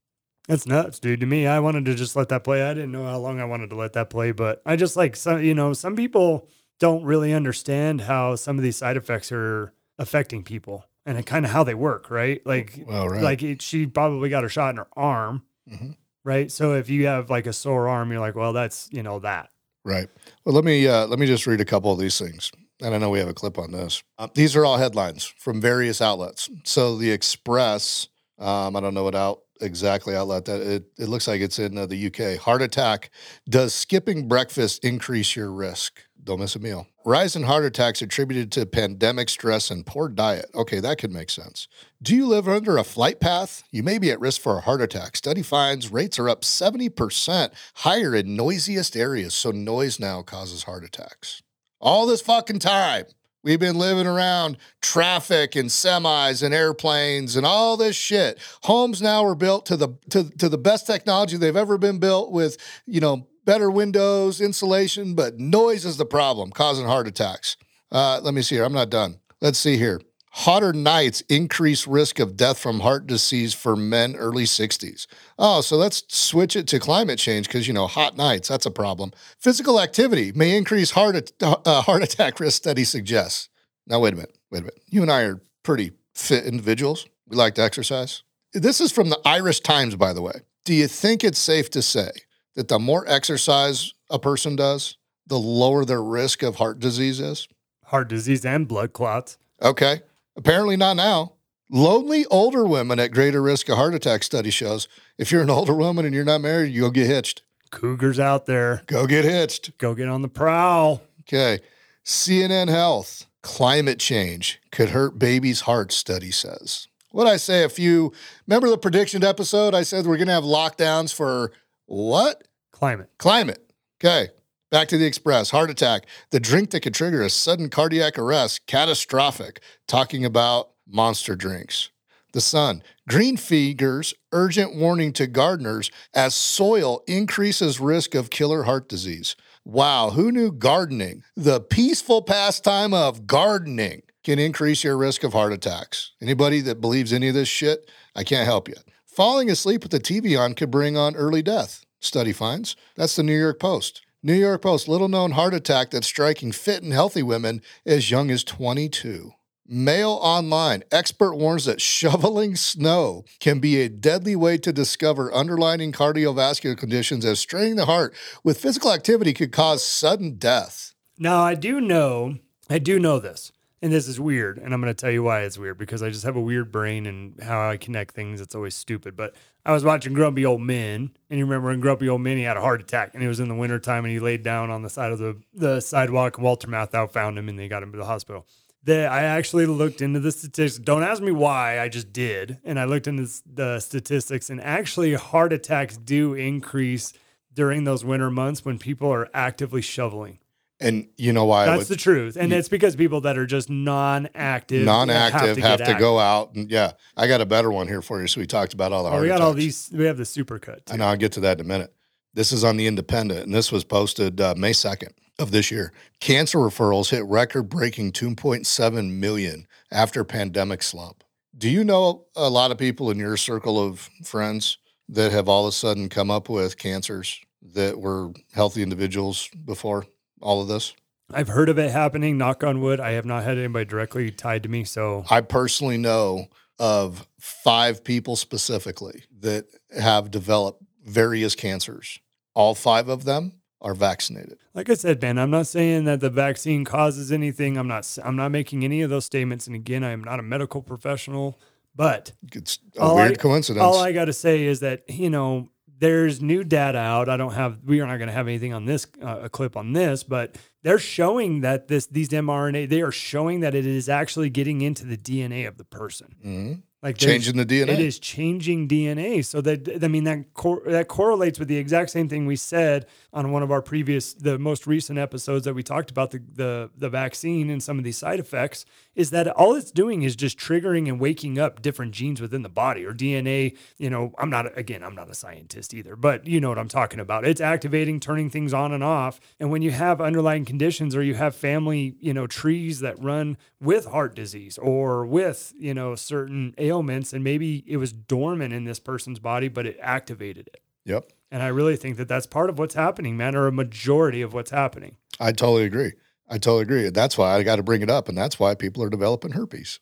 That's 0.48 0.66
nuts, 0.66 1.00
dude. 1.00 1.20
To 1.20 1.28
me, 1.28 1.46
I 1.46 1.60
wanted 1.60 1.86
to 1.86 1.94
just 1.94 2.16
let 2.16 2.30
that 2.30 2.44
play. 2.44 2.64
I 2.64 2.74
didn't 2.74 2.92
know 2.92 3.06
how 3.06 3.20
long 3.20 3.40
I 3.40 3.46
wanted 3.46 3.70
to 3.70 3.76
let 3.76 3.94
that 3.94 4.10
play, 4.10 4.32
but 4.32 4.64
I 4.66 4.76
just 4.76 4.98
like 4.98 5.16
some, 5.16 5.44
you 5.44 5.54
know, 5.54 5.74
some 5.74 5.96
people 5.96 6.48
don't 6.80 7.04
really 7.04 7.32
understand 7.32 8.02
how 8.02 8.36
some 8.36 8.58
of 8.58 8.64
these 8.64 8.78
side 8.78 8.98
effects 8.98 9.32
are 9.32 9.72
affecting 10.00 10.44
people 10.44 10.86
and 11.06 11.24
kind 11.26 11.46
of 11.46 11.52
how 11.52 11.64
they 11.64 11.74
work, 11.74 12.10
right? 12.10 12.46
Like, 12.46 12.84
Well, 12.88 13.10
right. 13.10 13.22
like 13.22 13.44
it, 13.44 13.62
she 13.62 13.86
probably 13.86 14.30
got 14.30 14.44
her 14.44 14.50
shot 14.50 14.70
in 14.72 14.78
her 14.78 14.88
arm, 14.96 15.44
Mhm. 15.72 15.96
right? 16.24 16.52
So 16.52 16.74
if 16.76 16.90
you 16.90 17.08
have 17.08 17.30
like 17.30 17.46
a 17.46 17.54
sore 17.54 17.88
arm, 17.88 18.12
you're 18.12 18.22
like, 18.22 18.36
well, 18.36 18.54
that's 18.54 18.88
you 18.92 19.04
know 19.04 19.20
that. 19.20 19.50
Right. 19.86 20.08
Well, 20.46 20.56
let 20.56 20.64
me 20.64 20.88
uh, 20.88 21.08
let 21.08 21.20
me 21.20 21.26
just 21.28 21.46
read 21.46 21.60
a 21.62 21.66
couple 21.66 21.92
of 21.92 22.00
these 22.00 22.18
things, 22.18 22.52
and 22.82 22.96
I 22.96 22.98
know 22.98 23.10
we 23.10 23.20
have 23.20 23.28
a 23.28 23.34
clip 23.34 23.58
on 23.58 23.72
this. 23.72 24.02
Uh, 24.18 24.28
these 24.34 24.56
are 24.56 24.66
all 24.66 24.78
headlines 24.78 25.26
from 25.38 25.60
various 25.60 26.02
outlets. 26.02 26.50
So 26.64 26.98
the 26.98 27.12
Express, 27.12 28.08
um, 28.40 28.76
I 28.78 28.80
don't 28.80 28.94
know 28.94 29.04
what 29.04 29.16
out 29.16 29.42
exactly 29.62 30.16
outlet 30.16 30.46
that 30.46 30.62
it. 30.62 30.86
It 30.98 31.10
looks 31.10 31.28
like 31.28 31.42
it's 31.42 31.60
in 31.60 31.78
uh, 31.78 31.86
the 31.86 32.08
UK. 32.08 32.38
Heart 32.40 32.62
attack. 32.62 33.10
Does 33.50 33.74
skipping 33.74 34.28
breakfast 34.30 34.84
increase 34.86 35.36
your 35.36 35.52
risk? 35.52 36.02
Don't 36.24 36.40
miss 36.40 36.56
a 36.56 36.60
meal. 36.60 36.88
Rise 37.06 37.36
in 37.36 37.44
heart 37.44 37.66
attacks 37.66 38.02
attributed 38.02 38.52
to 38.54 38.66
pandemic 38.66 39.28
stress 39.28 39.70
and 39.70 39.86
poor 39.86 40.08
diet. 40.08 40.50
Okay, 40.56 40.80
that 40.80 40.98
could 40.98 41.12
make 41.12 41.30
sense. 41.30 41.68
Do 42.02 42.16
you 42.16 42.28
live 42.28 42.48
under 42.48 42.78
a 42.78 42.84
flight 42.84 43.20
path? 43.20 43.64
You 43.72 43.84
may 43.84 43.98
be 43.98 44.10
at 44.10 44.22
risk 44.22 44.40
for 44.40 44.58
a 44.58 44.62
heart 44.62 44.82
attack. 44.82 45.18
Study 45.18 45.42
finds 45.42 45.92
rates 45.92 46.18
are 46.20 46.30
up 46.30 46.44
70% 46.44 47.52
higher 47.76 48.16
in 48.16 48.38
noisiest 48.38 48.96
areas. 48.96 49.34
So, 49.34 49.52
noise 49.52 50.00
now 50.00 50.22
causes 50.22 50.64
heart 50.64 50.86
attacks. 50.86 51.44
All 51.82 52.06
this 52.06 52.22
fucking 52.22 52.60
time, 52.60 53.06
we've 53.44 53.60
been 53.60 53.78
living 53.78 54.08
around 54.08 54.58
traffic 54.82 55.58
and 55.58 55.70
semis 55.70 56.42
and 56.42 56.54
airplanes 56.54 57.36
and 57.36 57.46
all 57.46 57.76
this 57.76 57.98
shit. 57.98 58.40
Homes 58.64 59.02
now 59.02 59.26
are 59.26 59.36
built 59.36 59.66
to 59.66 59.76
the 59.76 59.90
to, 60.12 60.30
to 60.38 60.48
the 60.48 60.58
best 60.58 60.88
technology 60.88 61.36
they've 61.36 61.56
ever 61.58 61.78
been 61.78 62.00
built 62.00 62.32
with, 62.32 62.58
you 62.86 63.02
know, 63.02 63.28
better 63.46 63.70
windows, 63.70 64.42
insulation, 64.42 65.16
but 65.16 65.40
noise 65.40 65.86
is 65.86 65.98
the 65.98 66.06
problem 66.06 66.52
causing 66.52 66.86
heart 66.86 67.08
attacks. 67.08 67.58
Uh, 67.92 68.20
let 68.24 68.34
me 68.34 68.42
see 68.42 68.56
here. 68.56 68.64
I'm 68.64 68.74
not 68.74 68.90
done. 68.90 69.20
Let's 69.42 69.60
see 69.60 69.78
here. 69.78 70.02
Hotter 70.36 70.74
nights 70.74 71.22
increase 71.30 71.86
risk 71.86 72.18
of 72.18 72.36
death 72.36 72.58
from 72.58 72.80
heart 72.80 73.06
disease 73.06 73.54
for 73.54 73.76
men 73.76 74.16
early 74.16 74.46
60s. 74.46 75.06
Oh, 75.38 75.62
so 75.62 75.78
let's 75.78 76.04
switch 76.08 76.56
it 76.56 76.66
to 76.70 76.80
climate 76.80 77.20
change 77.20 77.48
because, 77.48 77.68
you 77.68 77.74
know, 77.74 77.86
hot 77.86 78.18
nights, 78.18 78.48
that's 78.48 78.66
a 78.66 78.72
problem. 78.72 79.12
Physical 79.38 79.80
activity 79.80 80.32
may 80.34 80.58
increase 80.58 80.90
heart, 80.92 81.16
at- 81.16 81.32
uh, 81.42 81.82
heart 81.84 82.02
attack 82.02 82.40
risk, 82.40 82.58
study 82.58 82.84
suggests. 82.84 83.50
Now, 83.86 84.00
wait 84.00 84.14
a 84.14 84.16
minute. 84.16 84.36
Wait 84.50 84.60
a 84.60 84.62
minute. 84.64 84.82
You 84.88 85.04
and 85.04 85.12
I 85.12 85.22
are 85.22 85.42
pretty 85.62 85.92
fit 86.16 86.46
individuals. 86.46 87.06
We 87.28 87.38
like 87.38 87.54
to 87.56 87.62
exercise. 87.62 88.24
This 88.54 88.82
is 88.82 88.92
from 88.92 89.10
the 89.10 89.20
Irish 89.26 89.60
Times, 89.60 89.96
by 89.96 90.14
the 90.14 90.22
way. 90.24 90.42
Do 90.66 90.74
you 90.74 90.88
think 90.88 91.24
it's 91.24 91.40
safe 91.40 91.70
to 91.72 91.82
say 91.84 92.10
that 92.56 92.68
the 92.68 92.80
more 92.80 93.08
exercise 93.08 93.94
a 94.10 94.20
person 94.20 94.56
does, 94.56 94.98
the 95.28 95.38
lower 95.40 95.86
their 95.86 96.04
risk 96.04 96.44
of 96.44 96.56
heart 96.56 96.80
disease 96.80 97.20
is? 97.20 97.48
Heart 97.86 98.10
disease 98.10 98.46
and 98.46 98.68
blood 98.68 98.94
clots. 98.94 99.38
Okay. 99.62 100.02
Apparently 100.36 100.78
not 100.78 100.96
now. 100.96 101.34
Lonely 101.70 102.26
older 102.28 102.66
women 102.66 103.00
at 103.00 103.12
greater 103.12 103.42
risk 103.42 103.70
of 103.70 103.78
heart 103.78 103.96
attack, 103.96 104.24
study 104.24 104.50
shows. 104.50 104.88
If 105.18 105.32
you're 105.32 105.42
an 105.42 105.50
older 105.50 105.74
woman 105.74 106.06
and 106.06 106.14
you're 106.14 106.26
not 106.26 106.42
married, 106.42 106.74
you'll 106.74 106.92
get 106.92 107.08
hitched. 107.08 107.42
Cougars 107.72 108.20
out 108.20 108.46
there. 108.46 108.84
Go 108.86 109.08
get 109.08 109.26
hitched. 109.26 109.78
Go 109.78 109.96
get 109.96 110.08
on 110.08 110.22
the 110.22 110.28
prowl. 110.28 111.02
Okay. 111.22 111.60
CNN 112.06 112.70
Health. 112.70 113.26
Climate 113.42 114.00
change 114.00 114.62
could 114.72 114.90
hurt 114.90 115.20
babies' 115.20 115.62
hearts, 115.62 115.96
study 115.96 116.32
says. 116.32 116.88
What 117.12 117.28
I 117.28 117.38
say 117.38 117.64
a 117.64 117.70
few, 117.70 118.14
remember 118.48 118.70
the 118.70 118.78
prediction 118.78 119.24
episode? 119.24 119.76
I 119.76 119.84
said 119.84 120.06
we're 120.06 120.18
going 120.18 120.28
to 120.28 120.34
have 120.34 120.44
lockdowns 120.44 121.14
for 121.14 121.52
what? 121.86 122.44
Climate. 122.72 123.10
Climate. 123.18 123.72
Okay. 124.04 124.30
Back 124.72 124.88
to 124.90 124.98
the 124.98 125.06
express. 125.06 125.52
Heart 125.52 125.70
attack. 125.70 126.06
The 126.32 126.40
drink 126.40 126.72
that 126.72 126.82
could 126.82 126.94
trigger 126.94 127.22
a 127.22 127.30
sudden 127.30 127.70
cardiac 127.70 128.18
arrest. 128.18 128.66
Catastrophic. 128.66 129.62
Talking 129.88 130.26
about 130.26 130.72
monster 130.88 131.36
drinks. 131.36 131.90
The 132.34 132.42
sun. 132.42 132.82
Green 133.08 133.38
figures 133.38 134.16
urgent 134.32 134.76
warning 134.76 135.14
to 135.14 135.28
gardeners 135.28 135.92
as 136.16 136.34
soil 136.34 137.04
increases 137.08 137.80
risk 137.80 138.16
of 138.16 138.32
killer 138.32 138.64
heart 138.64 138.90
disease. 138.90 139.36
Wow, 139.66 140.10
who 140.10 140.32
knew 140.32 140.52
gardening, 140.52 141.24
the 141.38 141.62
peaceful 141.62 142.22
pastime 142.22 142.94
of 142.94 143.28
gardening, 143.28 144.02
can 144.24 144.40
increase 144.40 144.84
your 144.84 144.98
risk 144.98 145.24
of 145.24 145.34
heart 145.34 145.54
attacks? 145.54 146.12
Anybody 146.22 146.62
that 146.62 146.82
believes 146.82 147.14
any 147.14 147.28
of 147.28 147.34
this 147.34 147.48
shit, 147.48 147.90
I 148.16 148.24
can't 148.24 148.46
help 148.46 148.68
you. 148.68 148.76
Falling 149.14 149.52
asleep 149.52 149.84
with 149.84 149.92
the 149.92 150.00
TV 150.00 150.40
on 150.40 150.56
could 150.56 150.72
bring 150.72 150.98
on 150.98 151.16
early 151.16 151.44
death, 151.44 151.86
study 152.00 152.34
finds. 152.34 152.76
That's 152.96 153.16
the 153.16 153.22
New 153.22 153.38
York 153.38 153.60
Post. 153.60 154.02
New 154.24 154.34
York 154.34 154.64
Post, 154.64 154.88
little 154.88 155.08
known 155.08 155.34
heart 155.34 155.54
attack 155.54 155.92
that's 155.92 156.08
striking 156.08 156.52
fit 156.52 156.82
and 156.82 156.92
healthy 156.92 157.22
women 157.22 157.62
as 157.86 158.10
young 158.10 158.32
as 158.32 158.44
22. 158.44 159.34
Mail 159.68 160.18
Online, 160.20 160.82
expert 160.92 161.36
warns 161.36 161.66
that 161.66 161.80
shoveling 161.80 162.56
snow 162.56 163.24
can 163.40 163.60
be 163.60 163.82
a 163.82 163.88
deadly 163.88 164.36
way 164.36 164.58
to 164.58 164.74
discover 164.74 165.32
underlying 165.32 165.92
cardiovascular 165.92 166.76
conditions 166.76 167.24
as 167.24 167.40
straining 167.40 167.76
the 167.76 167.86
heart 167.86 168.16
with 168.44 168.60
physical 168.60 168.92
activity 168.92 169.32
could 169.32 169.52
cause 169.52 169.84
sudden 169.84 170.38
death. 170.38 170.96
Now 171.20 171.44
I 171.44 171.54
do 171.54 171.80
know, 171.80 172.40
I 172.68 172.80
do 172.80 172.98
know 172.98 173.20
this, 173.20 173.52
and 173.84 173.92
this 173.92 174.08
is 174.08 174.18
weird, 174.18 174.60
and 174.60 174.74
I'm 174.74 174.80
going 174.80 174.94
to 174.94 175.00
tell 175.00 175.12
you 175.12 175.24
why 175.24 175.42
it's 175.42 175.58
weird 175.58 175.78
because 175.78 176.02
I 176.02 176.10
just 176.10 176.24
have 176.24 176.38
a 176.38 176.42
weird 176.42 176.72
brain 176.72 177.06
and 177.06 177.38
how 177.44 177.70
I 177.70 177.76
connect 177.76 178.16
things. 178.16 178.40
It's 178.40 178.56
always 178.56 178.76
stupid. 178.76 179.18
But 179.18 179.36
I 179.66 179.74
was 179.74 179.84
watching 179.84 180.14
Grumpy 180.14 180.46
Old 180.46 180.62
Men, 180.62 181.12
and 181.30 181.38
you 181.38 181.46
remember 181.46 181.70
in 181.70 181.82
Grumpy 181.82 182.08
Old 182.08 182.22
Men 182.22 182.38
he 182.38 182.44
had 182.44 182.56
a 182.56 182.62
heart 182.62 182.80
attack, 182.80 183.12
and 183.14 183.22
it 183.22 183.28
was 183.28 183.42
in 183.42 183.50
the 183.50 183.56
wintertime, 183.56 184.06
and 184.06 184.14
he 184.14 184.22
laid 184.22 184.42
down 184.42 184.70
on 184.70 184.84
the 184.84 184.90
side 184.90 185.12
of 185.12 185.20
the 185.20 185.36
the 185.54 185.82
sidewalk. 185.82 186.40
Walter 186.40 186.70
Matthau 186.70 187.12
found 187.12 187.38
him, 187.38 187.50
and 187.50 187.60
they 187.60 187.68
got 187.68 187.84
him 187.84 187.92
to 187.92 187.98
the 187.98 188.06
hospital. 188.06 188.48
The, 188.86 189.06
I 189.06 189.24
actually 189.24 189.66
looked 189.66 190.02
into 190.02 190.22
the 190.22 190.32
statistics. 190.32 190.82
Don't 190.82 191.04
ask 191.04 191.22
me 191.22 191.34
why. 191.34 191.82
I 191.82 191.90
just 191.90 192.14
did, 192.14 192.60
and 192.64 192.80
I 192.80 192.86
looked 192.86 193.08
into 193.08 193.30
the 193.46 193.82
statistics, 193.82 194.50
and 194.50 194.62
actually, 194.62 195.14
heart 195.16 195.52
attacks 195.52 195.98
do 195.98 196.34
increase 196.36 197.12
during 197.54 197.84
those 197.84 198.06
winter 198.06 198.32
months 198.32 198.64
when 198.64 198.80
people 198.80 199.12
are 199.12 199.30
actively 199.34 199.82
shoveling. 199.82 200.40
And 200.84 201.08
you 201.18 201.34
know 201.34 201.46
why? 201.46 201.66
That's 201.66 201.90
would- 201.90 201.98
the 201.98 202.02
truth. 202.02 202.36
And 202.36 202.52
it's 202.52 202.70
because 202.70 202.96
people 202.96 203.22
that 203.22 203.38
are 203.38 203.46
just 203.46 203.70
non-active, 203.70 204.86
non-active 204.86 205.58
have 205.58 205.80
to, 205.80 205.86
get 205.86 206.00
go 206.00 206.20
out 206.20 206.56
and 206.56 206.70
yeah 206.72 206.94
i 207.16 207.28
got 207.28 207.40
a 207.40 207.46
better 207.46 207.72
one 207.72 207.88
here 207.88 208.02
for 208.02 208.20
you 208.20 208.28
so 208.28 208.42
we 208.42 208.48
talked 208.48 208.74
about 208.74 208.92
all 208.92 209.04
the 209.04 209.12
Oh, 209.12 209.22
we 209.22 209.28
got 209.28 209.42
all 209.42 209.54
these. 209.54 209.90
We 209.94 210.06
have 210.06 210.18
the 210.18 210.24
supercut. 210.24 210.92
I 210.92 210.98
know 210.98 211.06
I'll 211.06 211.18
get 211.18 211.32
to 211.34 211.40
that 211.42 211.60
in 211.60 211.66
a 211.66 211.68
minute. 211.68 211.94
This 212.34 212.52
is 212.52 212.64
on 212.64 212.78
the 212.78 212.88
Independent, 212.88 213.46
and 213.46 213.54
this 213.54 213.72
was 213.72 213.84
posted 213.84 214.42
uh, 214.42 214.56
May 214.58 214.74
second 214.74 215.14
of 215.38 215.52
this 215.52 215.70
year. 215.70 215.94
Cancer 216.20 216.58
referrals 216.58 217.10
hit 217.12 217.24
record-breaking 217.26 218.12
2.7 218.14 219.12
million 219.12 219.68
after 219.92 220.24
pandemic 220.24 220.82
slump. 220.82 221.24
Do 221.56 221.70
you 221.70 221.84
know 221.84 222.26
a 222.36 222.50
lot 222.50 222.72
of 222.72 222.78
people 222.80 223.12
in 223.12 223.20
your 223.20 223.38
circle 223.38 223.80
of 223.80 224.10
friends 224.24 224.80
that 225.10 225.32
have 225.32 225.48
all 225.48 225.66
of 225.66 225.70
a 225.70 225.72
sudden 225.74 226.10
come 226.10 226.32
up 226.32 226.50
with 226.50 226.78
cancers 226.78 227.40
that 227.62 228.00
were 228.00 228.32
healthy 228.54 228.82
individuals 228.82 229.50
before 229.64 230.06
all 230.44 230.62
of 230.62 230.68
this? 230.68 230.94
I've 231.34 231.48
heard 231.48 231.70
of 231.70 231.80
it 231.80 231.90
happening. 231.90 232.38
Knock 232.38 232.64
on 232.64 232.82
wood. 232.82 233.00
I 233.00 233.12
have 233.14 233.26
not 233.26 233.44
had 233.44 233.58
anybody 233.58 233.86
directly 233.86 234.30
tied 234.30 234.62
to 234.64 234.70
me. 234.70 234.84
So 234.84 235.24
I 235.30 235.42
personally 235.42 235.98
know 235.98 236.46
of 236.78 237.28
five 237.40 238.04
people 238.04 238.36
specifically 238.36 239.24
that 239.40 239.66
have 240.00 240.30
developed 240.30 240.84
various 241.06 241.56
cancers. 241.56 242.20
All 242.54 242.76
five 242.76 243.08
of 243.10 243.24
them 243.26 243.54
are 243.82 243.94
vaccinated. 243.94 244.58
like 244.74 244.90
I 244.90 244.94
said, 244.94 245.22
man, 245.22 245.38
I'm 245.38 245.50
not 245.52 245.68
saying 245.68 246.06
that 246.06 246.20
the 246.22 246.30
vaccine 246.30 246.86
causes 246.86 247.32
anything. 247.32 247.78
I'm 247.78 247.88
not. 247.88 248.18
I'm 248.24 248.36
not 248.36 248.50
making 248.52 248.84
any 248.84 249.02
of 249.02 249.10
those 249.10 249.26
statements. 249.26 249.66
And 249.68 249.76
again, 249.76 250.04
I 250.04 250.12
am 250.12 250.24
not 250.24 250.40
a 250.40 250.44
medical 250.44 250.82
professional. 250.82 251.60
But 251.96 252.32
It's 252.54 252.80
a 252.98 253.14
weird 253.14 253.34
I- 253.34 253.36
coincidence. 253.36 253.84
all 253.84 254.00
I 254.00 254.12
got 254.14 254.26
to 254.26 254.34
say 254.34 254.64
is 254.66 254.80
that 254.80 255.04
you 255.10 255.30
know 255.30 255.70
there's 256.04 256.42
new 256.42 256.66
data 256.66 256.98
out. 256.98 257.30
I 257.30 257.38
don't 257.38 257.54
have, 257.54 257.80
we 257.86 258.02
are 258.02 258.06
not 258.08 258.18
going 258.18 258.28
to 258.28 258.34
have 258.34 258.48
anything 258.50 258.74
on 258.74 258.84
this, 258.86 259.08
uh, 259.22 259.40
a 259.44 259.50
clip 259.50 259.78
on 259.78 259.94
this, 259.94 260.22
but 260.24 260.58
they're 260.82 261.00
showing 261.00 261.62
that 261.62 261.88
this, 261.88 262.08
these 262.08 262.28
mRNA, 262.28 262.90
they 262.90 263.02
are 263.02 263.12
showing 263.12 263.62
that 263.62 263.74
it 263.74 263.86
is 263.86 264.10
actually 264.10 264.50
getting 264.50 264.82
into 264.82 265.06
the 265.06 265.16
DNA 265.18 265.66
of 265.66 265.78
the 265.78 265.86
person. 265.86 266.36
Mhm. 266.46 266.82
Like 267.02 267.18
Changing 267.18 267.58
the 267.58 267.66
DNA. 267.66 267.90
It 267.90 268.00
is 268.00 268.18
changing 268.18 268.88
DNA. 268.88 269.44
So 269.44 269.60
that 269.60 270.02
I 270.02 270.08
mean 270.08 270.24
that 270.24 270.54
cor- 270.54 270.84
that 270.86 271.10
correlates 271.10 271.60
with 271.60 271.68
the 271.68 271.76
exact 271.76 272.12
same 272.12 272.30
thing 272.30 272.46
we 272.46 272.56
said 272.56 273.08
on 273.34 273.52
one 273.52 273.62
of 273.62 273.72
our 273.72 273.82
previous, 273.82 274.34
the 274.34 274.58
most 274.58 274.88
recent 274.88 275.20
episodes 275.20 275.66
that 275.66 275.74
we 275.74 275.84
talked 275.84 276.10
about 276.12 276.32
the 276.32 276.42
the 276.56 276.90
the 276.98 277.10
vaccine 277.10 277.70
and 277.70 277.84
some 277.84 277.98
of 277.98 278.06
these 278.06 278.18
side 278.18 278.40
effects. 278.40 278.86
Is 279.16 279.30
that 279.30 279.48
all 279.48 279.76
it's 279.76 279.92
doing 279.92 280.24
is 280.24 280.36
just 280.36 280.58
triggering 280.58 281.08
and 281.08 281.20
waking 281.20 281.60
up 281.60 281.82
different 281.82 282.14
genes 282.14 282.42
within 282.42 282.64
the 282.64 282.70
body 282.70 283.06
or 283.06 283.14
DNA. 283.14 283.78
You 283.98 284.10
know, 284.10 284.34
I'm 284.38 284.50
not 284.50 284.78
again, 284.78 285.04
I'm 285.04 285.16
not 285.16 285.30
a 285.30 285.36
scientist 285.36 285.94
either, 285.94 286.16
but 286.16 286.48
you 286.48 286.60
know 286.60 286.70
what 286.70 286.80
I'm 286.80 286.88
talking 286.88 287.20
about. 287.20 287.46
It's 287.46 287.62
activating, 287.62 288.20
turning 288.20 288.50
things 288.50 288.74
on 288.74 288.92
and 288.92 289.04
off. 289.04 289.40
And 289.60 289.70
when 289.72 289.82
you 289.82 289.92
have 289.92 290.20
underlying 290.20 290.66
conditions 290.66 291.16
or 291.16 291.22
you 291.24 291.36
have 291.36 291.56
family, 291.56 292.16
you 292.20 292.34
know, 292.34 292.48
trees 292.48 293.00
that 293.02 293.22
run 293.24 293.58
with 293.80 294.06
heart 294.06 294.36
disease 294.36 294.78
or 294.78 295.26
with 295.26 295.74
you 295.78 295.94
know 295.94 296.16
certain 296.16 296.74
ailments 296.78 297.34
and 297.34 297.44
maybe 297.44 297.84
it 297.86 297.98
was 297.98 298.14
dormant 298.14 298.74
in 298.74 298.86
this 298.86 299.00
person's 299.00 299.40
body 299.40 299.68
but 299.68 299.86
it 299.86 299.98
activated 300.02 300.70
it 300.74 300.82
Yep. 301.06 301.32
and 301.52 301.62
i 301.62 301.68
really 301.68 301.98
think 301.98 302.16
that 302.16 302.30
that's 302.30 302.46
part 302.46 302.70
of 302.70 302.80
what's 302.80 302.96
happening 302.96 303.36
man 303.36 303.56
or 303.56 303.68
a 303.68 303.72
majority 303.74 304.42
of 304.42 304.54
what's 304.54 304.72
happening 304.72 305.18
I 305.40 305.52
totally 305.52 305.84
agree. 305.84 306.14
I 306.54 306.60
totally 306.60 306.84
agree. 306.84 307.10
That's 307.10 307.36
why 307.36 307.56
I 307.56 307.64
got 307.64 307.78
to 307.78 307.84
bring 307.84 308.04
it 308.04 308.12
up, 308.12 308.30
and 308.30 308.38
that's 308.38 308.60
why 308.60 308.76
people 308.76 309.02
are 309.02 309.10
developing 309.10 309.54
herpes. 309.54 310.00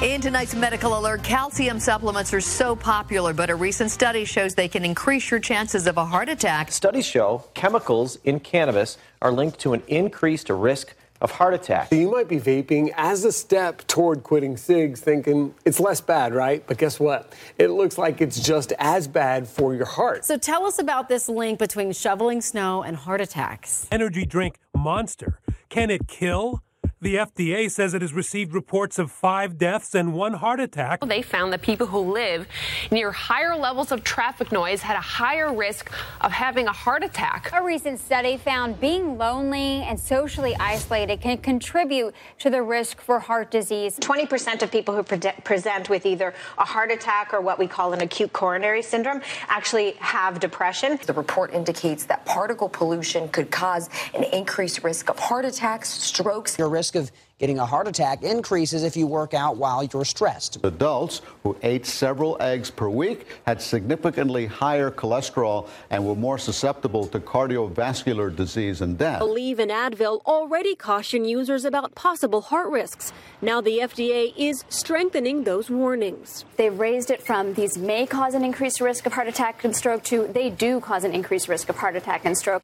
In 0.00 0.20
tonight's 0.20 0.54
medical 0.54 0.96
alert, 0.96 1.24
calcium 1.24 1.80
supplements 1.80 2.32
are 2.32 2.40
so 2.40 2.76
popular, 2.76 3.32
but 3.34 3.50
a 3.50 3.56
recent 3.56 3.90
study 3.90 4.24
shows 4.24 4.54
they 4.54 4.68
can 4.68 4.84
increase 4.84 5.28
your 5.28 5.40
chances 5.40 5.88
of 5.88 5.96
a 5.96 6.04
heart 6.04 6.28
attack. 6.28 6.70
Studies 6.70 7.04
show 7.04 7.42
chemicals 7.54 8.16
in 8.22 8.38
cannabis 8.38 8.96
are 9.20 9.32
linked 9.32 9.58
to 9.58 9.72
an 9.72 9.82
increased 9.88 10.48
risk 10.48 10.94
of 11.20 11.30
heart 11.30 11.54
attack. 11.54 11.88
So 11.88 11.96
you 11.96 12.10
might 12.10 12.28
be 12.28 12.38
vaping 12.38 12.92
as 12.96 13.24
a 13.24 13.32
step 13.32 13.86
toward 13.86 14.22
quitting 14.22 14.56
cigs, 14.56 15.00
thinking 15.00 15.54
it's 15.64 15.80
less 15.80 16.00
bad, 16.00 16.34
right? 16.34 16.66
But 16.66 16.78
guess 16.78 16.98
what? 16.98 17.32
It 17.58 17.68
looks 17.68 17.98
like 17.98 18.20
it's 18.20 18.40
just 18.40 18.72
as 18.78 19.06
bad 19.06 19.46
for 19.48 19.74
your 19.74 19.86
heart. 19.86 20.24
So 20.24 20.36
tell 20.36 20.64
us 20.64 20.78
about 20.78 21.08
this 21.08 21.28
link 21.28 21.58
between 21.58 21.92
shoveling 21.92 22.40
snow 22.40 22.82
and 22.82 22.96
heart 22.96 23.20
attacks. 23.20 23.86
Energy 23.90 24.24
drink 24.24 24.56
Monster. 24.74 25.40
Can 25.68 25.90
it 25.90 26.08
kill? 26.08 26.62
The 27.02 27.16
FDA 27.16 27.70
says 27.70 27.94
it 27.94 28.02
has 28.02 28.12
received 28.12 28.52
reports 28.52 28.98
of 28.98 29.10
five 29.10 29.56
deaths 29.56 29.94
and 29.94 30.12
one 30.12 30.34
heart 30.34 30.60
attack. 30.60 31.00
They 31.00 31.22
found 31.22 31.52
that 31.52 31.62
people 31.62 31.86
who 31.86 31.98
live 32.12 32.46
near 32.90 33.10
higher 33.10 33.56
levels 33.56 33.90
of 33.90 34.04
traffic 34.04 34.52
noise 34.52 34.82
had 34.82 34.96
a 34.96 35.00
higher 35.00 35.52
risk 35.52 35.90
of 36.20 36.30
having 36.30 36.66
a 36.66 36.72
heart 36.72 37.02
attack. 37.02 37.50
A 37.54 37.62
recent 37.62 38.00
study 38.00 38.36
found 38.36 38.80
being 38.80 39.16
lonely 39.16 39.82
and 39.82 39.98
socially 39.98 40.54
isolated 40.56 41.20
can 41.20 41.38
contribute 41.38 42.14
to 42.38 42.50
the 42.50 42.62
risk 42.62 43.00
for 43.00 43.18
heart 43.18 43.50
disease. 43.50 43.98
20% 43.98 44.62
of 44.62 44.70
people 44.70 44.94
who 44.94 45.02
pre- 45.02 45.32
present 45.44 45.88
with 45.88 46.04
either 46.04 46.34
a 46.58 46.64
heart 46.64 46.90
attack 46.90 47.32
or 47.32 47.40
what 47.40 47.58
we 47.58 47.66
call 47.66 47.92
an 47.92 48.02
acute 48.02 48.32
coronary 48.32 48.82
syndrome 48.82 49.22
actually 49.48 49.92
have 49.92 50.38
depression. 50.38 50.98
The 51.06 51.14
report 51.14 51.54
indicates 51.54 52.04
that 52.04 52.26
particle 52.26 52.68
pollution 52.68 53.28
could 53.28 53.50
cause 53.50 53.88
an 54.14 54.24
increased 54.24 54.84
risk 54.84 55.08
of 55.08 55.18
heart 55.18 55.44
attacks, 55.44 55.88
strokes. 55.88 56.58
Your 56.58 56.68
risk 56.80 56.94
of 56.94 57.12
getting 57.38 57.58
a 57.58 57.66
heart 57.66 57.86
attack 57.86 58.22
increases 58.22 58.82
if 58.84 58.96
you 58.96 59.06
work 59.06 59.34
out 59.34 59.58
while 59.58 59.84
you're 59.84 60.04
stressed. 60.16 60.56
Adults 60.64 61.20
who 61.42 61.54
ate 61.62 61.84
several 61.84 62.38
eggs 62.40 62.70
per 62.70 62.88
week 62.88 63.26
had 63.46 63.60
significantly 63.60 64.46
higher 64.46 64.90
cholesterol 64.90 65.68
and 65.90 66.06
were 66.06 66.14
more 66.14 66.38
susceptible 66.38 67.06
to 67.06 67.20
cardiovascular 67.20 68.34
disease 68.34 68.80
and 68.80 68.96
death. 68.96 69.20
Aleve 69.20 69.58
and 69.58 69.70
Advil 69.70 70.22
already 70.24 70.74
caution 70.74 71.26
users 71.26 71.66
about 71.66 71.94
possible 71.94 72.40
heart 72.40 72.70
risks. 72.70 73.12
Now 73.42 73.60
the 73.60 73.76
FDA 73.88 74.32
is 74.38 74.64
strengthening 74.70 75.44
those 75.44 75.68
warnings. 75.68 76.46
They've 76.56 76.78
raised 76.78 77.10
it 77.10 77.22
from 77.22 77.52
these 77.52 77.76
may 77.76 78.06
cause 78.06 78.32
an 78.32 78.42
increased 78.42 78.80
risk 78.80 79.04
of 79.04 79.12
heart 79.12 79.28
attack 79.28 79.64
and 79.64 79.76
stroke 79.76 80.02
to 80.04 80.26
they 80.28 80.48
do 80.48 80.80
cause 80.80 81.04
an 81.04 81.12
increased 81.12 81.48
risk 81.48 81.68
of 81.68 81.76
heart 81.76 81.96
attack 81.96 82.24
and 82.24 82.38
stroke. 82.38 82.62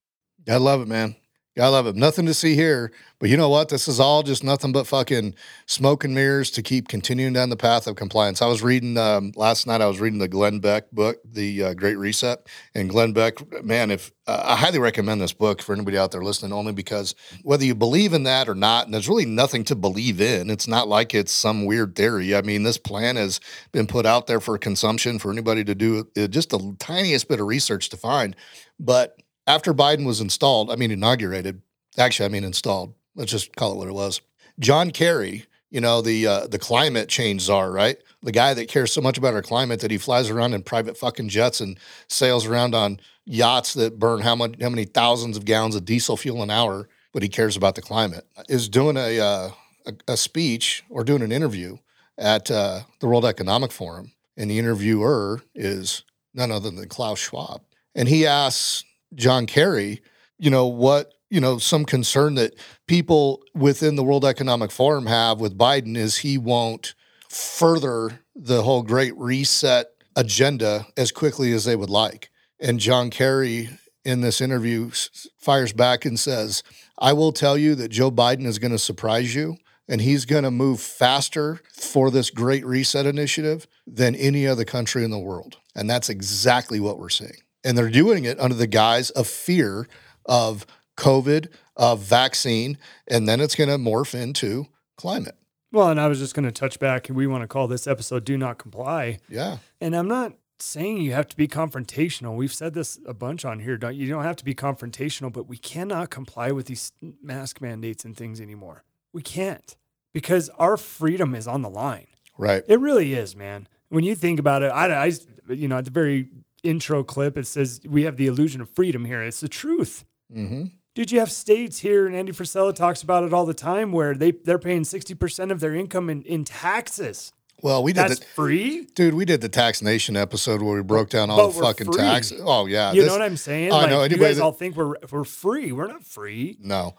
I 0.48 0.56
love 0.56 0.80
it, 0.80 0.88
man. 0.88 1.16
I 1.58 1.68
love 1.68 1.86
it. 1.86 1.96
Nothing 1.96 2.26
to 2.26 2.34
see 2.34 2.54
here, 2.54 2.92
but 3.18 3.30
you 3.30 3.36
know 3.38 3.48
what? 3.48 3.70
This 3.70 3.88
is 3.88 3.98
all 3.98 4.22
just 4.22 4.44
nothing 4.44 4.72
but 4.72 4.86
fucking 4.86 5.34
smoke 5.64 6.04
and 6.04 6.14
mirrors 6.14 6.50
to 6.50 6.62
keep 6.62 6.86
continuing 6.86 7.32
down 7.32 7.48
the 7.48 7.56
path 7.56 7.86
of 7.86 7.96
compliance. 7.96 8.42
I 8.42 8.46
was 8.46 8.62
reading 8.62 8.98
um, 8.98 9.32
last 9.36 9.66
night. 9.66 9.80
I 9.80 9.86
was 9.86 9.98
reading 9.98 10.18
the 10.18 10.28
Glenn 10.28 10.58
Beck 10.58 10.90
book, 10.90 11.16
The 11.24 11.62
uh, 11.62 11.74
Great 11.74 11.96
Reset, 11.96 12.46
and 12.74 12.90
Glenn 12.90 13.14
Beck. 13.14 13.64
Man, 13.64 13.90
if 13.90 14.12
uh, 14.26 14.42
I 14.44 14.56
highly 14.56 14.78
recommend 14.78 15.22
this 15.22 15.32
book 15.32 15.62
for 15.62 15.72
anybody 15.72 15.96
out 15.96 16.10
there 16.10 16.22
listening, 16.22 16.52
only 16.52 16.74
because 16.74 17.14
whether 17.42 17.64
you 17.64 17.74
believe 17.74 18.12
in 18.12 18.24
that 18.24 18.50
or 18.50 18.54
not, 18.54 18.84
and 18.84 18.92
there's 18.92 19.08
really 19.08 19.24
nothing 19.24 19.64
to 19.64 19.74
believe 19.74 20.20
in. 20.20 20.50
It's 20.50 20.68
not 20.68 20.88
like 20.88 21.14
it's 21.14 21.32
some 21.32 21.64
weird 21.64 21.96
theory. 21.96 22.36
I 22.36 22.42
mean, 22.42 22.64
this 22.64 22.76
plan 22.76 23.16
has 23.16 23.40
been 23.72 23.86
put 23.86 24.04
out 24.04 24.26
there 24.26 24.40
for 24.40 24.58
consumption 24.58 25.18
for 25.18 25.32
anybody 25.32 25.64
to 25.64 25.74
do 25.74 26.06
uh, 26.18 26.26
just 26.26 26.50
the 26.50 26.76
tiniest 26.78 27.28
bit 27.28 27.40
of 27.40 27.46
research 27.46 27.88
to 27.88 27.96
find, 27.96 28.36
but 28.78 29.16
after 29.46 29.72
Biden 29.72 30.06
was 30.06 30.20
installed, 30.20 30.70
I 30.70 30.76
mean, 30.76 30.90
inaugurated, 30.90 31.62
actually, 31.98 32.26
I 32.26 32.28
mean, 32.30 32.44
installed, 32.44 32.94
let's 33.14 33.30
just 33.30 33.54
call 33.56 33.72
it 33.72 33.76
what 33.76 33.88
it 33.88 33.94
was. 33.94 34.20
John 34.58 34.90
Kerry, 34.90 35.46
you 35.70 35.80
know, 35.80 36.00
the 36.00 36.26
uh, 36.26 36.46
the 36.46 36.58
climate 36.58 37.08
change 37.08 37.42
czar, 37.42 37.70
right? 37.70 37.98
The 38.22 38.32
guy 38.32 38.54
that 38.54 38.68
cares 38.68 38.92
so 38.92 39.00
much 39.00 39.18
about 39.18 39.34
our 39.34 39.42
climate 39.42 39.80
that 39.80 39.90
he 39.90 39.98
flies 39.98 40.30
around 40.30 40.54
in 40.54 40.62
private 40.62 40.96
fucking 40.96 41.28
jets 41.28 41.60
and 41.60 41.78
sails 42.08 42.46
around 42.46 42.74
on 42.74 43.00
yachts 43.24 43.74
that 43.74 43.98
burn 43.98 44.20
how 44.20 44.34
much, 44.34 44.54
how 44.60 44.70
many 44.70 44.84
thousands 44.84 45.36
of 45.36 45.44
gallons 45.44 45.74
of 45.74 45.84
diesel 45.84 46.16
fuel 46.16 46.42
an 46.42 46.50
hour, 46.50 46.88
but 47.12 47.22
he 47.22 47.28
cares 47.28 47.56
about 47.56 47.74
the 47.74 47.82
climate, 47.82 48.26
is 48.48 48.68
doing 48.68 48.96
a 48.96 49.20
uh, 49.20 49.50
a, 49.86 50.12
a, 50.12 50.16
speech 50.16 50.84
or 50.88 51.04
doing 51.04 51.22
an 51.22 51.32
interview 51.32 51.76
at 52.18 52.50
uh, 52.50 52.80
the 53.00 53.06
World 53.06 53.24
Economic 53.24 53.72
Forum, 53.72 54.12
and 54.36 54.50
the 54.50 54.58
interviewer 54.58 55.42
is 55.54 56.04
none 56.34 56.50
other 56.50 56.70
than 56.70 56.88
Klaus 56.88 57.18
Schwab, 57.18 57.60
and 57.94 58.08
he 58.08 58.26
asks 58.26 58.84
John 59.16 59.46
Kerry, 59.46 60.02
you 60.38 60.50
know, 60.50 60.66
what, 60.66 61.12
you 61.30 61.40
know, 61.40 61.58
some 61.58 61.84
concern 61.84 62.34
that 62.34 62.54
people 62.86 63.42
within 63.54 63.96
the 63.96 64.04
World 64.04 64.24
Economic 64.24 64.70
Forum 64.70 65.06
have 65.06 65.40
with 65.40 65.58
Biden 65.58 65.96
is 65.96 66.18
he 66.18 66.38
won't 66.38 66.94
further 67.28 68.20
the 68.34 68.62
whole 68.62 68.82
great 68.82 69.16
reset 69.16 69.86
agenda 70.14 70.86
as 70.96 71.10
quickly 71.10 71.52
as 71.52 71.64
they 71.64 71.76
would 71.76 71.90
like. 71.90 72.30
And 72.60 72.78
John 72.78 73.10
Kerry 73.10 73.70
in 74.04 74.20
this 74.20 74.40
interview 74.40 74.90
fires 75.36 75.72
back 75.72 76.04
and 76.04 76.18
says, 76.18 76.62
I 76.98 77.12
will 77.12 77.32
tell 77.32 77.58
you 77.58 77.74
that 77.74 77.90
Joe 77.90 78.10
Biden 78.10 78.46
is 78.46 78.58
going 78.58 78.72
to 78.72 78.78
surprise 78.78 79.34
you 79.34 79.56
and 79.88 80.00
he's 80.00 80.24
going 80.24 80.44
to 80.44 80.50
move 80.50 80.80
faster 80.80 81.60
for 81.72 82.10
this 82.10 82.30
great 82.30 82.64
reset 82.64 83.06
initiative 83.06 83.66
than 83.86 84.14
any 84.14 84.46
other 84.46 84.64
country 84.64 85.04
in 85.04 85.10
the 85.10 85.18
world. 85.18 85.58
And 85.74 85.88
that's 85.88 86.08
exactly 86.08 86.80
what 86.80 86.98
we're 86.98 87.08
seeing 87.08 87.36
and 87.66 87.76
they're 87.76 87.90
doing 87.90 88.24
it 88.24 88.38
under 88.40 88.54
the 88.54 88.66
guise 88.66 89.10
of 89.10 89.26
fear 89.26 89.88
of 90.24 90.64
COVID, 90.96 91.48
of 91.76 92.00
vaccine, 92.00 92.78
and 93.08 93.28
then 93.28 93.40
it's 93.40 93.54
going 93.54 93.68
to 93.68 93.76
morph 93.76 94.14
into 94.14 94.68
climate. 94.96 95.36
Well, 95.72 95.90
and 95.90 96.00
I 96.00 96.06
was 96.06 96.18
just 96.18 96.34
going 96.34 96.46
to 96.46 96.52
touch 96.52 96.78
back. 96.78 97.08
We 97.10 97.26
want 97.26 97.42
to 97.42 97.48
call 97.48 97.68
this 97.68 97.86
episode 97.86 98.24
"Do 98.24 98.38
Not 98.38 98.56
Comply." 98.56 99.18
Yeah, 99.28 99.58
and 99.80 99.94
I'm 99.94 100.08
not 100.08 100.34
saying 100.58 101.02
you 101.02 101.12
have 101.12 101.28
to 101.28 101.36
be 101.36 101.48
confrontational. 101.48 102.34
We've 102.36 102.54
said 102.54 102.72
this 102.72 102.98
a 103.06 103.12
bunch 103.12 103.44
on 103.44 103.60
here. 103.60 103.76
Don't 103.76 103.94
you 103.94 104.08
don't 104.08 104.22
have 104.22 104.36
to 104.36 104.44
be 104.44 104.54
confrontational, 104.54 105.32
but 105.32 105.46
we 105.46 105.58
cannot 105.58 106.08
comply 106.08 106.52
with 106.52 106.66
these 106.66 106.92
mask 107.22 107.60
mandates 107.60 108.04
and 108.04 108.16
things 108.16 108.40
anymore. 108.40 108.84
We 109.12 109.22
can't 109.22 109.76
because 110.12 110.48
our 110.58 110.76
freedom 110.76 111.34
is 111.34 111.46
on 111.46 111.62
the 111.62 111.68
line. 111.68 112.06
Right. 112.38 112.62
It 112.68 112.80
really 112.80 113.14
is, 113.14 113.34
man. 113.36 113.68
When 113.88 114.04
you 114.04 114.14
think 114.14 114.38
about 114.38 114.62
it, 114.62 114.68
I, 114.68 115.06
I 115.06 115.12
you 115.48 115.68
know, 115.68 115.78
at 115.78 115.84
the 115.84 115.90
very 115.90 116.28
intro 116.66 117.04
clip, 117.04 117.38
it 117.38 117.46
says 117.46 117.80
we 117.86 118.02
have 118.02 118.16
the 118.16 118.26
illusion 118.26 118.60
of 118.60 118.68
freedom 118.70 119.04
here. 119.04 119.22
It's 119.22 119.40
the 119.40 119.48
truth. 119.48 120.04
Mm-hmm. 120.34 120.64
Dude, 120.94 121.12
you 121.12 121.20
have 121.20 121.30
states 121.30 121.80
here, 121.80 122.06
and 122.06 122.16
Andy 122.16 122.32
Frisella 122.32 122.74
talks 122.74 123.02
about 123.02 123.24
it 123.24 123.32
all 123.34 123.44
the 123.44 123.54
time, 123.54 123.92
where 123.92 124.14
they 124.14 124.30
they're 124.32 124.58
paying 124.58 124.84
sixty 124.84 125.14
percent 125.14 125.52
of 125.52 125.60
their 125.60 125.74
income 125.74 126.08
in, 126.08 126.22
in 126.22 126.44
taxes. 126.44 127.32
Well, 127.62 127.82
we 127.82 127.92
did 127.92 128.02
That's 128.02 128.18
the, 128.18 128.26
free, 128.26 128.86
dude. 128.94 129.14
We 129.14 129.24
did 129.24 129.40
the 129.40 129.48
Tax 129.48 129.80
Nation 129.80 130.16
episode 130.16 130.60
where 130.62 130.76
we 130.76 130.82
broke 130.82 131.08
down 131.10 131.30
all 131.30 131.36
but 131.36 131.52
the 131.52 131.62
fucking 131.62 131.86
free. 131.86 131.96
taxes. 131.96 132.40
Oh 132.44 132.66
yeah, 132.66 132.92
you 132.92 133.02
this, 133.02 133.08
know 133.08 133.18
what 133.18 133.22
I'm 133.22 133.36
saying? 133.36 133.72
I 133.72 133.76
like, 133.76 133.90
know. 133.90 133.98
You 133.98 134.04
Anybody 134.04 134.24
guys 134.24 134.36
that, 134.36 134.42
all 134.42 134.52
think 134.52 134.76
we're 134.76 134.94
we're 135.10 135.24
free. 135.24 135.72
We're 135.72 135.86
not 135.86 136.04
free. 136.04 136.58
No, 136.60 136.96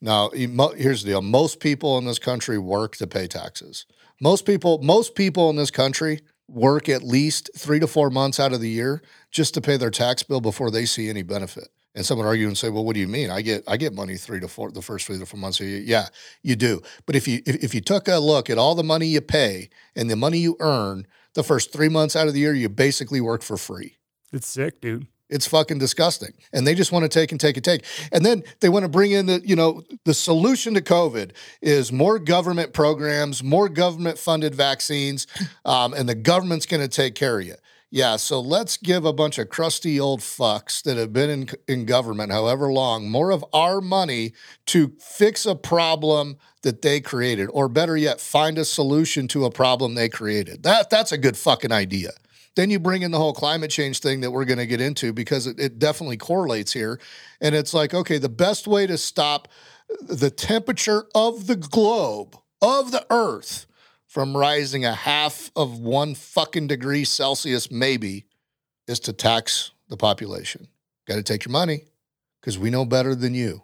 no. 0.00 0.30
Here's 0.30 1.02
the 1.02 1.10
deal: 1.10 1.22
most 1.22 1.60
people 1.60 1.98
in 1.98 2.04
this 2.04 2.18
country 2.18 2.58
work 2.58 2.96
to 2.96 3.06
pay 3.06 3.26
taxes. 3.26 3.86
Most 4.20 4.46
people, 4.46 4.80
most 4.82 5.14
people 5.14 5.48
in 5.50 5.56
this 5.56 5.70
country 5.70 6.20
work 6.50 6.88
at 6.88 7.02
least 7.02 7.50
three 7.56 7.80
to 7.80 7.86
four 7.86 8.10
months 8.10 8.40
out 8.40 8.52
of 8.52 8.60
the 8.60 8.68
year 8.68 9.02
just 9.30 9.54
to 9.54 9.60
pay 9.60 9.76
their 9.76 9.90
tax 9.90 10.22
bill 10.22 10.40
before 10.40 10.70
they 10.70 10.84
see 10.84 11.08
any 11.08 11.22
benefit. 11.22 11.68
And 11.94 12.06
someone 12.06 12.26
argue 12.26 12.46
and 12.46 12.56
say, 12.56 12.68
"Well, 12.68 12.84
what 12.84 12.94
do 12.94 13.00
you 13.00 13.08
mean? 13.08 13.30
I 13.30 13.42
get 13.42 13.64
I 13.66 13.76
get 13.76 13.92
money 13.92 14.16
three 14.16 14.38
to 14.40 14.46
four 14.46 14.70
the 14.70 14.82
first 14.82 15.06
three 15.06 15.18
to 15.18 15.26
four 15.26 15.40
months 15.40 15.58
of 15.58 15.66
year." 15.66 15.80
Yeah, 15.80 16.08
you 16.42 16.54
do. 16.54 16.82
But 17.04 17.16
if 17.16 17.26
you 17.26 17.42
if, 17.46 17.64
if 17.64 17.74
you 17.74 17.80
took 17.80 18.06
a 18.06 18.18
look 18.18 18.48
at 18.48 18.58
all 18.58 18.76
the 18.76 18.84
money 18.84 19.08
you 19.08 19.20
pay 19.20 19.70
and 19.96 20.08
the 20.08 20.14
money 20.14 20.38
you 20.38 20.56
earn, 20.60 21.06
the 21.34 21.42
first 21.42 21.72
three 21.72 21.88
months 21.88 22.14
out 22.14 22.28
of 22.28 22.34
the 22.34 22.40
year, 22.40 22.54
you 22.54 22.68
basically 22.68 23.20
work 23.20 23.42
for 23.42 23.56
free. 23.56 23.96
It's 24.32 24.46
sick, 24.46 24.80
dude. 24.80 25.08
It's 25.30 25.46
fucking 25.46 25.78
disgusting. 25.78 26.32
And 26.52 26.66
they 26.66 26.74
just 26.74 26.92
want 26.92 27.04
to 27.04 27.08
take 27.08 27.32
and 27.32 27.40
take 27.40 27.56
and 27.56 27.64
take. 27.64 27.84
And 28.12 28.24
then 28.24 28.42
they 28.60 28.68
want 28.68 28.84
to 28.84 28.88
bring 28.88 29.12
in 29.12 29.26
the, 29.26 29.40
you 29.44 29.56
know, 29.56 29.82
the 30.04 30.14
solution 30.14 30.74
to 30.74 30.80
COVID 30.80 31.32
is 31.62 31.92
more 31.92 32.18
government 32.18 32.72
programs, 32.72 33.42
more 33.42 33.68
government 33.68 34.18
funded 34.18 34.54
vaccines, 34.54 35.26
um, 35.64 35.94
and 35.94 36.08
the 36.08 36.14
government's 36.14 36.66
going 36.66 36.82
to 36.82 36.88
take 36.88 37.14
care 37.14 37.40
of 37.40 37.46
you. 37.46 37.54
Yeah, 37.92 38.16
so 38.16 38.40
let's 38.40 38.76
give 38.76 39.04
a 39.04 39.12
bunch 39.12 39.36
of 39.38 39.48
crusty 39.48 39.98
old 39.98 40.20
fucks 40.20 40.80
that 40.84 40.96
have 40.96 41.12
been 41.12 41.28
in, 41.28 41.48
in 41.66 41.86
government 41.86 42.30
however 42.30 42.72
long 42.72 43.10
more 43.10 43.32
of 43.32 43.44
our 43.52 43.80
money 43.80 44.32
to 44.66 44.92
fix 45.00 45.44
a 45.44 45.56
problem 45.56 46.36
that 46.62 46.82
they 46.82 47.00
created, 47.00 47.48
or 47.52 47.68
better 47.68 47.96
yet, 47.96 48.20
find 48.20 48.58
a 48.58 48.64
solution 48.64 49.26
to 49.28 49.44
a 49.44 49.50
problem 49.50 49.94
they 49.94 50.08
created. 50.08 50.62
That 50.62 50.88
that's 50.88 51.10
a 51.10 51.18
good 51.18 51.36
fucking 51.36 51.72
idea. 51.72 52.10
Then 52.56 52.70
you 52.70 52.78
bring 52.78 53.02
in 53.02 53.10
the 53.10 53.18
whole 53.18 53.32
climate 53.32 53.70
change 53.70 54.00
thing 54.00 54.20
that 54.20 54.30
we're 54.30 54.44
going 54.44 54.58
to 54.58 54.66
get 54.66 54.80
into 54.80 55.12
because 55.12 55.46
it, 55.46 55.58
it 55.58 55.78
definitely 55.78 56.16
correlates 56.16 56.72
here. 56.72 57.00
And 57.40 57.54
it's 57.54 57.72
like, 57.72 57.94
okay, 57.94 58.18
the 58.18 58.28
best 58.28 58.66
way 58.66 58.86
to 58.86 58.98
stop 58.98 59.48
the 60.02 60.30
temperature 60.30 61.06
of 61.14 61.46
the 61.46 61.56
globe, 61.56 62.36
of 62.60 62.92
the 62.92 63.06
earth, 63.10 63.66
from 64.06 64.36
rising 64.36 64.84
a 64.84 64.92
half 64.92 65.52
of 65.54 65.78
one 65.78 66.16
fucking 66.16 66.66
degree 66.66 67.04
Celsius, 67.04 67.70
maybe, 67.70 68.26
is 68.88 68.98
to 69.00 69.12
tax 69.12 69.70
the 69.88 69.96
population. 69.96 70.66
Got 71.06 71.14
to 71.14 71.22
take 71.22 71.44
your 71.44 71.52
money 71.52 71.84
because 72.40 72.58
we 72.58 72.70
know 72.70 72.84
better 72.84 73.14
than 73.14 73.34
you. 73.34 73.62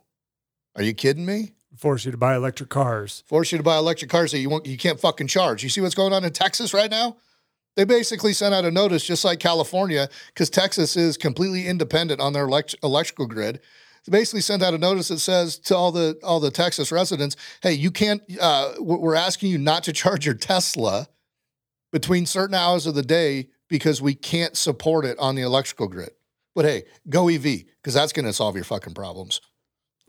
Are 0.76 0.84
you 0.84 0.94
kidding 0.94 1.26
me? 1.26 1.54
Force 1.76 2.04
you 2.04 2.12
to 2.12 2.16
buy 2.16 2.36
electric 2.36 2.68
cars. 2.68 3.24
Force 3.26 3.50
you 3.50 3.58
to 3.58 3.64
buy 3.64 3.76
electric 3.76 4.10
cars 4.10 4.32
that 4.32 4.38
you 4.38 4.48
won't, 4.48 4.66
you 4.66 4.78
can't 4.78 5.00
fucking 5.00 5.26
charge. 5.26 5.62
You 5.62 5.68
see 5.68 5.80
what's 5.80 5.96
going 5.96 6.12
on 6.12 6.24
in 6.24 6.32
Texas 6.32 6.72
right 6.72 6.90
now? 6.90 7.16
They 7.76 7.84
basically 7.84 8.32
sent 8.32 8.54
out 8.54 8.64
a 8.64 8.70
notice, 8.70 9.04
just 9.04 9.24
like 9.24 9.38
California, 9.38 10.08
because 10.28 10.48
Texas 10.48 10.96
is 10.96 11.16
completely 11.16 11.66
independent 11.66 12.20
on 12.20 12.32
their 12.32 12.46
elect- 12.46 12.74
electrical 12.82 13.26
grid. 13.26 13.60
They 14.06 14.18
basically 14.18 14.40
sent 14.40 14.62
out 14.62 14.72
a 14.72 14.78
notice 14.78 15.08
that 15.08 15.18
says 15.18 15.58
to 15.60 15.76
all 15.76 15.92
the 15.92 16.18
all 16.22 16.40
the 16.40 16.50
Texas 16.50 16.90
residents, 16.90 17.36
"Hey, 17.62 17.72
you 17.72 17.90
can't. 17.90 18.22
Uh, 18.40 18.74
we're 18.78 19.14
asking 19.14 19.50
you 19.50 19.58
not 19.58 19.84
to 19.84 19.92
charge 19.92 20.24
your 20.24 20.34
Tesla 20.34 21.08
between 21.92 22.24
certain 22.24 22.54
hours 22.54 22.86
of 22.86 22.94
the 22.94 23.02
day 23.02 23.48
because 23.68 24.00
we 24.00 24.14
can't 24.14 24.56
support 24.56 25.04
it 25.04 25.18
on 25.18 25.34
the 25.34 25.42
electrical 25.42 25.88
grid." 25.88 26.10
But 26.54 26.64
hey, 26.64 26.84
go 27.10 27.28
EV 27.28 27.42
because 27.42 27.92
that's 27.94 28.12
going 28.12 28.24
to 28.24 28.32
solve 28.32 28.54
your 28.54 28.64
fucking 28.64 28.94
problems. 28.94 29.42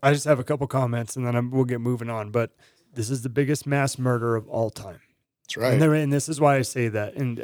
I 0.01 0.13
just 0.13 0.25
have 0.25 0.39
a 0.39 0.43
couple 0.43 0.67
comments 0.67 1.15
and 1.15 1.25
then 1.25 1.35
I'm, 1.35 1.51
we'll 1.51 1.65
get 1.65 1.81
moving 1.81 2.09
on. 2.09 2.31
But 2.31 2.51
this 2.93 3.09
is 3.09 3.23
the 3.23 3.29
biggest 3.29 3.67
mass 3.67 3.97
murder 3.97 4.35
of 4.35 4.47
all 4.47 4.69
time. 4.69 4.99
That's 5.47 5.57
right. 5.57 5.73
And, 5.73 5.81
there, 5.81 5.93
and 5.93 6.11
this 6.11 6.27
is 6.27 6.41
why 6.41 6.57
I 6.57 6.61
say 6.61 6.89
that. 6.89 7.15
And 7.15 7.39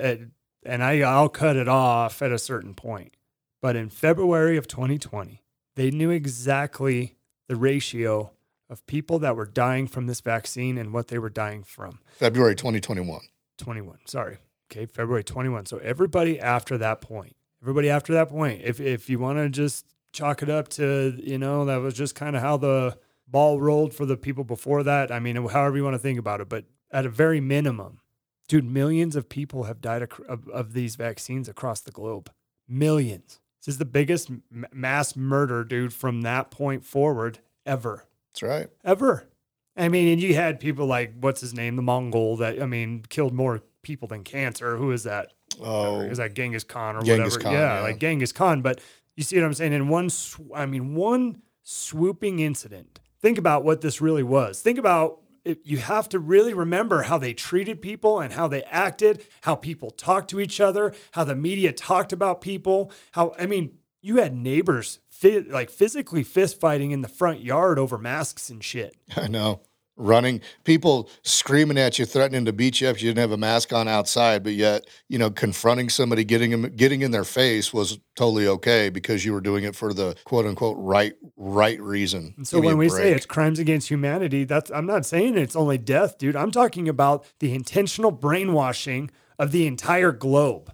and 0.66 0.84
I 0.84 1.00
I'll 1.02 1.30
cut 1.30 1.56
it 1.56 1.68
off 1.68 2.22
at 2.22 2.32
a 2.32 2.40
certain 2.40 2.74
point. 2.74 3.16
But 3.62 3.76
in 3.76 3.90
February 3.90 4.58
of 4.58 4.68
2020, 4.68 5.42
they 5.76 5.90
knew 5.90 6.10
exactly 6.10 7.16
the 7.48 7.56
ratio 7.56 8.32
of 8.70 8.86
people 8.88 9.20
that 9.20 9.36
were 9.36 9.46
dying 9.46 9.88
from 9.88 10.08
this 10.08 10.20
vaccine 10.20 10.78
and 10.78 10.92
what 10.92 11.08
they 11.08 11.18
were 11.18 11.30
dying 11.30 11.64
from. 11.64 12.00
February 12.12 12.56
2021. 12.56 13.22
21. 13.58 14.00
Sorry. 14.06 14.40
Okay, 14.72 14.86
February 14.86 15.24
21. 15.24 15.66
So 15.68 15.78
everybody 15.78 16.40
after 16.40 16.78
that 16.80 17.00
point, 17.00 17.36
everybody 17.62 17.90
after 17.90 18.14
that 18.14 18.30
point, 18.30 18.62
if 18.64 18.80
if 18.82 19.10
you 19.10 19.20
want 19.20 19.38
to 19.38 19.50
just 19.50 19.86
chalk 20.12 20.44
it 20.44 20.50
up 20.50 20.68
to, 20.70 21.18
you 21.24 21.38
know, 21.38 21.66
that 21.66 21.78
was 21.78 21.94
just 21.94 22.16
kind 22.16 22.36
of 22.36 22.42
how 22.42 22.58
the 22.58 22.98
ball 23.28 23.60
rolled 23.60 23.94
for 23.94 24.06
the 24.06 24.18
people 24.18 24.44
before 24.44 24.84
that. 24.84 25.12
I 25.12 25.20
mean, 25.20 25.36
however 25.36 25.78
you 25.78 25.84
want 25.84 25.96
to 25.96 26.00
think 26.00 26.20
about 26.20 26.42
it, 26.42 26.50
but 26.50 26.66
at 26.94 27.06
a 27.06 27.10
very 27.10 27.42
minimum, 27.42 28.00
dude, 28.48 28.64
millions 28.64 29.16
of 29.16 29.28
people 29.28 29.64
have 29.64 29.82
died 29.82 30.04
of, 30.04 30.48
of 30.48 30.74
these 30.74 30.96
vaccines 30.96 31.50
across 31.50 31.82
the 31.82 31.92
globe. 31.92 32.32
Millions. 32.68 33.40
This 33.60 33.74
is 33.74 33.78
the 33.78 33.86
biggest 33.86 34.30
m- 34.30 34.66
mass 34.72 35.16
murder, 35.16 35.64
dude, 35.64 35.94
from 35.94 36.22
that 36.22 36.52
point 36.52 36.86
forward 36.86 37.40
ever. 37.66 38.06
That's 38.32 38.44
right. 38.44 38.70
Ever. 38.86 39.28
I 39.76 39.90
mean, 39.90 40.08
and 40.10 40.22
you 40.22 40.36
had 40.36 40.60
people 40.60 40.86
like 40.86 41.14
what's 41.20 41.42
his 41.42 41.54
name, 41.54 41.76
the 41.76 41.82
Mongol 41.82 42.38
that 42.38 42.62
I 42.62 42.66
mean 42.66 43.04
killed 43.10 43.34
more 43.34 43.62
people 43.82 44.08
than 44.08 44.24
cancer. 44.24 44.78
Who 44.78 44.92
is 44.92 45.04
that? 45.04 45.34
Oh, 45.62 46.02
is 46.02 46.18
that 46.18 46.34
Genghis 46.36 46.64
Khan 46.64 46.96
or 46.96 47.02
Genghis 47.02 47.38
whatever? 47.38 47.44
Khan, 47.44 47.54
yeah, 47.54 47.76
yeah. 47.78 47.82
like 47.82 48.00
Genghis 48.00 48.32
Khan. 48.32 48.62
But 48.62 48.82
you 49.16 49.24
see 49.24 49.38
what 49.38 49.46
I'm 49.46 49.54
saying? 49.54 49.74
In 49.74 49.88
one, 49.88 50.10
sw- 50.10 50.42
I 50.54 50.66
mean, 50.66 50.96
one 50.96 51.42
swooping 51.64 52.40
incident. 52.40 53.00
Think 53.22 53.38
about 53.38 53.64
what 53.64 53.82
this 53.82 54.02
really 54.02 54.24
was. 54.24 54.62
Think 54.62 54.78
about 54.78 55.20
it, 55.46 55.60
you 55.64 55.78
have 55.78 56.10
to 56.10 56.20
really 56.20 56.54
remember 56.54 57.04
how 57.04 57.18
they 57.18 57.34
treated 57.34 57.82
people 57.82 58.20
and 58.20 58.34
how 58.34 58.48
they 58.48 58.64
acted, 58.64 59.26
how 59.42 59.56
people 59.56 59.92
talked 59.92 60.30
to 60.30 60.40
each 60.40 60.62
other, 60.62 60.94
how 61.12 61.24
the 61.24 61.36
media 61.36 61.74
talked 61.74 62.14
about 62.14 62.42
people. 62.42 62.92
How 63.12 63.36
I 63.38 63.46
mean, 63.46 63.78
you 64.02 64.18
had 64.18 64.36
neighbors 64.36 65.00
like 65.24 65.70
physically 65.70 66.24
fist 66.24 66.60
fighting 66.60 66.92
in 66.92 67.02
the 67.02 67.08
front 67.08 67.42
yard 67.42 67.80
over 67.80 67.98
masks 67.98 68.50
and 68.50 68.64
shit. 68.64 68.96
I 69.16 69.28
know. 69.28 69.62
Running, 69.96 70.42
people 70.64 71.08
screaming 71.22 71.78
at 71.78 72.00
you, 72.00 72.06
threatening 72.06 72.46
to 72.46 72.54
beat 72.54 72.82
you 72.82 72.88
if 72.90 73.02
you 73.02 73.10
didn't 73.10 73.20
have 73.20 73.32
a 73.32 73.38
mask 73.38 73.72
on 73.72 73.88
outside, 73.88 74.44
but 74.44 74.54
yet, 74.54 74.88
you 75.08 75.20
know, 75.20 75.30
confronting 75.30 75.88
somebody, 75.88 76.24
getting 76.24 76.50
them, 76.50 76.76
getting 76.76 77.02
in 77.04 77.12
their 77.12 77.24
face 77.24 77.72
was 77.72 78.00
totally 78.16 78.48
okay 78.48 78.90
because 78.90 79.24
you 79.24 79.34
were 79.34 79.42
doing 79.42 79.64
it 79.64 79.76
for 79.76 79.94
the 79.94 80.16
quote 80.24 80.48
unquote 80.48 80.78
right, 80.80 81.14
right 81.38 81.80
reason. 81.80 82.34
And 82.38 82.48
so 82.48 82.58
Give 82.58 82.66
when 82.66 82.78
we 82.78 82.90
say 82.90 83.12
it's 83.12 83.28
crimes 83.28 83.60
against 83.60 83.90
humanity, 83.90 84.46
that's 84.46 84.72
I'm 84.72 84.88
not 84.88 85.06
saying 85.06 85.38
it's 85.38 85.56
only 85.56 85.78
death, 85.78 86.18
dude. 86.18 86.36
I'm 86.36 86.52
talking 86.52 86.90
about 86.90 87.26
the 87.40 87.54
intentional 87.54 88.10
brainwashing 88.10 89.12
of 89.38 89.52
the 89.52 89.68
entire 89.68 90.12
globe. 90.12 90.74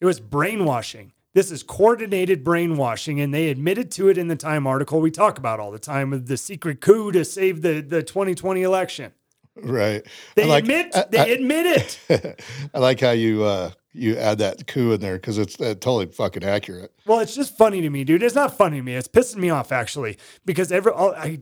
It 0.00 0.06
was 0.06 0.20
brainwashing. 0.20 1.12
This 1.36 1.50
is 1.50 1.62
coordinated 1.62 2.42
brainwashing, 2.42 3.20
and 3.20 3.34
they 3.34 3.50
admitted 3.50 3.90
to 3.90 4.08
it 4.08 4.16
in 4.16 4.28
the 4.28 4.36
Time 4.36 4.66
article 4.66 5.02
we 5.02 5.10
talk 5.10 5.36
about 5.36 5.60
all 5.60 5.70
the 5.70 5.78
time 5.78 6.14
of 6.14 6.28
the 6.28 6.38
secret 6.38 6.80
coup 6.80 7.12
to 7.12 7.26
save 7.26 7.60
the, 7.60 7.82
the 7.82 8.02
2020 8.02 8.62
election. 8.62 9.12
right, 9.54 10.02
They 10.34 10.46
like- 10.46 10.62
admit 10.64 10.96
I- 10.96 11.04
they 11.10 11.18
I- 11.18 11.24
admit 11.26 11.66
it. 12.08 12.40
I 12.74 12.78
like 12.78 13.00
how 13.00 13.10
you 13.10 13.44
uh, 13.44 13.72
you 13.92 14.16
add 14.16 14.38
that 14.38 14.66
coup 14.66 14.92
in 14.92 15.00
there 15.02 15.16
because 15.16 15.36
it's 15.36 15.60
uh, 15.60 15.74
totally 15.74 16.06
fucking 16.06 16.42
accurate. 16.42 16.90
Well, 17.04 17.20
it's 17.20 17.34
just 17.34 17.54
funny 17.58 17.82
to 17.82 17.90
me, 17.90 18.04
dude. 18.04 18.22
It's 18.22 18.34
not 18.34 18.56
funny 18.56 18.78
to 18.78 18.82
me. 18.82 18.94
It's 18.94 19.06
pissing 19.06 19.36
me 19.36 19.50
off 19.50 19.72
actually 19.72 20.16
because 20.46 20.72
every 20.72 20.92
all- 20.92 21.14
I 21.14 21.40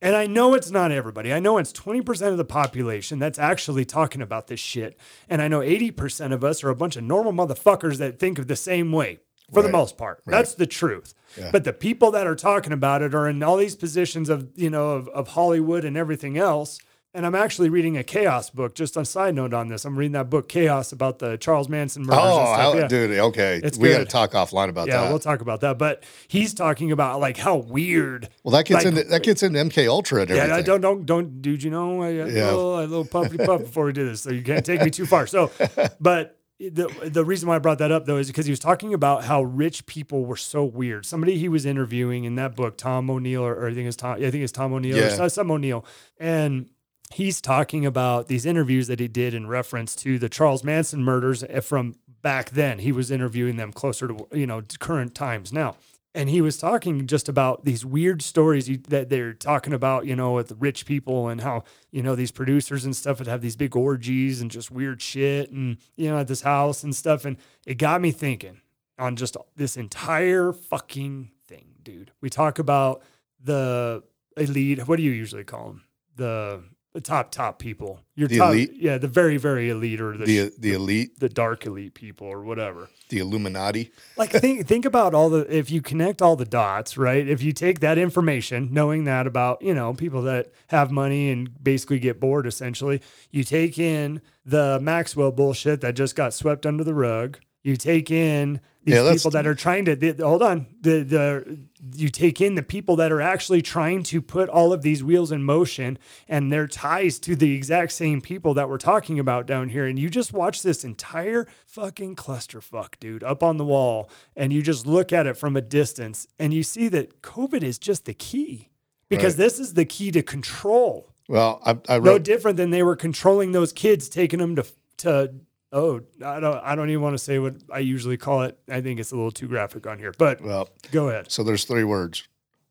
and 0.00 0.14
I 0.14 0.26
know 0.26 0.54
it's 0.54 0.70
not 0.70 0.92
everybody. 0.92 1.32
I 1.32 1.40
know 1.40 1.58
it's 1.58 1.72
20% 1.72 2.28
of 2.28 2.36
the 2.36 2.44
population 2.44 3.18
that's 3.18 3.38
actually 3.38 3.84
talking 3.84 4.22
about 4.22 4.46
this 4.46 4.60
shit. 4.60 4.98
And 5.28 5.42
I 5.42 5.48
know 5.48 5.60
80% 5.60 6.32
of 6.32 6.44
us 6.44 6.62
are 6.62 6.70
a 6.70 6.76
bunch 6.76 6.96
of 6.96 7.02
normal 7.02 7.32
motherfuckers 7.32 7.98
that 7.98 8.18
think 8.18 8.38
of 8.38 8.46
the 8.46 8.56
same 8.56 8.92
way 8.92 9.20
for 9.52 9.62
the 9.62 9.68
most 9.68 9.96
part. 9.96 10.22
That's 10.26 10.54
the 10.54 10.66
truth. 10.66 11.14
Yeah. 11.36 11.50
But 11.50 11.64
the 11.64 11.72
people 11.72 12.10
that 12.12 12.26
are 12.26 12.36
talking 12.36 12.72
about 12.72 13.02
it 13.02 13.14
are 13.14 13.28
in 13.28 13.42
all 13.42 13.56
these 13.56 13.76
positions 13.76 14.28
of, 14.28 14.50
you 14.54 14.70
know, 14.70 14.90
of, 14.90 15.08
of 15.08 15.28
Hollywood 15.28 15.84
and 15.84 15.96
everything 15.96 16.38
else. 16.38 16.78
And 17.16 17.24
I'm 17.24 17.36
actually 17.36 17.68
reading 17.68 17.96
a 17.96 18.02
chaos 18.02 18.50
book. 18.50 18.74
Just 18.74 18.96
on 18.96 19.04
side 19.04 19.36
note 19.36 19.54
on 19.54 19.68
this, 19.68 19.84
I'm 19.84 19.96
reading 19.96 20.12
that 20.12 20.28
book 20.30 20.48
Chaos 20.48 20.90
about 20.90 21.20
the 21.20 21.36
Charles 21.36 21.68
Manson 21.68 22.02
murders. 22.02 22.18
Oh, 22.24 22.38
and 22.40 22.48
stuff. 22.48 22.74
I- 22.74 22.78
Yeah. 22.78 22.88
dude, 22.88 23.18
okay, 23.20 23.60
It's 23.62 23.78
we 23.78 23.90
got 23.90 23.98
to 23.98 24.04
talk 24.04 24.32
offline 24.32 24.68
about 24.68 24.88
yeah, 24.88 24.96
that. 24.96 25.02
Yeah, 25.04 25.08
we'll 25.10 25.20
talk 25.20 25.40
about 25.40 25.60
that. 25.60 25.78
But 25.78 26.02
he's 26.26 26.52
talking 26.54 26.90
about 26.90 27.20
like 27.20 27.36
how 27.36 27.56
weird. 27.56 28.28
well, 28.42 28.50
that 28.52 28.64
gets 28.66 28.84
like, 28.84 28.86
into 28.96 29.04
that 29.04 29.22
gets 29.22 29.44
into 29.44 29.60
MK 29.60 29.88
Ultra 29.88 30.22
and 30.22 30.30
everything. 30.32 30.50
Yeah, 30.50 30.56
I 30.56 30.62
don't 30.62 30.80
don't 30.80 31.06
don't, 31.06 31.40
dude. 31.40 31.62
You 31.62 31.70
know, 31.70 32.02
I, 32.02 32.08
Yeah. 32.10 32.24
little, 32.24 32.80
a 32.80 32.86
little 32.86 33.04
puffy 33.04 33.36
puff 33.38 33.60
before 33.60 33.84
we 33.84 33.92
do 33.92 34.04
this, 34.08 34.22
so 34.22 34.30
you 34.32 34.42
can't 34.42 34.66
take 34.66 34.82
me 34.82 34.90
too 34.90 35.06
far. 35.06 35.28
So, 35.28 35.52
but 36.00 36.40
the 36.58 36.88
the 37.04 37.24
reason 37.24 37.48
why 37.48 37.56
I 37.56 37.58
brought 37.60 37.78
that 37.78 37.92
up 37.92 38.06
though 38.06 38.16
is 38.16 38.26
because 38.28 38.46
he 38.46 38.52
was 38.52 38.58
talking 38.60 38.92
about 38.94 39.24
how 39.24 39.42
rich 39.42 39.86
people 39.86 40.24
were 40.24 40.36
so 40.36 40.64
weird. 40.64 41.06
Somebody 41.06 41.36
he 41.38 41.48
was 41.48 41.64
interviewing 41.66 42.24
in 42.24 42.34
that 42.36 42.56
book, 42.56 42.76
Tom 42.76 43.08
O'Neill, 43.10 43.42
or, 43.44 43.54
or 43.54 43.68
I 43.68 43.74
think 43.74 43.86
it's 43.86 43.96
Tom. 43.96 44.16
I 44.16 44.30
think 44.30 44.42
it's 44.42 44.52
Tom 44.52 44.72
O'Neill 44.72 44.96
Yeah. 44.96 45.22
or 45.22 45.28
some 45.28 45.50
O'Neill, 45.50 45.84
and 46.18 46.70
he's 47.14 47.40
talking 47.40 47.86
about 47.86 48.26
these 48.26 48.44
interviews 48.44 48.88
that 48.88 48.98
he 48.98 49.08
did 49.08 49.34
in 49.34 49.46
reference 49.46 49.94
to 49.94 50.18
the 50.18 50.28
Charles 50.28 50.64
Manson 50.64 51.04
murders 51.04 51.44
eh, 51.44 51.60
from 51.60 51.94
back 52.22 52.50
then. 52.50 52.80
He 52.80 52.90
was 52.90 53.10
interviewing 53.10 53.56
them 53.56 53.72
closer 53.72 54.08
to 54.08 54.26
you 54.32 54.46
know 54.46 54.62
current 54.80 55.14
times 55.14 55.52
now. 55.52 55.76
And 56.16 56.28
he 56.28 56.40
was 56.40 56.58
talking 56.58 57.08
just 57.08 57.28
about 57.28 57.64
these 57.64 57.84
weird 57.84 58.22
stories 58.22 58.68
that 58.88 59.08
they're 59.08 59.32
talking 59.32 59.72
about, 59.72 60.06
you 60.06 60.14
know, 60.14 60.32
with 60.32 60.52
rich 60.60 60.86
people 60.86 61.26
and 61.26 61.40
how, 61.40 61.64
you 61.90 62.04
know, 62.04 62.14
these 62.14 62.30
producers 62.30 62.84
and 62.84 62.94
stuff 62.94 63.18
would 63.18 63.26
have 63.26 63.40
these 63.40 63.56
big 63.56 63.74
orgies 63.74 64.40
and 64.40 64.48
just 64.48 64.70
weird 64.70 65.02
shit 65.02 65.50
and, 65.50 65.76
you 65.96 66.08
know, 66.08 66.18
at 66.18 66.28
this 66.28 66.42
house 66.42 66.84
and 66.84 66.94
stuff. 66.94 67.24
And 67.24 67.36
it 67.66 67.78
got 67.78 68.00
me 68.00 68.12
thinking 68.12 68.60
on 68.96 69.16
just 69.16 69.36
this 69.56 69.76
entire 69.76 70.52
fucking 70.52 71.32
thing, 71.48 71.74
dude. 71.82 72.12
We 72.20 72.30
talk 72.30 72.60
about 72.60 73.02
the 73.42 74.04
elite. 74.36 74.86
What 74.86 74.98
do 74.98 75.02
you 75.02 75.10
usually 75.10 75.42
call 75.42 75.66
them? 75.66 75.82
The 76.14 76.62
the 76.94 77.00
top 77.00 77.30
top 77.32 77.58
people. 77.58 78.00
Your 78.14 78.28
The 78.28 78.38
top, 78.38 78.52
elite? 78.52 78.70
yeah, 78.74 78.96
the 78.98 79.08
very 79.08 79.36
very 79.36 79.68
elite 79.68 80.00
or 80.00 80.16
the 80.16 80.24
The 80.24 80.52
the 80.58 80.72
elite, 80.72 81.18
the 81.18 81.28
dark 81.28 81.66
elite 81.66 81.92
people 81.94 82.26
or 82.28 82.42
whatever. 82.42 82.88
the 83.10 83.18
Illuminati. 83.18 83.90
Like 84.16 84.30
think 84.30 84.66
think 84.66 84.84
about 84.84 85.12
all 85.12 85.28
the 85.28 85.40
if 85.54 85.70
you 85.70 85.82
connect 85.82 86.22
all 86.22 86.36
the 86.36 86.44
dots, 86.44 86.96
right? 86.96 87.26
If 87.28 87.42
you 87.42 87.52
take 87.52 87.80
that 87.80 87.98
information, 87.98 88.68
knowing 88.72 89.04
that 89.04 89.26
about, 89.26 89.60
you 89.60 89.74
know, 89.74 89.92
people 89.92 90.22
that 90.22 90.52
have 90.68 90.90
money 90.92 91.30
and 91.30 91.50
basically 91.62 91.98
get 91.98 92.20
bored 92.20 92.46
essentially, 92.46 93.02
you 93.30 93.42
take 93.44 93.78
in 93.78 94.22
the 94.46 94.78
Maxwell 94.80 95.32
bullshit 95.32 95.80
that 95.80 95.94
just 95.94 96.14
got 96.14 96.32
swept 96.32 96.64
under 96.64 96.84
the 96.84 96.94
rug. 96.94 97.40
You 97.64 97.76
take 97.76 98.10
in 98.10 98.60
these 98.84 98.94
Yeah, 98.96 99.10
people 99.14 99.30
that 99.30 99.46
are 99.46 99.54
trying 99.54 99.86
to 99.86 99.96
the, 99.96 100.12
hold 100.22 100.42
on. 100.42 100.66
The 100.82 101.02
the 101.02 101.58
you 101.96 102.10
take 102.10 102.42
in 102.42 102.54
the 102.56 102.62
people 102.62 102.94
that 102.96 103.10
are 103.10 103.22
actually 103.22 103.62
trying 103.62 104.02
to 104.04 104.20
put 104.20 104.50
all 104.50 104.72
of 104.74 104.82
these 104.82 105.02
wheels 105.02 105.32
in 105.32 105.42
motion 105.42 105.98
and 106.28 106.52
their 106.52 106.66
ties 106.66 107.18
to 107.20 107.34
the 107.34 107.54
exact 107.56 107.92
same 107.92 108.20
people 108.20 108.52
that 108.54 108.68
we're 108.68 108.76
talking 108.76 109.18
about 109.18 109.46
down 109.46 109.70
here. 109.70 109.86
And 109.86 109.98
you 109.98 110.10
just 110.10 110.34
watch 110.34 110.62
this 110.62 110.84
entire 110.84 111.46
fucking 111.66 112.16
clusterfuck, 112.16 113.00
dude, 113.00 113.24
up 113.24 113.42
on 113.42 113.56
the 113.56 113.64
wall, 113.64 114.10
and 114.36 114.52
you 114.52 114.60
just 114.60 114.86
look 114.86 115.10
at 115.10 115.26
it 115.26 115.38
from 115.38 115.56
a 115.56 115.62
distance 115.62 116.26
and 116.38 116.52
you 116.52 116.62
see 116.62 116.88
that 116.88 117.22
COVID 117.22 117.62
is 117.62 117.78
just 117.78 118.04
the 118.04 118.14
key. 118.14 118.68
Because 119.08 119.34
Right. 119.34 119.44
this 119.44 119.58
is 119.58 119.72
the 119.74 119.84
key 119.86 120.10
to 120.10 120.22
control. 120.22 121.14
Well, 121.28 121.60
I, 121.64 121.78
I 121.88 121.98
No 121.98 122.18
different 122.18 122.58
than 122.58 122.68
they 122.70 122.82
were 122.82 122.96
controlling 122.96 123.52
those 123.52 123.72
kids, 123.72 124.10
taking 124.10 124.38
them 124.40 124.54
to 124.56 124.64
to 124.98 125.34
oh, 125.74 126.00
I 126.24 126.40
don't 126.40 126.64
I 126.64 126.74
don't 126.74 126.88
even 126.88 127.02
want 127.02 127.14
to 127.14 127.22
say 127.22 127.38
what 127.38 127.56
I 127.70 127.80
usually 127.80 128.16
call 128.16 128.42
it. 128.42 128.58
I 128.70 128.80
think 128.80 129.00
it's 129.00 129.12
a 129.12 129.16
little 129.16 129.32
too 129.32 129.48
graphic 129.48 129.86
on 129.86 129.98
here. 129.98 130.14
But 130.16 130.40
well. 130.40 130.70
go 130.92 131.10
ahead. 131.10 131.30
So 131.30 131.42
there's 131.42 131.64
three 131.64 131.84
words 131.84 132.26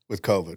with 0.08 0.22
COVID. 0.22 0.56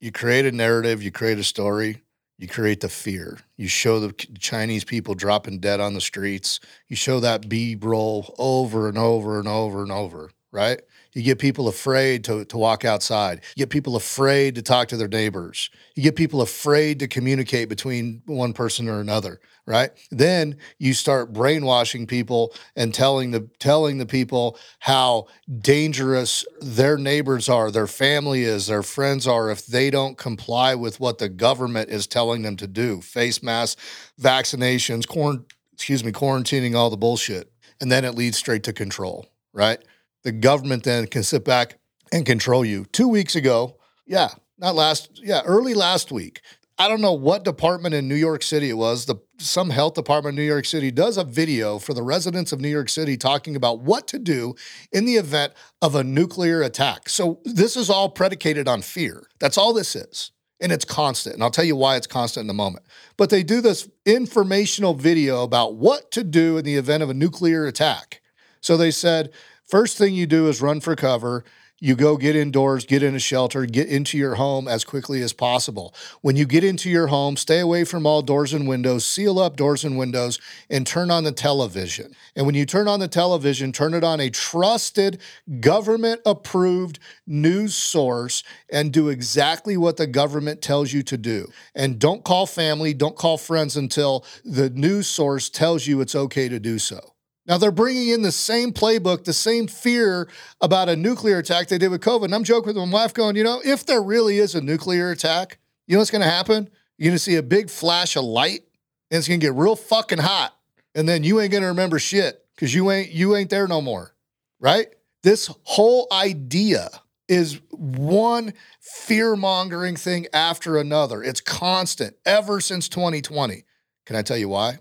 You 0.00 0.12
create 0.12 0.44
a 0.44 0.52
narrative, 0.52 1.02
you 1.02 1.10
create 1.10 1.38
a 1.38 1.44
story, 1.44 2.02
you 2.36 2.48
create 2.48 2.80
the 2.80 2.88
fear. 2.88 3.38
You 3.56 3.68
show 3.68 4.00
the 4.00 4.12
Chinese 4.38 4.84
people 4.84 5.14
dropping 5.14 5.60
dead 5.60 5.80
on 5.80 5.94
the 5.94 6.00
streets. 6.00 6.60
You 6.88 6.96
show 6.96 7.20
that 7.20 7.48
B 7.48 7.76
roll 7.80 8.34
over 8.38 8.88
and 8.88 8.98
over 8.98 9.38
and 9.38 9.48
over 9.48 9.82
and 9.82 9.92
over, 9.92 10.30
right? 10.52 10.82
You 11.14 11.22
get 11.22 11.38
people 11.38 11.68
afraid 11.68 12.24
to, 12.24 12.44
to 12.46 12.58
walk 12.58 12.84
outside. 12.84 13.40
You 13.54 13.60
get 13.60 13.70
people 13.70 13.94
afraid 13.94 14.56
to 14.56 14.62
talk 14.62 14.88
to 14.88 14.96
their 14.96 15.08
neighbors. 15.08 15.70
You 15.94 16.02
get 16.02 16.16
people 16.16 16.42
afraid 16.42 16.98
to 16.98 17.08
communicate 17.08 17.68
between 17.68 18.22
one 18.26 18.52
person 18.52 18.88
or 18.88 19.00
another, 19.00 19.40
right? 19.64 19.90
Then 20.10 20.56
you 20.78 20.92
start 20.92 21.32
brainwashing 21.32 22.08
people 22.08 22.52
and 22.74 22.92
telling 22.92 23.30
the 23.30 23.48
telling 23.60 23.98
the 23.98 24.06
people 24.06 24.58
how 24.80 25.28
dangerous 25.60 26.44
their 26.60 26.98
neighbors 26.98 27.48
are, 27.48 27.70
their 27.70 27.86
family 27.86 28.42
is, 28.42 28.66
their 28.66 28.82
friends 28.82 29.26
are 29.26 29.50
if 29.50 29.66
they 29.66 29.90
don't 29.90 30.18
comply 30.18 30.74
with 30.74 30.98
what 30.98 31.18
the 31.18 31.28
government 31.28 31.90
is 31.90 32.08
telling 32.08 32.42
them 32.42 32.56
to 32.56 32.66
do. 32.66 33.00
Face 33.00 33.40
masks, 33.40 33.80
vaccinations, 34.20 35.06
quarant- 35.06 35.44
excuse 35.72 36.02
me, 36.02 36.10
quarantining 36.10 36.74
all 36.74 36.90
the 36.90 36.96
bullshit. 36.96 37.52
And 37.80 37.90
then 37.90 38.04
it 38.04 38.14
leads 38.14 38.36
straight 38.36 38.64
to 38.64 38.72
control, 38.72 39.26
right? 39.52 39.78
The 40.24 40.32
government 40.32 40.82
then 40.82 41.06
can 41.06 41.22
sit 41.22 41.44
back 41.44 41.78
and 42.12 42.26
control 42.26 42.64
you. 42.64 42.84
2 42.86 43.08
weeks 43.08 43.36
ago, 43.36 43.76
yeah, 44.06 44.30
not 44.58 44.74
last, 44.74 45.20
yeah, 45.22 45.42
early 45.44 45.74
last 45.74 46.10
week. 46.10 46.40
I 46.76 46.88
don't 46.88 47.00
know 47.00 47.12
what 47.12 47.44
department 47.44 47.94
in 47.94 48.08
New 48.08 48.16
York 48.16 48.42
City 48.42 48.68
it 48.68 48.76
was. 48.76 49.06
The 49.06 49.16
some 49.38 49.70
health 49.70 49.94
department 49.94 50.32
in 50.32 50.44
New 50.44 50.48
York 50.48 50.64
City 50.64 50.90
does 50.90 51.16
a 51.16 51.24
video 51.24 51.78
for 51.78 51.94
the 51.94 52.02
residents 52.02 52.52
of 52.52 52.60
New 52.60 52.68
York 52.68 52.88
City 52.88 53.16
talking 53.16 53.54
about 53.54 53.80
what 53.80 54.08
to 54.08 54.18
do 54.18 54.54
in 54.90 55.04
the 55.04 55.14
event 55.14 55.52
of 55.82 55.94
a 55.94 56.02
nuclear 56.02 56.62
attack. 56.62 57.08
So 57.08 57.40
this 57.44 57.76
is 57.76 57.90
all 57.90 58.08
predicated 58.08 58.66
on 58.66 58.82
fear. 58.82 59.28
That's 59.38 59.58
all 59.58 59.72
this 59.72 59.94
is. 59.94 60.32
And 60.60 60.72
it's 60.72 60.84
constant. 60.84 61.34
And 61.34 61.42
I'll 61.42 61.50
tell 61.50 61.64
you 61.64 61.76
why 61.76 61.96
it's 61.96 62.06
constant 62.06 62.44
in 62.44 62.50
a 62.50 62.54
moment. 62.54 62.86
But 63.16 63.30
they 63.30 63.42
do 63.42 63.60
this 63.60 63.88
informational 64.06 64.94
video 64.94 65.42
about 65.42 65.74
what 65.74 66.10
to 66.12 66.24
do 66.24 66.58
in 66.58 66.64
the 66.64 66.76
event 66.76 67.02
of 67.02 67.10
a 67.10 67.14
nuclear 67.14 67.66
attack. 67.66 68.20
So 68.60 68.76
they 68.76 68.90
said, 68.90 69.30
first 69.66 69.98
thing 69.98 70.14
you 70.14 70.26
do 70.26 70.48
is 70.48 70.62
run 70.62 70.80
for 70.80 70.96
cover. 70.96 71.44
You 71.80 71.96
go 71.96 72.16
get 72.16 72.36
indoors, 72.36 72.86
get 72.86 73.02
in 73.02 73.14
a 73.14 73.18
shelter, 73.18 73.66
get 73.66 73.88
into 73.88 74.16
your 74.16 74.36
home 74.36 74.68
as 74.68 74.84
quickly 74.84 75.20
as 75.22 75.32
possible. 75.32 75.92
When 76.22 76.36
you 76.36 76.46
get 76.46 76.62
into 76.62 76.88
your 76.88 77.08
home, 77.08 77.36
stay 77.36 77.58
away 77.58 77.84
from 77.84 78.06
all 78.06 78.22
doors 78.22 78.54
and 78.54 78.68
windows, 78.68 79.04
seal 79.04 79.38
up 79.40 79.56
doors 79.56 79.84
and 79.84 79.98
windows, 79.98 80.38
and 80.70 80.86
turn 80.86 81.10
on 81.10 81.24
the 81.24 81.32
television. 81.32 82.14
And 82.36 82.46
when 82.46 82.54
you 82.54 82.64
turn 82.64 82.86
on 82.86 83.00
the 83.00 83.08
television, 83.08 83.72
turn 83.72 83.92
it 83.92 84.04
on 84.04 84.20
a 84.20 84.30
trusted, 84.30 85.20
government 85.60 86.20
approved 86.24 87.00
news 87.26 87.74
source 87.74 88.44
and 88.70 88.92
do 88.92 89.08
exactly 89.08 89.76
what 89.76 89.96
the 89.96 90.06
government 90.06 90.62
tells 90.62 90.92
you 90.92 91.02
to 91.02 91.18
do. 91.18 91.48
And 91.74 91.98
don't 91.98 92.24
call 92.24 92.46
family, 92.46 92.94
don't 92.94 93.16
call 93.16 93.36
friends 93.36 93.76
until 93.76 94.24
the 94.44 94.70
news 94.70 95.08
source 95.08 95.50
tells 95.50 95.86
you 95.86 96.00
it's 96.00 96.14
okay 96.14 96.48
to 96.48 96.60
do 96.60 96.78
so. 96.78 97.13
Now 97.46 97.58
they're 97.58 97.70
bringing 97.70 98.08
in 98.08 98.22
the 98.22 98.32
same 98.32 98.72
playbook, 98.72 99.24
the 99.24 99.32
same 99.32 99.66
fear 99.66 100.28
about 100.60 100.88
a 100.88 100.96
nuclear 100.96 101.38
attack 101.38 101.68
they 101.68 101.78
did 101.78 101.90
with 101.90 102.00
COVID. 102.00 102.24
And 102.24 102.34
I'm 102.34 102.44
joking 102.44 102.74
with 102.74 102.88
my 102.88 103.02
wife, 103.02 103.12
going, 103.12 103.36
you 103.36 103.44
know, 103.44 103.60
if 103.64 103.84
there 103.84 104.02
really 104.02 104.38
is 104.38 104.54
a 104.54 104.60
nuclear 104.60 105.10
attack, 105.10 105.58
you 105.86 105.94
know 105.94 106.00
what's 106.00 106.10
going 106.10 106.22
to 106.22 106.30
happen? 106.30 106.70
You're 106.96 107.10
going 107.10 107.16
to 107.16 107.22
see 107.22 107.36
a 107.36 107.42
big 107.42 107.68
flash 107.68 108.16
of 108.16 108.24
light, 108.24 108.62
and 109.10 109.18
it's 109.18 109.28
going 109.28 109.40
to 109.40 109.46
get 109.46 109.54
real 109.54 109.76
fucking 109.76 110.18
hot, 110.18 110.56
and 110.94 111.08
then 111.08 111.24
you 111.24 111.40
ain't 111.40 111.50
going 111.50 111.62
to 111.62 111.68
remember 111.68 111.98
shit 111.98 112.44
because 112.54 112.72
you 112.72 112.90
ain't 112.90 113.10
you 113.10 113.36
ain't 113.36 113.50
there 113.50 113.66
no 113.66 113.82
more, 113.82 114.14
right? 114.60 114.86
This 115.22 115.52
whole 115.64 116.06
idea 116.12 116.88
is 117.28 117.60
one 117.70 118.52
fear 118.80 119.34
mongering 119.34 119.96
thing 119.96 120.26
after 120.32 120.76
another. 120.76 121.22
It's 121.22 121.40
constant 121.40 122.16
ever 122.24 122.60
since 122.60 122.88
2020. 122.88 123.64
Can 124.06 124.16
I 124.16 124.22
tell 124.22 124.36
you 124.36 124.50
why? 124.50 124.78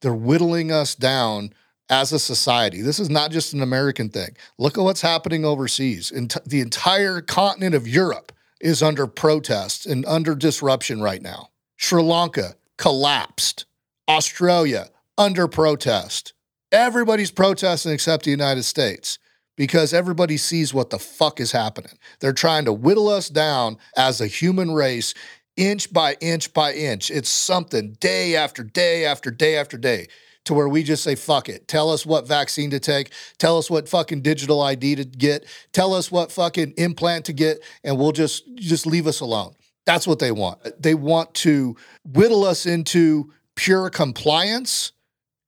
They're 0.00 0.14
whittling 0.14 0.70
us 0.70 0.94
down 0.94 1.52
as 1.90 2.12
a 2.12 2.18
society. 2.18 2.82
This 2.82 2.98
is 2.98 3.10
not 3.10 3.30
just 3.30 3.52
an 3.52 3.62
American 3.62 4.08
thing. 4.08 4.36
Look 4.58 4.76
at 4.76 4.84
what's 4.84 5.00
happening 5.00 5.44
overseas. 5.44 6.10
The 6.46 6.60
entire 6.60 7.20
continent 7.20 7.74
of 7.74 7.88
Europe 7.88 8.32
is 8.60 8.82
under 8.82 9.06
protest 9.06 9.86
and 9.86 10.04
under 10.06 10.34
disruption 10.34 11.00
right 11.00 11.22
now. 11.22 11.50
Sri 11.76 12.02
Lanka 12.02 12.54
collapsed. 12.76 13.66
Australia 14.08 14.88
under 15.16 15.46
protest. 15.46 16.32
Everybody's 16.72 17.30
protesting 17.30 17.92
except 17.92 18.24
the 18.24 18.30
United 18.30 18.62
States 18.62 19.18
because 19.56 19.92
everybody 19.92 20.36
sees 20.36 20.72
what 20.72 20.90
the 20.90 20.98
fuck 20.98 21.40
is 21.40 21.52
happening. 21.52 21.98
They're 22.20 22.32
trying 22.32 22.64
to 22.66 22.72
whittle 22.72 23.08
us 23.08 23.28
down 23.28 23.76
as 23.96 24.20
a 24.20 24.26
human 24.26 24.72
race 24.72 25.14
inch 25.56 25.92
by 25.92 26.16
inch 26.20 26.54
by 26.54 26.72
inch. 26.72 27.10
It's 27.10 27.28
something 27.28 27.96
day 28.00 28.36
after 28.36 28.62
day 28.62 29.04
after 29.04 29.30
day 29.30 29.56
after 29.56 29.76
day 29.76 30.06
to 30.48 30.54
where 30.54 30.68
we 30.68 30.82
just 30.82 31.04
say, 31.04 31.14
fuck 31.14 31.48
it. 31.48 31.68
Tell 31.68 31.90
us 31.90 32.04
what 32.04 32.26
vaccine 32.26 32.70
to 32.70 32.80
take. 32.80 33.12
Tell 33.38 33.56
us 33.56 33.70
what 33.70 33.88
fucking 33.88 34.22
digital 34.22 34.60
ID 34.60 34.96
to 34.96 35.04
get. 35.04 35.46
Tell 35.72 35.94
us 35.94 36.10
what 36.10 36.32
fucking 36.32 36.74
implant 36.76 37.24
to 37.26 37.32
get, 37.32 37.62
and 37.84 37.96
we'll 37.96 38.12
just 38.12 38.44
just 38.56 38.86
leave 38.86 39.06
us 39.06 39.20
alone. 39.20 39.54
That's 39.86 40.06
what 40.06 40.18
they 40.18 40.32
want. 40.32 40.58
They 40.82 40.94
want 40.94 41.32
to 41.34 41.76
whittle 42.04 42.44
us 42.44 42.66
into 42.66 43.32
pure 43.56 43.88
compliance 43.88 44.92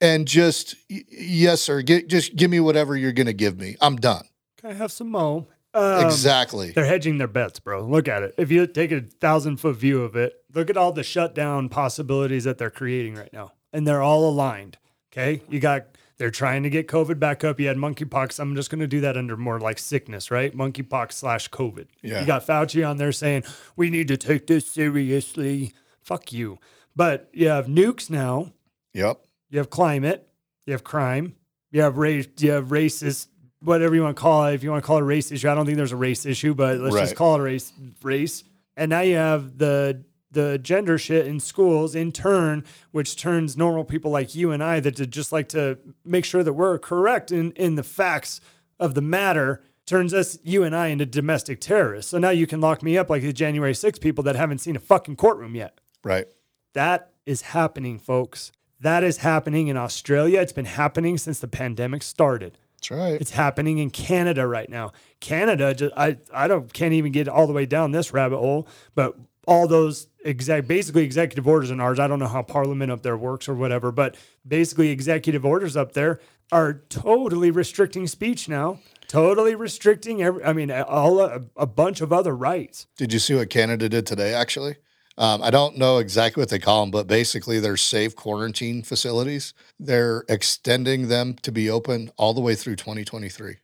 and 0.01 0.27
just, 0.27 0.77
yes, 0.89 1.61
sir, 1.61 1.83
get, 1.83 2.09
just 2.09 2.35
give 2.37 2.51
me 2.51 2.59
whatever 2.59 2.97
you're 2.97 3.13
going 3.13 3.27
to 3.27 3.35
give 3.35 3.59
me. 3.59 3.77
I'm 3.83 3.97
done. 3.97 4.25
Can 4.59 4.71
I 4.71 4.75
have 4.75 4.93
some 4.93 5.11
mo? 5.11 5.47
Um, 5.75 6.05
Exactly. 6.07 6.73
They're 6.73 6.87
hedging 6.87 7.19
their 7.19 7.29
bets, 7.29 7.61
bro. 7.61 7.87
Look 7.87 8.09
at 8.09 8.23
it. 8.23 8.35
If 8.39 8.51
you 8.51 8.67
take 8.67 8.93
a 8.93 9.03
thousand 9.03 9.59
foot 9.59 9.77
view 9.77 10.03
of 10.03 10.17
it, 10.17 10.33
look 10.55 10.71
at 10.71 10.77
all 10.77 10.93
the 10.93 11.05
shutdown 11.05 11.69
possibilities 11.69 12.45
that 12.45 12.59
they're 12.59 12.71
creating 12.71 13.15
right 13.15 13.33
now. 13.33 13.53
And 13.73 13.87
they're 13.87 14.03
all 14.03 14.29
aligned. 14.29 14.79
Okay. 15.13 15.43
You 15.49 15.59
got, 15.61 15.87
they're 16.19 16.31
trying 16.31 16.63
to 16.63 16.71
get 16.71 16.87
COVID 16.87 17.19
back 17.19 17.43
up. 17.45 17.59
You 17.59 17.69
had 17.69 17.77
monkeypox. 17.77 18.39
I'm 18.39 18.55
just 18.55 18.71
going 18.71 18.81
to 18.81 18.87
do 18.87 19.01
that 19.01 19.17
under 19.17 19.37
more 19.37 19.59
like 19.59 19.79
sickness, 19.79 20.31
right? 20.31 20.57
Monkeypox 20.57 21.13
slash 21.13 21.49
COVID. 21.51 21.87
Yeah. 22.03 22.21
You 22.21 22.27
got 22.27 22.47
Fauci 22.47 22.89
on 22.89 22.97
there 22.99 23.11
saying, 23.13 23.45
we 23.77 23.91
need 23.91 24.09
to 24.09 24.17
take 24.17 24.47
this 24.47 24.67
seriously. 24.71 25.73
Fuck 26.03 26.33
you. 26.33 26.59
But 26.95 27.29
you 27.33 27.49
have 27.49 27.67
nukes 27.67 28.11
now. 28.11 28.53
Yep. 28.95 29.21
You 29.51 29.59
have 29.59 29.71
climate. 29.71 30.29
You 30.67 30.73
have 30.73 30.85
crime. 30.85 31.35
You 31.73 31.83
have 31.83 31.97
race. 31.97 32.27
You 32.39 32.53
have 32.53 32.67
racist. 32.69 33.29
Whatever 33.63 33.95
you 33.95 34.03
want 34.03 34.17
to 34.17 34.21
call 34.21 34.47
it. 34.47 34.55
If 34.55 34.63
you 34.63 34.71
want 34.71 34.83
to 34.83 34.87
call 34.87 34.99
it 34.99 35.03
a 35.03 35.05
race 35.05 35.31
issue, 35.33 35.49
I 35.49 35.55
don't 35.55 35.67
think 35.67 35.77
there's 35.77 35.93
a 35.93 35.97
race 35.97 36.25
issue, 36.25 36.55
but 36.55 36.79
let's 36.79 36.95
Right. 36.95 37.03
just 37.03 37.17
call 37.17 37.35
it 37.37 37.41
a 37.41 37.43
race. 37.43 37.73
Race. 38.03 38.45
And 38.77 38.89
now 38.91 39.01
you 39.01 39.17
have 39.17 39.59
the 39.59 40.03
the 40.31 40.59
gender 40.59 40.99
shit 40.99 41.27
in 41.27 41.41
schools 41.41 41.95
in 41.95 42.13
turn, 42.13 42.65
which 42.93 43.17
turns 43.17 43.57
normal 43.57 43.85
people 43.85 44.11
like 44.11 44.35
you 44.35 44.53
and 44.53 44.63
I 44.63 44.81
that 44.81 44.93
just 45.11 45.33
like 45.33 45.49
to 45.51 45.79
make 46.05 46.25
sure 46.25 46.43
that 46.43 46.53
we're 46.53 46.79
correct 46.79 47.31
in 47.33 47.53
in 47.53 47.75
the 47.75 47.83
facts 47.83 48.41
of 48.79 48.95
the 48.95 49.03
matter. 49.03 49.63
Turns 49.87 50.15
us, 50.15 50.39
you 50.45 50.63
and 50.63 50.77
I, 50.77 50.89
into 50.89 51.05
domestic 51.05 51.61
terrorists. 51.61 52.13
So 52.13 52.19
now 52.19 52.31
you 52.31 52.47
can 52.47 52.61
lock 52.61 52.83
me 52.83 52.97
up 52.97 53.11
like 53.11 53.23
the 53.23 53.33
January 53.33 53.75
6 53.75 53.99
people 53.99 54.23
that 54.25 54.37
haven't 54.37 54.59
seen 54.59 54.77
a 54.77 54.81
fucking 54.81 55.17
courtroom 55.17 55.57
yet. 55.57 55.81
Right. 56.05 56.27
That 56.75 57.11
is 57.27 57.43
happening, 57.43 57.99
folks. 57.99 58.53
That 58.79 59.03
is 59.03 59.19
happening 59.19 59.67
in 59.67 59.77
Australia. 59.77 60.41
It's 60.41 60.53
been 60.53 60.65
happening 60.65 61.19
since 61.19 61.41
the 61.41 61.49
pandemic 61.49 62.03
started. 62.03 62.57
That's 62.77 62.91
right. 62.91 63.21
It's 63.21 63.33
happening 63.33 63.79
in 63.79 63.91
Canada 63.91 64.47
right 64.47 64.69
now. 64.69 64.93
Canada, 65.21 65.75
just, 65.75 65.93
I, 65.97 66.17
I 66.33 66.49
don't 66.49 66.73
can't 66.73 66.95
even 66.95 67.13
get 67.13 67.29
all 67.29 67.47
the 67.47 67.53
way 67.53 67.67
down 67.67 67.91
this 67.91 68.13
rabbit 68.13 68.39
hole, 68.39 68.67
but 68.95 69.17
all 69.47 69.67
those 69.67 70.09
exact 70.25 70.69
basically 70.69 71.05
executive 71.05 71.47
orders 71.47 71.71
in 71.71 71.81
ours. 71.81 71.99
I 71.99 72.07
don't 72.07 72.19
know 72.19 72.29
how 72.29 72.43
parliament 72.43 72.91
up 72.91 73.03
there 73.03 73.17
works 73.17 73.49
or 73.49 73.55
whatever, 73.55 73.91
but 73.91 74.17
basically 74.47 74.91
executive 74.91 75.45
orders 75.45 75.77
up 75.77 75.93
there 75.93 76.21
are 76.53 76.83
totally 76.89 77.51
restricting 77.51 78.07
speech 78.07 78.49
now. 78.49 78.81
Totally 79.09 79.55
restricting 79.55 80.23
every 80.23 80.45
I 80.45 80.53
mean 80.53 80.71
all 80.71 81.21
a, 81.21 81.43
a 81.57 81.67
bunch 81.67 82.01
of 82.01 82.13
other 82.13 82.37
rights. 82.37 82.87
Did 82.97 83.13
you 83.13 83.19
see 83.19 83.35
what 83.35 83.51
Canada 83.51 83.89
did 83.89 84.07
today 84.07 84.35
actually? 84.35 84.77
Um, 85.19 85.43
I 85.43 85.51
don't 85.51 85.77
know 85.77 85.99
exactly 85.99 86.41
what 86.41 86.49
they 86.49 86.59
call 86.59 86.83
them, 86.83 86.91
but 86.91 87.07
basically 87.07 87.59
they're 87.59 87.77
safe 87.77 88.17
quarantine 88.17 88.83
facilities. 88.83 89.53
They're 89.79 90.25
extending 90.29 91.09
them 91.09 91.35
to 91.43 91.53
be 91.53 91.69
open 91.69 92.11
all 92.17 92.33
the 92.33 92.41
way 92.41 92.55
through 92.55 92.77
2023. 92.77 93.57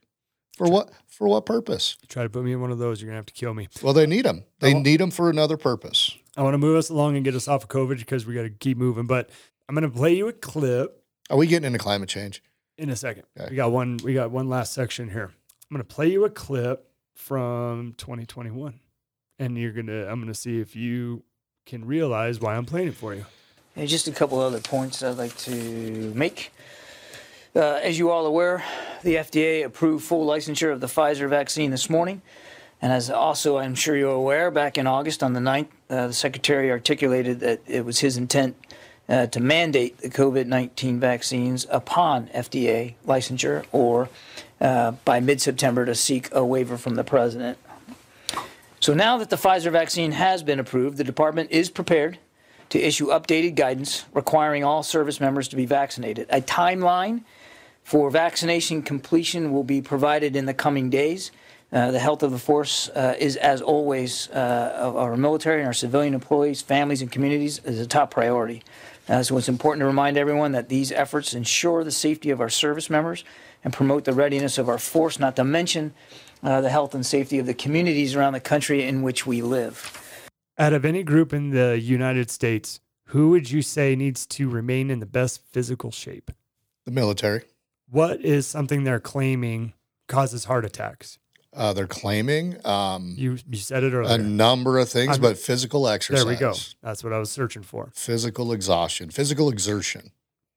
For 0.57 0.67
what? 0.67 0.89
For 1.07 1.27
what 1.27 1.45
purpose? 1.45 1.97
Try 2.09 2.23
to 2.23 2.29
put 2.29 2.43
me 2.43 2.51
in 2.51 2.59
one 2.59 2.71
of 2.71 2.79
those, 2.79 2.99
you're 2.99 3.07
gonna 3.07 3.17
have 3.17 3.27
to 3.27 3.33
kill 3.33 3.53
me. 3.53 3.67
Well, 3.83 3.93
they 3.93 4.07
need 4.07 4.25
them. 4.25 4.43
They 4.59 4.73
need 4.73 4.99
them 4.99 5.11
for 5.11 5.29
another 5.29 5.55
purpose. 5.55 6.17
I 6.35 6.41
want 6.41 6.55
to 6.55 6.57
move 6.57 6.75
us 6.77 6.89
along 6.89 7.15
and 7.15 7.23
get 7.23 7.35
us 7.35 7.47
off 7.47 7.63
of 7.63 7.69
COVID 7.69 7.97
because 7.99 8.25
we 8.25 8.33
got 8.33 8.41
to 8.43 8.49
keep 8.49 8.75
moving. 8.77 9.05
But 9.05 9.29
I'm 9.69 9.75
gonna 9.75 9.89
play 9.89 10.15
you 10.15 10.27
a 10.27 10.33
clip 10.33 11.03
Are 11.29 11.37
we 11.37 11.45
getting 11.45 11.67
into 11.67 11.77
climate 11.79 12.09
change? 12.09 12.41
in 12.79 12.89
a 12.89 12.95
second. 12.95 13.23
We 13.49 13.55
got 13.55 13.71
one. 13.71 13.99
We 14.03 14.13
got 14.15 14.31
one 14.31 14.49
last 14.49 14.73
section 14.73 15.09
here. 15.09 15.25
I'm 15.69 15.75
gonna 15.75 15.83
play 15.83 16.07
you 16.11 16.25
a 16.25 16.29
clip 16.29 16.89
from 17.13 17.93
2021, 17.97 18.79
and 19.37 19.57
you're 19.57 19.73
gonna. 19.73 20.05
I'm 20.07 20.19
gonna 20.19 20.33
see 20.33 20.59
if 20.59 20.75
you 20.75 21.23
can 21.67 21.85
realize 21.85 22.39
why 22.39 22.55
I'm 22.55 22.65
playing 22.65 22.87
it 22.89 22.95
for 22.95 23.13
you. 23.13 23.25
And 23.75 23.87
just 23.87 24.07
a 24.07 24.11
couple 24.11 24.39
other 24.39 24.59
points 24.59 25.03
I'd 25.03 25.17
like 25.17 25.35
to 25.39 26.11
make. 26.15 26.51
Uh, 27.57 27.79
as 27.81 27.97
you 27.97 28.11
all 28.11 28.25
are 28.25 28.27
aware, 28.27 28.63
the 29.01 29.15
FDA 29.15 29.65
approved 29.65 30.05
full 30.05 30.27
licensure 30.27 30.71
of 30.71 30.79
the 30.79 30.85
Pfizer 30.85 31.27
vaccine 31.27 31.71
this 31.71 31.89
morning. 31.89 32.21
And 32.83 32.93
as 32.93 33.09
also 33.09 33.57
I'm 33.57 33.73
sure 33.73 33.97
you're 33.97 34.11
aware, 34.11 34.51
back 34.51 34.77
in 34.77 34.85
August 34.85 35.23
on 35.23 35.33
the 35.33 35.39
9th, 35.39 35.65
uh, 35.89 36.05
the 36.05 36.13
Secretary 36.13 36.69
articulated 36.69 37.39
that 37.39 37.61
it 37.65 37.83
was 37.83 37.97
his 37.97 38.15
intent 38.15 38.55
uh, 39.09 39.25
to 39.25 39.39
mandate 39.39 39.97
the 39.97 40.09
COVID 40.09 40.45
19 40.45 40.99
vaccines 40.99 41.65
upon 41.71 42.27
FDA 42.27 42.93
licensure 43.07 43.65
or 43.71 44.07
uh, 44.61 44.91
by 45.03 45.19
mid 45.19 45.41
September 45.41 45.83
to 45.83 45.95
seek 45.95 46.29
a 46.31 46.45
waiver 46.45 46.77
from 46.77 46.93
the 46.93 47.03
President. 47.03 47.57
So 48.79 48.93
now 48.93 49.17
that 49.17 49.31
the 49.31 49.35
Pfizer 49.35 49.71
vaccine 49.71 50.11
has 50.11 50.43
been 50.43 50.59
approved, 50.59 50.97
the 50.97 51.03
department 51.03 51.49
is 51.49 51.71
prepared 51.71 52.19
to 52.69 52.79
issue 52.79 53.07
updated 53.07 53.55
guidance 53.55 54.05
requiring 54.13 54.63
all 54.63 54.83
service 54.83 55.19
members 55.19 55.47
to 55.47 55.55
be 55.55 55.65
vaccinated. 55.65 56.27
A 56.29 56.39
timeline 56.39 57.23
for 57.87 58.09
vaccination 58.09 58.81
completion 58.81 59.53
will 59.53 59.63
be 59.63 59.81
provided 59.81 60.35
in 60.35 60.45
the 60.45 60.53
coming 60.53 60.89
days. 60.89 61.31
Uh, 61.71 61.89
the 61.89 61.99
health 61.99 62.21
of 62.21 62.31
the 62.31 62.37
force 62.37 62.89
uh, 62.89 63.15
is, 63.17 63.37
as 63.37 63.61
always, 63.61 64.29
uh, 64.31 64.73
of 64.77 64.97
our 64.97 65.15
military 65.15 65.61
and 65.61 65.67
our 65.67 65.73
civilian 65.73 66.13
employees, 66.13 66.61
families, 66.61 67.01
and 67.01 67.13
communities 67.13 67.61
is 67.63 67.79
a 67.79 67.87
top 67.87 68.11
priority. 68.11 68.61
Uh, 69.07 69.23
so 69.23 69.37
it's 69.37 69.47
important 69.47 69.79
to 69.79 69.85
remind 69.85 70.17
everyone 70.17 70.51
that 70.51 70.67
these 70.67 70.91
efforts 70.91 71.33
ensure 71.33 71.85
the 71.85 71.91
safety 71.91 72.29
of 72.29 72.41
our 72.41 72.49
service 72.49 72.89
members 72.89 73.23
and 73.63 73.71
promote 73.71 74.03
the 74.03 74.11
readiness 74.11 74.57
of 74.57 74.67
our 74.67 74.77
force, 74.77 75.17
not 75.17 75.37
to 75.37 75.45
mention 75.45 75.93
uh, 76.43 76.59
the 76.59 76.69
health 76.69 76.93
and 76.93 77.05
safety 77.05 77.39
of 77.39 77.45
the 77.45 77.53
communities 77.53 78.17
around 78.17 78.33
the 78.33 78.41
country 78.41 78.83
in 78.83 79.01
which 79.01 79.25
we 79.25 79.41
live. 79.41 80.27
Out 80.57 80.73
of 80.73 80.83
any 80.83 81.03
group 81.03 81.31
in 81.31 81.51
the 81.51 81.79
United 81.79 82.29
States, 82.29 82.81
who 83.05 83.29
would 83.29 83.49
you 83.49 83.61
say 83.61 83.95
needs 83.95 84.25
to 84.25 84.49
remain 84.49 84.91
in 84.91 84.99
the 84.99 85.05
best 85.05 85.39
physical 85.53 85.89
shape? 85.89 86.31
The 86.83 86.91
military. 86.91 87.43
What 87.89 88.21
is 88.21 88.45
something 88.47 88.83
they're 88.83 88.99
claiming 88.99 89.73
causes 90.07 90.45
heart 90.45 90.65
attacks? 90.65 91.19
Uh, 91.53 91.73
they're 91.73 91.87
claiming 91.87 92.57
um, 92.65 93.15
You 93.17 93.37
you 93.49 93.57
said 93.57 93.83
it 93.83 93.93
earlier. 93.93 94.13
a 94.13 94.17
number 94.17 94.77
of 94.77 94.89
things, 94.89 95.11
I'm- 95.13 95.21
but 95.21 95.37
physical 95.37 95.87
exercise. 95.87 96.23
There 96.25 96.31
we 96.33 96.39
go. 96.39 96.53
That's 96.83 97.03
what 97.03 97.13
I 97.13 97.17
was 97.19 97.31
searching 97.31 97.63
for. 97.63 97.91
Physical 97.95 98.51
exhaustion, 98.51 99.09
physical 99.09 99.49
exertion. 99.49 100.11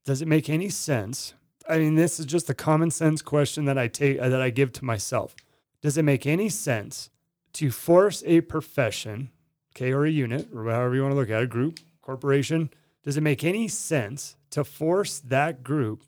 Does 0.05 0.21
it 0.21 0.29
make 0.29 0.51
any 0.51 0.69
sense? 0.69 1.35
I 1.69 1.79
mean, 1.79 1.95
this 1.95 2.19
is 2.19 2.27
just 2.27 2.51
a 2.51 2.55
common 2.55 2.91
sense 2.91 3.23
question 3.23 3.65
that 3.67 3.79
I 3.79 3.87
take 3.89 4.19
uh, 4.21 4.29
that 4.29 4.43
I 4.43 4.51
give 4.51 4.73
to 4.75 4.85
myself. 4.85 5.37
Does 5.81 5.97
it 5.97 6.03
make 6.03 6.27
any 6.27 6.49
sense 6.49 7.09
to 7.55 7.71
force 7.71 8.23
a 8.27 8.41
profession, 8.43 9.31
okay, 9.75 9.93
or 9.93 10.05
a 10.05 10.11
unit, 10.11 10.49
or 10.55 10.65
however 10.65 10.95
you 10.97 11.03
want 11.03 11.13
to 11.13 11.17
look 11.19 11.31
at 11.31 11.43
it, 11.43 11.51
group, 11.51 11.79
corporation? 12.03 12.71
Does 13.05 13.17
it 13.17 13.23
make 13.23 13.45
any 13.45 13.69
sense 13.69 14.37
to 14.51 14.65
force 14.65 15.21
that 15.21 15.63
group 15.63 16.03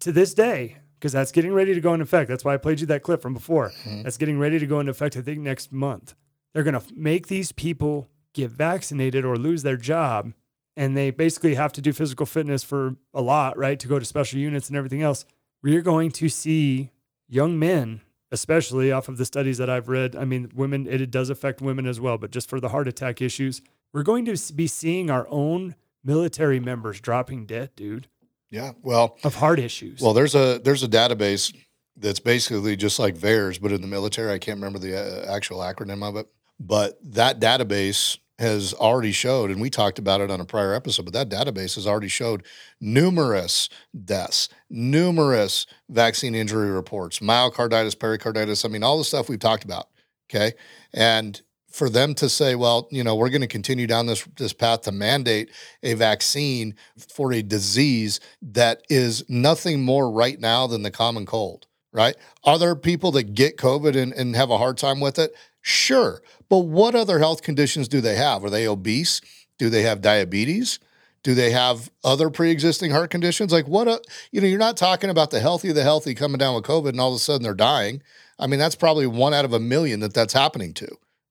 to 0.00 0.12
this 0.12 0.34
day? 0.34 0.78
Because 0.98 1.12
that's 1.12 1.32
getting 1.32 1.52
ready 1.52 1.74
to 1.74 1.80
go 1.80 1.94
into 1.94 2.02
effect. 2.02 2.28
That's 2.28 2.44
why 2.44 2.54
I 2.54 2.56
played 2.56 2.80
you 2.80 2.86
that 2.88 3.02
clip 3.02 3.22
from 3.22 3.34
before. 3.34 3.70
Mm-hmm. 3.70 4.02
That's 4.02 4.16
getting 4.16 4.38
ready 4.38 4.58
to 4.58 4.66
go 4.66 4.80
into 4.80 4.90
effect, 4.90 5.16
I 5.16 5.20
think, 5.20 5.40
next 5.40 5.72
month. 5.72 6.14
They're 6.52 6.64
going 6.64 6.78
to 6.78 6.84
make 6.94 7.28
these 7.28 7.52
people 7.52 8.08
get 8.32 8.50
vaccinated 8.50 9.24
or 9.24 9.36
lose 9.36 9.62
their 9.62 9.76
job 9.76 10.32
and 10.78 10.96
they 10.96 11.10
basically 11.10 11.56
have 11.56 11.72
to 11.72 11.80
do 11.80 11.92
physical 11.92 12.24
fitness 12.24 12.62
for 12.62 12.94
a 13.12 13.20
lot, 13.20 13.58
right? 13.58 13.80
To 13.80 13.88
go 13.88 13.98
to 13.98 14.04
special 14.04 14.38
units 14.38 14.68
and 14.68 14.76
everything 14.78 15.02
else. 15.02 15.24
We're 15.60 15.82
going 15.82 16.12
to 16.12 16.28
see 16.28 16.92
young 17.26 17.58
men, 17.58 18.02
especially 18.30 18.92
off 18.92 19.08
of 19.08 19.18
the 19.18 19.24
studies 19.24 19.58
that 19.58 19.68
I've 19.68 19.88
read. 19.88 20.14
I 20.14 20.24
mean, 20.24 20.52
women, 20.54 20.86
it 20.86 21.10
does 21.10 21.30
affect 21.30 21.60
women 21.60 21.84
as 21.84 21.98
well, 21.98 22.16
but 22.16 22.30
just 22.30 22.48
for 22.48 22.60
the 22.60 22.68
heart 22.68 22.86
attack 22.86 23.20
issues, 23.20 23.60
we're 23.92 24.04
going 24.04 24.24
to 24.26 24.52
be 24.52 24.68
seeing 24.68 25.10
our 25.10 25.26
own 25.30 25.74
military 26.04 26.60
members 26.60 27.00
dropping 27.00 27.46
dead, 27.46 27.70
dude, 27.74 28.06
Yeah. 28.50 28.72
Well, 28.82 29.18
of 29.24 29.34
heart 29.34 29.58
issues. 29.58 30.00
well, 30.00 30.14
there's 30.14 30.34
a 30.34 30.58
there's 30.58 30.82
a 30.82 30.88
database 30.88 31.54
that's 31.96 32.20
basically 32.20 32.76
just 32.76 32.98
like 32.98 33.16
VAERS, 33.16 33.60
but 33.60 33.72
in 33.72 33.80
the 33.80 33.86
military. 33.86 34.32
I 34.32 34.38
can't 34.38 34.56
remember 34.56 34.78
the 34.78 34.96
uh, 34.96 35.34
actual 35.34 35.58
acronym 35.58 36.02
of 36.02 36.16
it, 36.16 36.26
but 36.58 36.98
that 37.02 37.40
database 37.40 38.18
has 38.38 38.72
already 38.72 39.10
showed, 39.10 39.50
and 39.50 39.60
we 39.60 39.68
talked 39.68 39.98
about 39.98 40.20
it 40.20 40.30
on 40.30 40.40
a 40.40 40.44
prior 40.44 40.72
episode. 40.72 41.04
But 41.04 41.14
that 41.14 41.28
database 41.28 41.74
has 41.74 41.86
already 41.86 42.08
showed 42.08 42.44
numerous 42.80 43.68
deaths, 44.04 44.48
numerous 44.70 45.66
vaccine 45.88 46.34
injury 46.36 46.70
reports, 46.70 47.18
myocarditis, 47.18 47.98
pericarditis. 47.98 48.64
I 48.64 48.68
mean, 48.68 48.84
all 48.84 48.98
the 48.98 49.04
stuff 49.04 49.28
we've 49.28 49.38
talked 49.38 49.64
about. 49.64 49.88
Okay, 50.30 50.52
and 50.94 51.40
for 51.78 51.88
them 51.88 52.14
to 52.16 52.28
say, 52.28 52.56
well, 52.56 52.88
you 52.90 53.04
know, 53.04 53.14
we're 53.14 53.30
going 53.30 53.40
to 53.40 53.46
continue 53.46 53.86
down 53.86 54.06
this 54.06 54.24
this 54.36 54.52
path 54.52 54.82
to 54.82 54.92
mandate 54.92 55.50
a 55.82 55.94
vaccine 55.94 56.74
for 57.14 57.32
a 57.32 57.40
disease 57.40 58.20
that 58.42 58.82
is 58.90 59.24
nothing 59.28 59.82
more 59.82 60.10
right 60.10 60.40
now 60.40 60.66
than 60.66 60.82
the 60.82 60.90
common 60.90 61.24
cold, 61.24 61.66
right? 61.92 62.16
Are 62.42 62.58
there 62.58 62.74
people 62.74 63.12
that 63.12 63.34
get 63.34 63.56
COVID 63.56 63.96
and, 63.96 64.12
and 64.12 64.34
have 64.34 64.50
a 64.50 64.58
hard 64.58 64.76
time 64.76 65.00
with 65.00 65.18
it? 65.18 65.32
Sure. 65.62 66.20
But 66.48 66.58
what 66.58 66.94
other 66.94 67.18
health 67.18 67.42
conditions 67.42 67.88
do 67.88 68.00
they 68.00 68.16
have? 68.16 68.44
Are 68.44 68.50
they 68.50 68.66
obese? 68.66 69.20
Do 69.58 69.70
they 69.70 69.82
have 69.82 70.00
diabetes? 70.00 70.78
Do 71.22 71.34
they 71.34 71.50
have 71.50 71.90
other 72.04 72.30
pre-existing 72.30 72.90
heart 72.90 73.10
conditions? 73.10 73.52
Like 73.52 73.68
what? 73.68 73.86
A, 73.86 74.00
you 74.32 74.40
know, 74.40 74.46
you're 74.46 74.58
not 74.58 74.76
talking 74.76 75.10
about 75.10 75.30
the 75.30 75.40
healthy 75.40 75.68
of 75.68 75.74
the 75.74 75.82
healthy 75.82 76.14
coming 76.14 76.38
down 76.38 76.54
with 76.54 76.64
COVID 76.64 76.90
and 76.90 77.00
all 77.00 77.10
of 77.10 77.16
a 77.16 77.18
sudden 77.18 77.42
they're 77.42 77.54
dying. 77.54 78.02
I 78.38 78.46
mean, 78.46 78.58
that's 78.58 78.76
probably 78.76 79.06
one 79.06 79.34
out 79.34 79.44
of 79.44 79.52
a 79.52 79.60
million 79.60 80.00
that 80.00 80.14
that's 80.14 80.32
happening 80.32 80.72
to, 80.74 80.88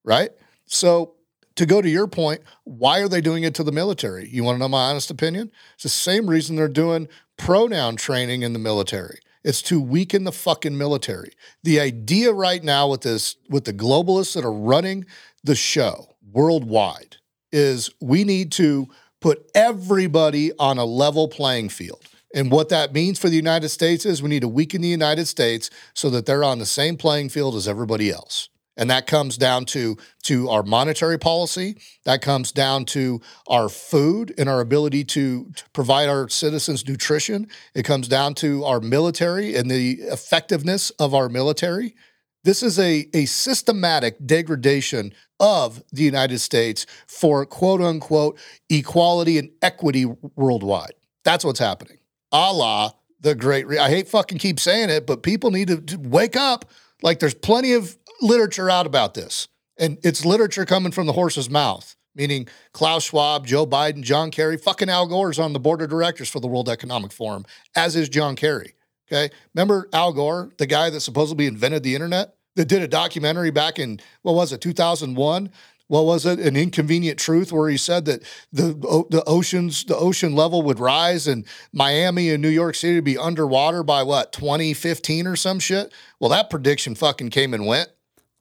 right? 0.07 0.31
So 0.65 1.15
to 1.57 1.65
go 1.65 1.81
to 1.81 1.89
your 1.89 2.07
point, 2.07 2.41
why 2.63 3.01
are 3.01 3.09
they 3.09 3.21
doing 3.21 3.43
it 3.43 3.53
to 3.55 3.63
the 3.63 3.71
military? 3.71 4.29
You 4.29 4.43
want 4.43 4.55
to 4.55 4.59
know 4.59 4.69
my 4.69 4.89
honest 4.89 5.11
opinion? 5.11 5.51
It's 5.73 5.83
the 5.83 5.89
same 5.89 6.29
reason 6.29 6.55
they're 6.55 6.67
doing 6.69 7.09
pronoun 7.37 7.97
training 7.97 8.41
in 8.41 8.53
the 8.53 8.59
military. 8.59 9.19
It's 9.43 9.61
to 9.63 9.81
weaken 9.81 10.23
the 10.23 10.31
fucking 10.31 10.77
military. 10.77 11.33
The 11.63 11.79
idea 11.79 12.31
right 12.31 12.63
now 12.63 12.89
with 12.89 13.01
this, 13.01 13.35
with 13.49 13.65
the 13.65 13.73
globalists 13.73 14.35
that 14.35 14.45
are 14.45 14.51
running 14.51 15.05
the 15.43 15.55
show 15.55 16.15
worldwide, 16.31 17.17
is 17.51 17.89
we 18.01 18.23
need 18.23 18.51
to 18.53 18.87
put 19.19 19.49
everybody 19.55 20.51
on 20.59 20.77
a 20.77 20.85
level 20.85 21.27
playing 21.27 21.69
field. 21.69 22.05
And 22.35 22.51
what 22.51 22.69
that 22.69 22.93
means 22.93 23.19
for 23.19 23.29
the 23.29 23.35
United 23.35 23.69
States 23.69 24.05
is 24.05 24.21
we 24.21 24.29
need 24.29 24.41
to 24.41 24.47
weaken 24.47 24.81
the 24.81 24.87
United 24.87 25.25
States 25.25 25.69
so 25.93 26.09
that 26.09 26.25
they're 26.25 26.43
on 26.43 26.59
the 26.59 26.65
same 26.65 26.97
playing 26.97 27.29
field 27.29 27.55
as 27.55 27.67
everybody 27.67 28.11
else. 28.11 28.49
And 28.77 28.89
that 28.89 29.07
comes 29.07 29.37
down 29.37 29.65
to, 29.65 29.97
to 30.23 30.49
our 30.49 30.63
monetary 30.63 31.17
policy. 31.17 31.77
That 32.05 32.21
comes 32.21 32.51
down 32.51 32.85
to 32.85 33.21
our 33.47 33.69
food 33.69 34.33
and 34.37 34.47
our 34.47 34.61
ability 34.61 35.03
to, 35.05 35.51
to 35.55 35.63
provide 35.73 36.09
our 36.09 36.29
citizens 36.29 36.87
nutrition. 36.87 37.47
It 37.73 37.83
comes 37.83 38.07
down 38.07 38.35
to 38.35 38.63
our 38.63 38.79
military 38.79 39.55
and 39.55 39.69
the 39.69 39.93
effectiveness 40.01 40.91
of 40.91 41.13
our 41.13 41.27
military. 41.27 41.95
This 42.43 42.63
is 42.63 42.79
a, 42.79 43.09
a 43.13 43.25
systematic 43.25 44.25
degradation 44.25 45.13
of 45.39 45.83
the 45.91 46.03
United 46.03 46.39
States 46.39 46.85
for 47.07 47.45
quote 47.45 47.81
unquote 47.81 48.39
equality 48.69 49.37
and 49.37 49.49
equity 49.61 50.05
worldwide. 50.35 50.93
That's 51.23 51.43
what's 51.43 51.59
happening. 51.59 51.97
A 52.31 52.53
la 52.53 52.91
the 53.21 53.35
great, 53.35 53.67
re- 53.67 53.79
I 53.79 53.89
hate 53.89 54.07
fucking 54.07 54.37
keep 54.37 54.59
saying 54.59 54.89
it, 54.89 55.07
but 55.07 55.23
people 55.23 55.51
need 55.51 55.67
to, 55.69 55.81
to 55.81 55.97
wake 55.97 56.35
up. 56.35 56.65
Like 57.01 57.19
there's 57.19 57.33
plenty 57.33 57.73
of 57.73 57.97
literature 58.21 58.69
out 58.69 58.85
about 58.85 59.13
this. 59.13 59.47
And 59.77 59.97
it's 60.03 60.25
literature 60.25 60.65
coming 60.65 60.91
from 60.91 61.05
the 61.05 61.13
horse's 61.13 61.49
mouth, 61.49 61.95
meaning 62.15 62.47
Klaus 62.73 63.05
Schwab, 63.05 63.45
Joe 63.45 63.65
Biden, 63.65 64.01
John 64.01 64.31
Kerry, 64.31 64.57
fucking 64.57 64.89
Al 64.89 65.07
Gore's 65.07 65.39
on 65.39 65.53
the 65.53 65.59
board 65.59 65.81
of 65.81 65.89
directors 65.89 66.29
for 66.29 66.39
the 66.39 66.47
World 66.47 66.69
Economic 66.69 67.11
Forum, 67.11 67.45
as 67.75 67.95
is 67.95 68.09
John 68.09 68.35
Kerry. 68.35 68.73
Okay. 69.07 69.33
Remember 69.53 69.87
Al 69.93 70.13
Gore, 70.13 70.51
the 70.57 70.65
guy 70.65 70.89
that 70.89 70.99
supposedly 70.99 71.45
invented 71.45 71.83
the 71.83 71.95
internet, 71.95 72.35
that 72.55 72.67
did 72.67 72.81
a 72.81 72.87
documentary 72.87 73.51
back 73.51 73.79
in, 73.79 73.99
what 74.23 74.33
was 74.33 74.51
it, 74.51 74.61
2001, 74.61 75.49
what 75.87 76.05
was 76.05 76.25
it? 76.25 76.39
An 76.39 76.57
inconvenient 76.57 77.17
truth 77.17 77.51
where 77.51 77.69
he 77.69 77.77
said 77.77 78.05
that 78.05 78.23
the 78.51 78.73
the 79.09 79.23
oceans 79.25 79.85
the 79.85 79.95
ocean 79.95 80.35
level 80.35 80.61
would 80.63 80.79
rise 80.79 81.27
and 81.27 81.45
Miami 81.71 82.29
and 82.29 82.41
New 82.41 82.49
York 82.49 82.75
City 82.75 82.95
would 82.95 83.05
be 83.05 83.17
underwater 83.17 83.83
by 83.83 84.03
what 84.03 84.33
2015 84.33 85.27
or 85.27 85.37
some 85.37 85.59
shit. 85.59 85.93
Well, 86.19 86.29
that 86.29 86.49
prediction 86.49 86.93
fucking 86.93 87.29
came 87.29 87.53
and 87.53 87.65
went. 87.65 87.89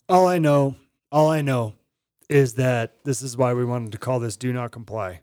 All 0.08 0.28
I 0.28 0.38
know, 0.38 0.76
all 1.10 1.28
I 1.28 1.42
know 1.42 1.74
is 2.28 2.54
that 2.54 3.04
this 3.04 3.22
is 3.22 3.36
why 3.36 3.54
we 3.54 3.64
wanted 3.64 3.90
to 3.92 3.98
call 3.98 4.20
this 4.20 4.36
do 4.36 4.52
not 4.52 4.70
comply. 4.70 5.22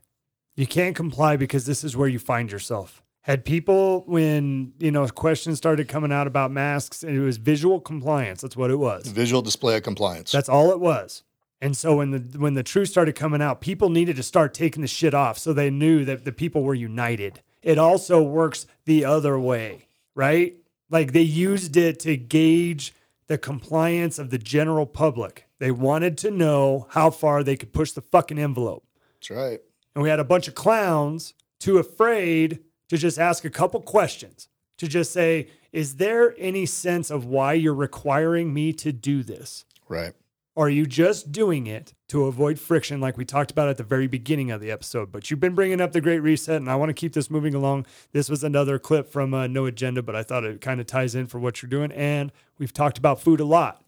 You 0.56 0.66
can't 0.66 0.94
comply 0.94 1.36
because 1.36 1.64
this 1.64 1.84
is 1.84 1.96
where 1.96 2.08
you 2.08 2.18
find 2.18 2.52
yourself. 2.52 3.02
Had 3.22 3.46
people 3.46 4.04
when, 4.06 4.74
you 4.78 4.90
know, 4.90 5.08
questions 5.08 5.56
started 5.56 5.88
coming 5.88 6.12
out 6.12 6.26
about 6.26 6.50
masks, 6.50 7.02
and 7.02 7.16
it 7.16 7.20
was 7.20 7.38
visual 7.38 7.80
compliance. 7.80 8.42
That's 8.42 8.56
what 8.56 8.70
it 8.70 8.76
was. 8.76 9.06
Visual 9.06 9.40
display 9.40 9.76
of 9.76 9.82
compliance. 9.82 10.30
That's 10.30 10.50
all 10.50 10.70
it 10.70 10.80
was. 10.80 11.22
And 11.62 11.74
so 11.74 11.96
when 11.96 12.10
the 12.10 12.38
when 12.38 12.52
the 12.52 12.62
truth 12.62 12.90
started 12.90 13.14
coming 13.14 13.40
out, 13.40 13.62
people 13.62 13.88
needed 13.88 14.16
to 14.16 14.22
start 14.22 14.52
taking 14.52 14.82
the 14.82 14.88
shit 14.88 15.14
off 15.14 15.38
so 15.38 15.54
they 15.54 15.70
knew 15.70 16.04
that 16.04 16.26
the 16.26 16.32
people 16.32 16.62
were 16.62 16.74
united. 16.74 17.40
It 17.62 17.78
also 17.78 18.20
works 18.20 18.66
the 18.84 19.06
other 19.06 19.38
way, 19.38 19.86
right? 20.14 20.56
Like 20.90 21.12
they 21.12 21.22
used 21.22 21.78
it 21.78 22.00
to 22.00 22.18
gauge 22.18 22.92
the 23.26 23.38
compliance 23.38 24.18
of 24.18 24.30
the 24.30 24.38
general 24.38 24.86
public. 24.86 25.46
They 25.58 25.70
wanted 25.70 26.18
to 26.18 26.30
know 26.30 26.86
how 26.90 27.10
far 27.10 27.42
they 27.42 27.56
could 27.56 27.72
push 27.72 27.92
the 27.92 28.02
fucking 28.02 28.38
envelope. 28.38 28.84
That's 29.14 29.30
right. 29.30 29.60
And 29.94 30.02
we 30.02 30.08
had 30.08 30.20
a 30.20 30.24
bunch 30.24 30.48
of 30.48 30.54
clowns 30.54 31.34
too 31.58 31.78
afraid 31.78 32.60
to 32.88 32.98
just 32.98 33.18
ask 33.18 33.44
a 33.44 33.50
couple 33.50 33.80
questions, 33.80 34.48
to 34.78 34.86
just 34.86 35.12
say, 35.12 35.48
is 35.72 35.96
there 35.96 36.34
any 36.38 36.66
sense 36.66 37.10
of 37.10 37.24
why 37.24 37.54
you're 37.54 37.74
requiring 37.74 38.52
me 38.52 38.72
to 38.74 38.92
do 38.92 39.22
this? 39.22 39.64
Right. 39.88 40.12
Or 40.56 40.66
are 40.66 40.70
you 40.70 40.86
just 40.86 41.32
doing 41.32 41.66
it 41.66 41.94
to 42.08 42.26
avoid 42.26 42.60
friction, 42.60 43.00
like 43.00 43.16
we 43.16 43.24
talked 43.24 43.50
about 43.50 43.68
at 43.68 43.76
the 43.76 43.82
very 43.82 44.06
beginning 44.06 44.52
of 44.52 44.60
the 44.60 44.70
episode? 44.70 45.10
But 45.10 45.28
you've 45.28 45.40
been 45.40 45.56
bringing 45.56 45.80
up 45.80 45.90
the 45.90 46.00
Great 46.00 46.20
Reset, 46.20 46.56
and 46.56 46.70
I 46.70 46.76
want 46.76 46.90
to 46.90 46.94
keep 46.94 47.12
this 47.12 47.28
moving 47.28 47.54
along. 47.54 47.86
This 48.12 48.28
was 48.28 48.44
another 48.44 48.78
clip 48.78 49.10
from 49.10 49.34
uh, 49.34 49.48
No 49.48 49.66
Agenda, 49.66 50.00
but 50.00 50.14
I 50.14 50.22
thought 50.22 50.44
it 50.44 50.60
kind 50.60 50.80
of 50.80 50.86
ties 50.86 51.16
in 51.16 51.26
for 51.26 51.40
what 51.40 51.60
you're 51.60 51.70
doing. 51.70 51.90
And 51.90 52.30
we've 52.58 52.72
talked 52.72 52.98
about 52.98 53.20
food 53.20 53.40
a 53.40 53.44
lot. 53.44 53.82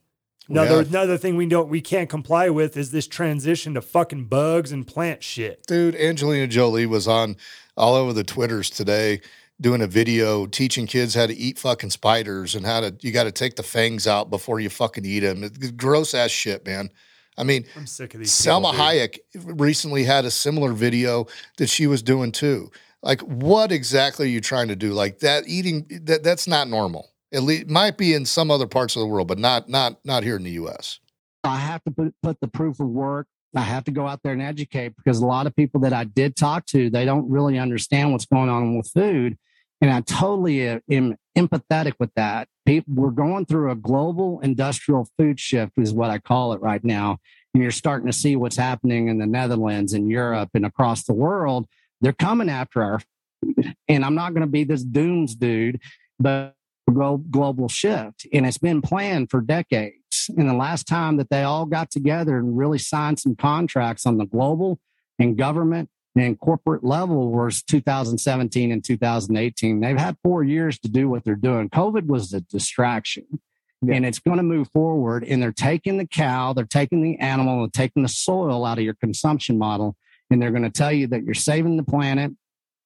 Another 0.49 0.79
have. 0.79 0.89
another 0.91 1.19
thing 1.19 1.37
we 1.37 1.47
don't 1.47 1.69
we 1.69 1.81
can't 1.81 2.09
comply 2.09 2.49
with 2.51 2.77
is 2.77 2.93
this 2.93 3.09
transition 3.09 3.75
to 3.75 3.81
fucking 3.81 4.27
bugs 4.27 4.71
and 4.71 4.87
plant 4.87 5.23
shit. 5.23 5.67
Dude, 5.67 5.97
Angelina 5.97 6.47
Jolie 6.47 6.87
was 6.87 7.09
on 7.09 7.37
all 7.77 7.95
over 7.95 8.13
the 8.13 8.23
Twitters 8.25 8.71
today 8.71 9.21
doing 9.61 9.81
a 9.81 9.87
video 9.87 10.47
teaching 10.47 10.87
kids 10.87 11.15
how 11.15 11.27
to 11.27 11.35
eat 11.35 11.59
fucking 11.59 11.91
spiders 11.91 12.55
and 12.55 12.65
how 12.65 12.81
to 12.81 12.95
you 13.01 13.11
got 13.11 13.25
to 13.25 13.33
take 13.33 13.57
the 13.57 13.63
fangs 13.63 14.07
out 14.07 14.31
before 14.31 14.61
you 14.61 14.71
fucking 14.71 15.05
eat 15.05 15.21
them. 15.21 15.49
Gross 15.77 16.15
ass 16.15 16.31
shit, 16.31 16.65
man. 16.65 16.91
I 17.39 17.43
mean, 17.43 17.65
I'm 17.77 17.87
sick 17.87 18.15
of 18.15 18.21
these. 18.21 18.31
Salma 18.31 18.71
people. 18.71 18.85
Hayek 18.85 19.19
recently 19.59 20.05
had 20.05 20.25
a 20.25 20.31
similar 20.31 20.73
video 20.73 21.27
that 21.59 21.69
she 21.69 21.87
was 21.87 22.03
doing 22.03 22.33
too. 22.33 22.71
Like, 23.03 23.21
what 23.21 23.73
exactly 23.73 24.27
are 24.27 24.31
you 24.31 24.41
trying 24.41 24.69
to 24.69 24.77
do? 24.77 24.93
Like 24.93 25.21
that 25.21 25.45
eating 25.47 25.87
that 26.05 26.23
that's 26.23 26.47
not 26.47 26.69
normal. 26.69 27.11
At 27.33 27.43
least 27.43 27.69
might 27.69 27.99
be 27.99 28.15
in 28.15 28.25
some 28.25 28.51
other 28.51 28.67
parts 28.67 28.97
of 28.97 29.01
the 29.01 29.07
world, 29.07 29.29
but 29.29 29.39
not 29.39 29.69
not 29.69 30.05
not 30.05 30.23
here 30.23 30.37
in 30.37 30.45
the 30.45 30.53
U.S. 30.53 31.01
I 31.45 31.57
have 31.57 31.83
to 31.85 31.91
put, 31.91 32.15
put 32.23 32.41
the 32.41 32.49
proof 32.49 32.81
of 32.81 32.89
work. 32.89 33.27
I 33.55 33.61
have 33.61 33.85
to 33.85 33.91
go 33.91 34.07
out 34.07 34.21
there 34.23 34.33
and 34.33 34.43
educate 34.43 34.95
because 34.97 35.19
a 35.19 35.27
lot 35.27 35.47
of 35.47 35.57
people 35.57 35.81
that 35.81 35.93
I 35.93 36.05
did 36.05 36.37
talk 36.37 36.67
to, 36.67 36.91
they 36.91 37.05
don't 37.05 37.29
really 37.31 37.59
understand 37.59 38.13
what's 38.13 38.27
going 38.27 38.51
on 38.51 38.77
with 38.77 38.91
food. 38.93 39.39
And 39.81 39.91
I 39.91 40.01
totally 40.01 40.69
uh, 40.69 40.81
am 40.91 41.17
empathetic 41.37 41.95
with 41.99 42.11
that. 42.17 42.49
People, 42.65 42.95
we're 42.95 43.11
going 43.11 43.47
through 43.47 43.71
a 43.71 43.77
global 43.77 44.41
industrial 44.41 45.09
food 45.17 45.39
shift, 45.39 45.73
is 45.77 45.93
what 45.93 46.11
I 46.11 46.19
call 46.19 46.53
it 46.53 46.61
right 46.61 46.83
now. 46.83 47.19
And 47.55 47.63
you're 47.63 47.73
starting 47.73 48.07
to 48.07 48.13
see 48.13 48.37
what's 48.37 48.57
happening 48.57 49.09
in 49.09 49.19
the 49.19 49.27
Netherlands 49.27 49.93
and 49.93 50.11
Europe 50.11 50.51
and 50.55 50.67
across 50.67 51.05
the 51.05 51.15
world. 51.15 51.67
They're 52.01 52.13
coming 52.13 52.49
after 52.49 52.83
our 52.83 53.01
food. 53.43 53.75
And 53.89 54.05
I'm 54.05 54.15
not 54.15 54.35
going 54.35 54.47
to 54.47 54.51
be 54.51 54.65
this 54.65 54.83
dooms 54.83 55.35
dude, 55.35 55.81
but 56.19 56.55
global 56.97 57.69
shift. 57.69 58.27
And 58.33 58.47
it's 58.47 58.59
been 58.59 58.83
planned 58.83 59.31
for 59.31 59.41
decades. 59.41 60.31
And 60.37 60.49
the 60.49 60.55
last 60.55 60.87
time 60.87 61.17
that 61.19 61.31
they 61.31 61.43
all 61.43 61.67
got 61.67 61.91
together 61.91 62.37
and 62.39 62.57
really 62.57 62.79
signed 62.79 63.19
some 63.19 63.37
contracts 63.37 64.07
on 64.07 64.19
the 64.19 64.27
global 64.27 64.81
and 65.19 65.37
government 65.37 65.89
and 66.17 66.39
corporate 66.39 66.83
level 66.83 67.31
was 67.31 67.63
2017 67.63 68.73
and 68.73 68.83
2018. 68.83 69.81
They've 69.81 69.99
had 69.99 70.17
four 70.23 70.43
years 70.43 70.79
to 70.81 70.89
do 70.89 71.09
what 71.09 71.25
they're 71.25 71.35
doing. 71.35 71.69
COVID 71.69 72.07
was 72.07 72.33
a 72.33 72.41
distraction. 72.41 73.41
And 73.89 74.07
it's 74.07 74.19
going 74.19 74.39
to 74.39 74.43
move 74.43 74.71
forward. 74.71 75.23
And 75.23 75.43
they're 75.43 75.53
taking 75.53 75.99
the 75.99 76.07
cow, 76.07 76.55
they're 76.55 76.65
taking 76.65 77.03
the 77.03 77.19
animal, 77.19 77.63
and 77.63 77.73
taking 77.73 78.03
the 78.03 78.09
soil 78.09 78.65
out 78.65 78.79
of 78.79 78.85
your 78.85 78.95
consumption 78.95 79.59
model. 79.59 79.97
And 80.31 80.41
they're 80.41 80.51
going 80.51 80.63
to 80.63 80.71
tell 80.71 80.93
you 80.93 81.07
that 81.09 81.25
you're 81.25 81.35
saving 81.35 81.77
the 81.77 81.83
planet 81.83 82.33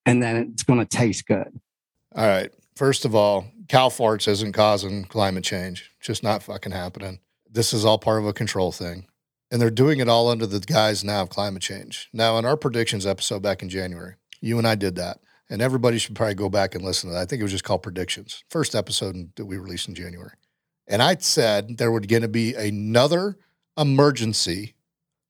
and 0.05 0.23
then 0.23 0.37
it's 0.53 0.63
going 0.63 0.81
to 0.81 0.87
taste 0.87 1.27
good. 1.27 1.61
All 2.15 2.27
right. 2.27 2.53
First 2.77 3.05
of 3.05 3.15
all, 3.15 3.47
cow 3.69 3.89
farts 3.89 4.29
isn't 4.29 4.53
causing 4.53 5.05
climate 5.05 5.45
change. 5.45 5.91
Just 6.01 6.23
not 6.23 6.43
fucking 6.43 6.73
happening. 6.73 7.21
This 7.51 7.73
is 7.73 7.85
all 7.85 7.99
part 7.99 8.21
of 8.21 8.27
a 8.27 8.33
control 8.33 8.73
thing. 8.73 9.07
And 9.51 9.61
they're 9.61 9.71
doing 9.71 9.99
it 9.99 10.09
all 10.09 10.29
under 10.29 10.47
the 10.47 10.61
guise 10.61 11.03
now 11.03 11.23
of 11.23 11.29
climate 11.29 11.63
change. 11.63 12.09
Now, 12.13 12.39
in 12.39 12.45
our 12.45 12.57
predictions 12.57 13.05
episode 13.05 13.43
back 13.43 13.63
in 13.63 13.69
January, 13.69 14.15
you 14.41 14.59
and 14.59 14.67
I 14.67 14.77
did 14.77 14.95
that. 14.97 15.19
And 15.49 15.61
everybody 15.61 15.99
should 15.99 16.15
probably 16.15 16.35
go 16.35 16.49
back 16.49 16.77
and 16.77 16.85
listen 16.85 17.11
to 17.11 17.15
that. 17.15 17.23
I 17.23 17.25
think 17.27 17.41
it 17.41 17.43
was 17.43 17.53
just 17.53 17.65
called 17.65 17.83
Predictions, 17.83 18.45
first 18.49 18.77
episode 18.77 19.35
that 19.35 19.47
we 19.47 19.59
released 19.59 19.89
in 19.89 19.97
January. 19.97 20.31
And 20.87 21.03
I 21.03 21.17
said 21.17 21.79
there 21.79 21.91
would 21.91 22.09
going 22.09 22.23
to 22.23 22.29
be 22.29 22.55
another 22.55 23.37
emergency 23.77 24.75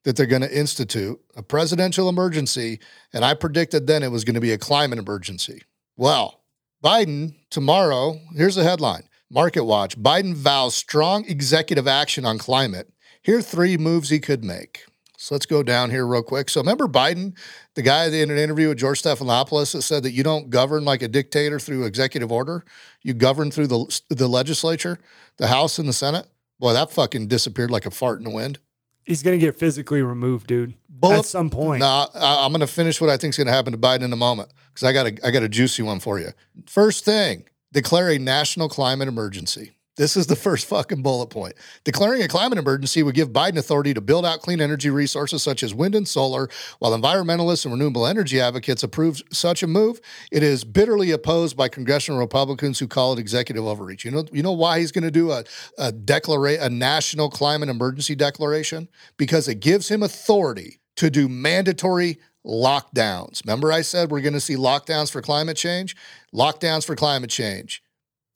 that 0.04 0.16
they're 0.16 0.26
going 0.26 0.42
to 0.42 0.58
institute, 0.58 1.20
a 1.36 1.42
presidential 1.42 2.08
emergency. 2.08 2.80
And 3.12 3.24
I 3.24 3.34
predicted 3.34 3.86
then 3.86 4.02
it 4.02 4.10
was 4.10 4.24
going 4.24 4.34
to 4.34 4.40
be 4.40 4.52
a 4.52 4.58
climate 4.58 4.98
emergency. 4.98 5.62
Well, 5.96 6.39
Biden 6.82 7.34
tomorrow, 7.50 8.18
here's 8.34 8.54
the 8.54 8.64
headline 8.64 9.02
Market 9.30 9.64
Watch 9.64 9.98
Biden 9.98 10.34
vows 10.34 10.74
strong 10.74 11.26
executive 11.26 11.86
action 11.86 12.24
on 12.24 12.38
climate. 12.38 12.90
Here 13.22 13.38
are 13.38 13.42
three 13.42 13.76
moves 13.76 14.08
he 14.08 14.18
could 14.18 14.42
make. 14.42 14.86
So 15.18 15.34
let's 15.34 15.44
go 15.44 15.62
down 15.62 15.90
here 15.90 16.06
real 16.06 16.22
quick. 16.22 16.48
So 16.48 16.62
remember 16.62 16.88
Biden, 16.88 17.36
the 17.74 17.82
guy 17.82 18.06
in 18.06 18.30
an 18.30 18.38
interview 18.38 18.68
with 18.68 18.78
George 18.78 19.02
Stephanopoulos 19.02 19.72
that 19.72 19.82
said 19.82 20.02
that 20.04 20.12
you 20.12 20.22
don't 20.22 20.48
govern 20.48 20.86
like 20.86 21.02
a 21.02 21.08
dictator 21.08 21.60
through 21.60 21.84
executive 21.84 22.32
order. 22.32 22.64
You 23.02 23.12
govern 23.12 23.50
through 23.50 23.66
the 23.66 24.00
the 24.08 24.28
legislature, 24.28 24.98
the 25.36 25.48
House 25.48 25.78
and 25.78 25.86
the 25.86 25.92
Senate. 25.92 26.28
Boy, 26.58 26.72
that 26.72 26.90
fucking 26.90 27.28
disappeared 27.28 27.70
like 27.70 27.84
a 27.84 27.90
fart 27.90 28.18
in 28.18 28.24
the 28.24 28.30
wind. 28.30 28.58
He's 29.10 29.22
gonna 29.24 29.38
get 29.38 29.58
physically 29.58 30.02
removed, 30.02 30.46
dude. 30.46 30.74
Bullet- 30.88 31.18
At 31.18 31.24
some 31.26 31.50
point. 31.50 31.80
No, 31.80 32.06
I- 32.14 32.44
I'm 32.44 32.52
going 32.52 32.60
to 32.60 32.66
finish 32.66 33.00
what 33.00 33.10
I 33.10 33.16
think 33.16 33.32
is 33.32 33.36
going 33.38 33.46
to 33.48 33.52
happen 33.52 33.72
to 33.72 33.78
Biden 33.78 34.02
in 34.02 34.12
a 34.12 34.16
moment 34.16 34.50
because 34.68 34.84
I 34.86 34.92
got 34.92 35.06
a 35.06 35.26
I 35.26 35.30
got 35.32 35.42
a 35.42 35.48
juicy 35.48 35.82
one 35.82 35.98
for 35.98 36.20
you. 36.20 36.28
First 36.66 37.04
thing, 37.04 37.44
declare 37.72 38.10
a 38.10 38.18
national 38.18 38.68
climate 38.68 39.08
emergency. 39.08 39.72
This 39.96 40.16
is 40.16 40.26
the 40.28 40.36
first 40.36 40.66
fucking 40.66 41.02
bullet 41.02 41.26
point. 41.26 41.54
Declaring 41.84 42.22
a 42.22 42.28
climate 42.28 42.58
emergency 42.58 43.02
would 43.02 43.14
give 43.14 43.30
Biden 43.30 43.58
authority 43.58 43.92
to 43.92 44.00
build 44.00 44.24
out 44.24 44.40
clean 44.40 44.60
energy 44.60 44.88
resources 44.88 45.42
such 45.42 45.62
as 45.62 45.74
wind 45.74 45.94
and 45.94 46.06
solar. 46.06 46.48
While 46.78 46.98
environmentalists 46.98 47.64
and 47.64 47.74
renewable 47.74 48.06
energy 48.06 48.40
advocates 48.40 48.82
approve 48.82 49.20
such 49.32 49.62
a 49.62 49.66
move, 49.66 50.00
it 50.30 50.42
is 50.42 50.64
bitterly 50.64 51.10
opposed 51.10 51.56
by 51.56 51.68
congressional 51.68 52.20
Republicans 52.20 52.78
who 52.78 52.86
call 52.86 53.12
it 53.12 53.18
executive 53.18 53.66
overreach. 53.66 54.04
You 54.04 54.12
know, 54.12 54.24
you 54.32 54.42
know 54.42 54.52
why 54.52 54.78
he's 54.78 54.92
going 54.92 55.04
to 55.04 55.10
do 55.10 55.32
a 55.32 55.44
a 55.76 55.92
declara- 55.92 56.62
a 56.62 56.70
national 56.70 57.28
climate 57.28 57.68
emergency 57.68 58.14
declaration 58.14 58.88
because 59.16 59.48
it 59.48 59.56
gives 59.56 59.88
him 59.88 60.02
authority 60.02 60.80
to 60.96 61.10
do 61.10 61.28
mandatory 61.28 62.18
lockdowns. 62.46 63.44
Remember, 63.44 63.72
I 63.72 63.82
said 63.82 64.10
we're 64.10 64.20
going 64.20 64.32
to 64.34 64.40
see 64.40 64.56
lockdowns 64.56 65.10
for 65.10 65.20
climate 65.20 65.56
change? 65.56 65.96
Lockdowns 66.34 66.86
for 66.86 66.96
climate 66.96 67.30
change. 67.30 67.82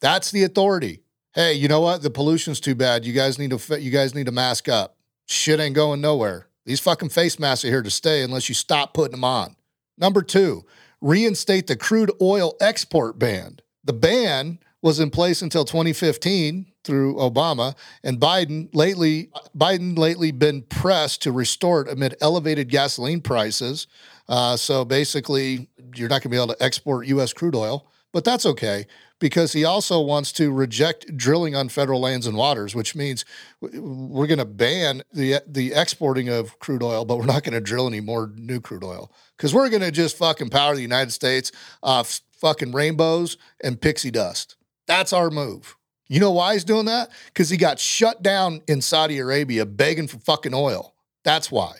That's 0.00 0.30
the 0.30 0.44
authority. 0.44 1.03
Hey, 1.34 1.54
you 1.54 1.66
know 1.66 1.80
what? 1.80 2.00
The 2.00 2.10
pollution's 2.10 2.60
too 2.60 2.76
bad. 2.76 3.04
You 3.04 3.12
guys 3.12 3.40
need 3.40 3.50
to 3.50 3.80
you 3.80 3.90
guys 3.90 4.14
need 4.14 4.26
to 4.26 4.32
mask 4.32 4.68
up. 4.68 4.96
Shit 5.26 5.58
ain't 5.58 5.74
going 5.74 6.00
nowhere. 6.00 6.46
These 6.64 6.78
fucking 6.78 7.08
face 7.08 7.40
masks 7.40 7.64
are 7.64 7.70
here 7.70 7.82
to 7.82 7.90
stay 7.90 8.22
unless 8.22 8.48
you 8.48 8.54
stop 8.54 8.94
putting 8.94 9.12
them 9.12 9.24
on. 9.24 9.56
Number 9.98 10.22
two, 10.22 10.64
reinstate 11.00 11.66
the 11.66 11.74
crude 11.74 12.12
oil 12.22 12.54
export 12.60 13.18
ban. 13.18 13.58
The 13.82 13.92
ban 13.92 14.60
was 14.80 15.00
in 15.00 15.10
place 15.10 15.42
until 15.42 15.64
2015 15.64 16.66
through 16.84 17.16
Obama, 17.16 17.74
and 18.04 18.20
Biden 18.20 18.72
lately 18.72 19.30
Biden 19.58 19.98
lately 19.98 20.30
been 20.30 20.62
pressed 20.62 21.22
to 21.22 21.32
restore 21.32 21.82
it 21.82 21.92
amid 21.92 22.14
elevated 22.20 22.68
gasoline 22.68 23.20
prices. 23.20 23.88
Uh, 24.28 24.56
so 24.56 24.84
basically, 24.84 25.68
you're 25.96 26.08
not 26.08 26.22
going 26.22 26.22
to 26.22 26.28
be 26.28 26.36
able 26.36 26.54
to 26.54 26.62
export 26.62 27.08
U.S. 27.08 27.32
crude 27.32 27.56
oil, 27.56 27.88
but 28.14 28.24
that's 28.24 28.46
okay 28.46 28.86
because 29.18 29.52
he 29.52 29.64
also 29.64 30.00
wants 30.00 30.30
to 30.30 30.52
reject 30.52 31.16
drilling 31.16 31.56
on 31.56 31.68
federal 31.68 32.00
lands 32.00 32.28
and 32.28 32.36
waters, 32.36 32.72
which 32.72 32.94
means 32.94 33.24
we're 33.60 34.28
going 34.28 34.38
to 34.38 34.44
ban 34.44 35.02
the 35.12 35.42
the 35.48 35.74
exporting 35.74 36.28
of 36.28 36.58
crude 36.60 36.82
oil, 36.82 37.04
but 37.04 37.18
we're 37.18 37.26
not 37.26 37.42
going 37.42 37.54
to 37.54 37.60
drill 37.60 37.88
any 37.88 38.00
more 38.00 38.32
new 38.36 38.60
crude 38.60 38.84
oil 38.84 39.12
because 39.36 39.52
we're 39.52 39.68
going 39.68 39.82
to 39.82 39.90
just 39.90 40.16
fucking 40.16 40.48
power 40.48 40.76
the 40.76 40.80
United 40.80 41.10
States 41.10 41.50
off 41.82 42.20
fucking 42.30 42.70
rainbows 42.70 43.36
and 43.64 43.80
pixie 43.80 44.12
dust. 44.12 44.56
That's 44.86 45.12
our 45.12 45.28
move. 45.28 45.76
You 46.06 46.20
know 46.20 46.30
why 46.30 46.52
he's 46.52 46.64
doing 46.64 46.86
that? 46.86 47.10
Because 47.26 47.50
he 47.50 47.56
got 47.56 47.80
shut 47.80 48.22
down 48.22 48.62
in 48.68 48.80
Saudi 48.80 49.18
Arabia 49.18 49.66
begging 49.66 50.06
for 50.06 50.18
fucking 50.18 50.54
oil. 50.54 50.94
That's 51.24 51.50
why. 51.50 51.78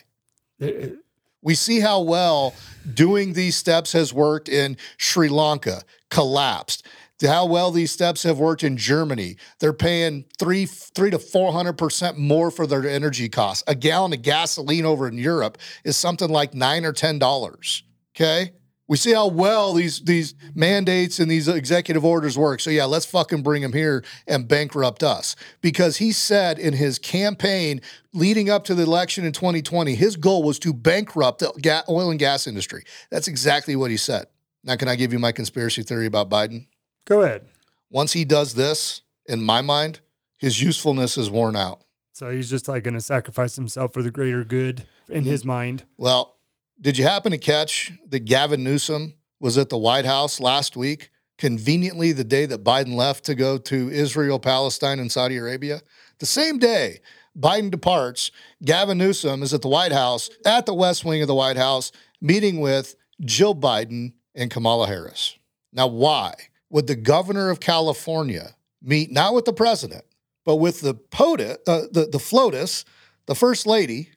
We 1.45 1.53
see 1.53 1.79
how 1.79 2.01
well 2.01 2.55
doing 2.91 3.33
these 3.33 3.55
steps 3.55 3.93
has 3.93 4.11
worked 4.11 4.49
in 4.49 4.77
Sri 4.97 5.29
Lanka, 5.29 5.83
collapsed. 6.15 6.87
How 7.21 7.45
well 7.45 7.71
these 7.71 7.91
steps 7.91 8.23
have 8.23 8.39
worked 8.39 8.63
in 8.63 8.77
Germany. 8.77 9.37
They're 9.59 9.73
paying 9.73 10.25
three, 10.37 10.65
three 10.65 11.09
to 11.11 11.19
four 11.19 11.51
hundred 11.53 11.77
percent 11.77 12.17
more 12.17 12.51
for 12.51 12.67
their 12.67 12.87
energy 12.87 13.29
costs. 13.29 13.63
A 13.67 13.75
gallon 13.75 14.13
of 14.13 14.21
gasoline 14.21 14.85
over 14.85 15.07
in 15.07 15.17
Europe 15.17 15.57
is 15.83 15.97
something 15.97 16.29
like 16.29 16.53
nine 16.53 16.85
or 16.85 16.93
ten 16.93 17.19
dollars. 17.19 17.83
Okay. 18.15 18.51
We 18.87 18.97
see 18.97 19.13
how 19.13 19.27
well 19.27 19.73
these 19.73 20.01
these 20.01 20.35
mandates 20.53 21.19
and 21.19 21.31
these 21.31 21.47
executive 21.47 22.05
orders 22.05 22.37
work. 22.37 22.59
So 22.59 22.69
yeah, 22.69 22.85
let's 22.85 23.05
fucking 23.05 23.41
bring 23.41 23.63
him 23.63 23.73
here 23.73 24.03
and 24.27 24.47
bankrupt 24.47 25.01
us. 25.01 25.35
Because 25.61 25.97
he 25.97 26.11
said 26.11 26.59
in 26.59 26.73
his 26.73 26.99
campaign 26.99 27.81
leading 28.13 28.49
up 28.49 28.63
to 28.65 28.75
the 28.75 28.83
election 28.83 29.25
in 29.25 29.31
2020, 29.31 29.95
his 29.95 30.17
goal 30.17 30.43
was 30.43 30.59
to 30.59 30.73
bankrupt 30.73 31.39
the 31.39 31.83
oil 31.89 32.11
and 32.11 32.19
gas 32.19 32.45
industry. 32.45 32.83
That's 33.09 33.27
exactly 33.27 33.75
what 33.75 33.89
he 33.89 33.97
said. 33.97 34.27
Now, 34.65 34.75
can 34.75 34.87
I 34.87 34.95
give 34.95 35.13
you 35.13 35.19
my 35.19 35.31
conspiracy 35.31 35.83
theory 35.83 36.07
about 36.07 36.29
Biden? 36.29 36.65
Go 37.05 37.21
ahead. 37.21 37.45
Once 37.91 38.13
he 38.13 38.25
does 38.25 38.55
this, 38.55 39.01
in 39.27 39.41
my 39.41 39.61
mind, 39.61 39.99
his 40.37 40.61
usefulness 40.61 41.17
is 41.17 41.29
worn 41.29 41.55
out. 41.55 41.81
So 42.13 42.31
he's 42.31 42.49
just 42.49 42.67
like 42.67 42.83
going 42.83 42.95
to 42.95 43.01
sacrifice 43.01 43.55
himself 43.55 43.93
for 43.93 44.01
the 44.01 44.09
greater 44.09 44.43
good 44.43 44.85
in 45.07 45.23
his 45.23 45.41
mm-hmm. 45.41 45.49
mind. 45.49 45.83
Well, 45.97 46.37
did 46.81 46.97
you 46.97 47.03
happen 47.03 47.31
to 47.31 47.37
catch 47.37 47.91
that 48.09 48.25
Gavin 48.25 48.63
Newsom 48.63 49.13
was 49.39 49.57
at 49.57 49.69
the 49.69 49.77
White 49.77 50.05
House 50.05 50.39
last 50.39 50.75
week, 50.75 51.11
conveniently 51.37 52.11
the 52.11 52.23
day 52.23 52.45
that 52.47 52.63
Biden 52.63 52.95
left 52.95 53.23
to 53.25 53.35
go 53.35 53.57
to 53.57 53.89
Israel, 53.91 54.39
Palestine, 54.39 54.99
and 54.99 55.11
Saudi 55.11 55.37
Arabia? 55.37 55.81
The 56.19 56.25
same 56.25 56.57
day 56.57 57.01
Biden 57.37 57.69
departs, 57.69 58.31
Gavin 58.63 58.97
Newsom 58.97 59.43
is 59.43 59.53
at 59.53 59.61
the 59.61 59.67
White 59.67 59.91
House, 59.91 60.29
at 60.45 60.65
the 60.65 60.73
West 60.73 61.05
Wing 61.05 61.21
of 61.21 61.27
the 61.27 61.35
White 61.35 61.57
House, 61.57 61.91
meeting 62.21 62.61
with 62.61 62.95
Jill 63.21 63.53
Biden 63.53 64.13
and 64.35 64.51
Kamala 64.51 64.87
Harris. 64.87 65.37
Now, 65.73 65.87
why 65.87 66.33
would 66.69 66.87
the 66.87 66.95
governor 66.95 67.49
of 67.49 67.59
California 67.59 68.55
meet 68.81 69.11
not 69.11 69.33
with 69.33 69.45
the 69.45 69.53
president, 69.53 70.03
but 70.45 70.57
with 70.57 70.81
the 70.81 70.93
POTUS, 70.95 71.57
uh, 71.67 71.81
the, 71.91 72.07
the 72.11 72.19
FLOTUS, 72.19 72.85
the 73.25 73.35
first 73.35 73.65
lady, 73.65 74.09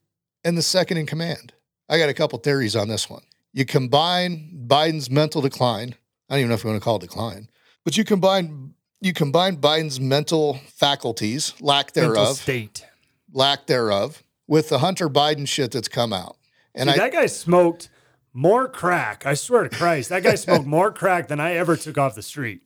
and 0.45 0.57
the 0.57 0.63
second 0.63 0.97
in 0.99 1.07
command? 1.07 1.53
I 1.89 1.99
got 1.99 2.09
a 2.09 2.15
couple 2.15 2.39
theories 2.39 2.77
on 2.77 2.89
this 2.89 3.09
one. 3.09 3.23
You 3.53 3.65
combine 3.65 4.65
Biden's 4.67 5.11
mental 5.11 5.41
decline. 5.41 5.95
I 6.29 6.35
don't 6.35 6.41
even 6.41 6.49
know 6.51 6.55
if 6.55 6.65
you 6.65 6.71
want 6.71 6.81
to 6.81 6.85
call 6.85 6.97
it 6.97 7.01
decline, 7.03 7.49
but 7.85 7.97
you 7.97 8.05
combine 8.05 8.75
you 9.01 9.13
combine 9.13 9.57
Biden's 9.57 10.01
mental 10.01 10.55
faculties, 10.67 11.55
lack 11.61 11.93
thereof, 11.93 12.17
Mental 12.17 12.35
state. 12.35 12.85
lack 13.33 13.67
thereof, 13.67 14.23
with 14.49 14.69
the 14.71 14.81
Hunter 14.81 15.09
Biden 15.09 15.47
shit 15.47 15.71
that's 15.71 15.87
come 15.89 16.13
out. 16.13 16.37
And 16.75 16.89
Dude, 16.91 16.99
I, 16.99 17.05
that 17.05 17.13
guy 17.13 17.27
smoked 17.27 17.91
more 18.33 18.69
crack. 18.69 19.27
I 19.27 19.35
swear 19.35 19.69
to 19.69 19.77
Christ, 19.77 20.09
that 20.11 20.23
guy 20.23 20.35
smoked 20.37 20.67
more 20.67 20.93
crack 20.93 21.29
than 21.29 21.41
I 21.41 21.55
ever 21.55 21.77
took 21.77 21.99
off 21.99 22.15
the 22.15 22.23
street. 22.23 22.63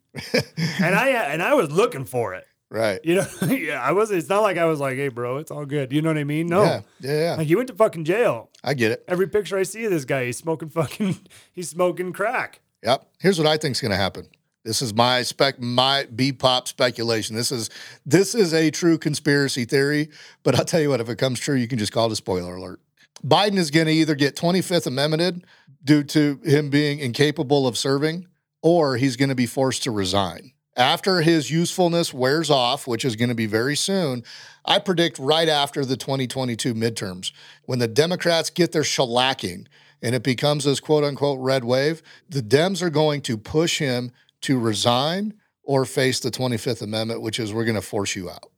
and 0.78 0.94
I 0.94 1.12
uh, 1.12 1.22
and 1.24 1.42
I 1.42 1.54
was 1.54 1.70
looking 1.70 2.04
for 2.04 2.34
it. 2.34 2.46
right. 2.70 3.00
You 3.04 3.16
know, 3.16 3.26
yeah, 3.48 3.82
I 3.82 3.92
was. 3.92 4.10
It's 4.10 4.28
not 4.28 4.42
like 4.42 4.58
I 4.58 4.66
was 4.66 4.78
like, 4.80 4.96
"Hey, 4.96 5.08
bro, 5.08 5.38
it's 5.38 5.50
all 5.50 5.64
good." 5.64 5.92
You 5.92 6.02
know 6.02 6.10
what 6.10 6.18
I 6.18 6.24
mean? 6.24 6.48
No, 6.48 6.62
Yeah, 6.64 6.80
yeah, 7.00 7.20
yeah. 7.20 7.34
Like 7.36 7.46
he 7.46 7.56
went 7.56 7.68
to 7.68 7.74
fucking 7.74 8.04
jail. 8.04 8.50
I 8.62 8.74
get 8.74 8.92
it. 8.92 9.04
Every 9.08 9.26
picture 9.26 9.56
I 9.56 9.62
see 9.62 9.84
of 9.86 9.90
this 9.90 10.04
guy, 10.04 10.26
he's 10.26 10.36
smoking 10.36 10.68
fucking, 10.68 11.18
he's 11.52 11.70
smoking 11.70 12.12
crack. 12.12 12.60
Yep. 12.82 13.06
Here's 13.20 13.38
what 13.38 13.46
I 13.46 13.56
think 13.56 13.76
is 13.76 13.80
going 13.80 13.92
to 13.92 13.96
happen. 13.96 14.26
This 14.64 14.80
is 14.82 14.94
my 14.94 15.22
spec, 15.22 15.60
my 15.60 16.06
B 16.14 16.32
pop 16.32 16.68
speculation. 16.68 17.34
This 17.34 17.50
is 17.50 17.68
this 18.06 18.34
is 18.34 18.52
a 18.54 18.70
true 18.70 18.96
conspiracy 18.98 19.64
theory, 19.64 20.08
but 20.42 20.54
I'll 20.54 20.64
tell 20.64 20.80
you 20.80 20.90
what, 20.90 21.00
if 21.00 21.08
it 21.08 21.16
comes 21.16 21.40
true, 21.40 21.56
you 21.56 21.66
can 21.66 21.78
just 21.78 21.92
call 21.92 22.06
it 22.06 22.12
a 22.12 22.16
spoiler 22.16 22.54
alert. 22.54 22.80
Biden 23.24 23.56
is 23.56 23.70
going 23.70 23.86
to 23.86 23.92
either 23.92 24.14
get 24.14 24.36
25th 24.36 24.86
amendmented 24.86 25.44
due 25.84 26.02
to 26.04 26.40
him 26.44 26.70
being 26.70 26.98
incapable 26.98 27.66
of 27.66 27.78
serving, 27.78 28.26
or 28.62 28.96
he's 28.96 29.16
going 29.16 29.28
to 29.28 29.34
be 29.34 29.46
forced 29.46 29.82
to 29.84 29.90
resign. 29.90 30.52
After 30.76 31.20
his 31.20 31.50
usefulness 31.50 32.14
wears 32.14 32.50
off, 32.50 32.86
which 32.86 33.04
is 33.04 33.16
going 33.16 33.28
to 33.28 33.34
be 33.34 33.46
very 33.46 33.76
soon, 33.76 34.24
I 34.64 34.78
predict 34.78 35.18
right 35.18 35.48
after 35.48 35.84
the 35.84 35.96
2022 35.96 36.72
midterms, 36.72 37.32
when 37.66 37.78
the 37.78 37.88
Democrats 37.88 38.48
get 38.48 38.72
their 38.72 38.82
shellacking 38.82 39.66
and 40.00 40.14
it 40.14 40.22
becomes 40.22 40.64
this 40.64 40.80
quote 40.80 41.04
unquote 41.04 41.38
red 41.40 41.64
wave, 41.64 42.02
the 42.28 42.42
Dems 42.42 42.80
are 42.80 42.90
going 42.90 43.20
to 43.22 43.36
push 43.36 43.78
him 43.78 44.12
to 44.42 44.58
resign 44.58 45.34
or 45.62 45.84
face 45.84 46.20
the 46.20 46.30
25th 46.30 46.82
Amendment, 46.82 47.20
which 47.20 47.38
is 47.38 47.52
we're 47.52 47.64
going 47.64 47.74
to 47.74 47.82
force 47.82 48.16
you 48.16 48.30
out. 48.30 48.50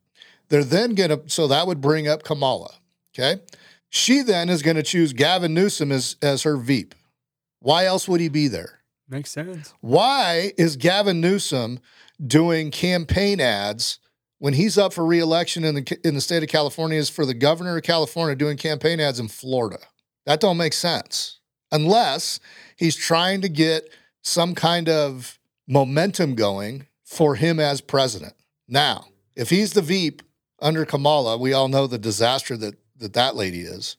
They're 0.48 0.64
then 0.64 0.94
going 0.94 1.10
to, 1.10 1.22
so 1.26 1.48
that 1.48 1.66
would 1.66 1.80
bring 1.80 2.06
up 2.06 2.22
Kamala. 2.22 2.74
Okay. 3.12 3.40
She 3.94 4.22
then 4.22 4.48
is 4.48 4.62
going 4.62 4.74
to 4.74 4.82
choose 4.82 5.12
Gavin 5.12 5.54
Newsom 5.54 5.92
as, 5.92 6.16
as 6.20 6.42
her 6.42 6.56
Veep. 6.56 6.96
Why 7.60 7.84
else 7.84 8.08
would 8.08 8.20
he 8.20 8.28
be 8.28 8.48
there? 8.48 8.80
Makes 9.08 9.30
sense. 9.30 9.72
Why 9.82 10.52
is 10.58 10.76
Gavin 10.76 11.20
Newsom 11.20 11.78
doing 12.26 12.72
campaign 12.72 13.40
ads 13.40 14.00
when 14.40 14.54
he's 14.54 14.76
up 14.76 14.92
for 14.92 15.06
reelection 15.06 15.62
in 15.62 15.76
the 15.76 15.98
in 16.02 16.14
the 16.14 16.20
state 16.20 16.42
of 16.42 16.48
California 16.48 16.98
is 16.98 17.08
for 17.08 17.24
the 17.24 17.34
governor 17.34 17.76
of 17.76 17.84
California 17.84 18.34
doing 18.34 18.56
campaign 18.56 18.98
ads 18.98 19.20
in 19.20 19.28
Florida? 19.28 19.78
That 20.26 20.40
don't 20.40 20.56
make 20.56 20.72
sense. 20.72 21.38
Unless 21.70 22.40
he's 22.76 22.96
trying 22.96 23.42
to 23.42 23.48
get 23.48 23.88
some 24.22 24.56
kind 24.56 24.88
of 24.88 25.38
momentum 25.68 26.34
going 26.34 26.88
for 27.04 27.36
him 27.36 27.60
as 27.60 27.80
president. 27.80 28.34
Now, 28.66 29.06
if 29.36 29.50
he's 29.50 29.72
the 29.72 29.82
Veep 29.82 30.20
under 30.60 30.84
Kamala, 30.84 31.38
we 31.38 31.52
all 31.52 31.68
know 31.68 31.86
the 31.86 31.96
disaster 31.96 32.56
that 32.56 32.74
that, 32.96 33.12
that 33.14 33.36
lady 33.36 33.60
is. 33.60 33.96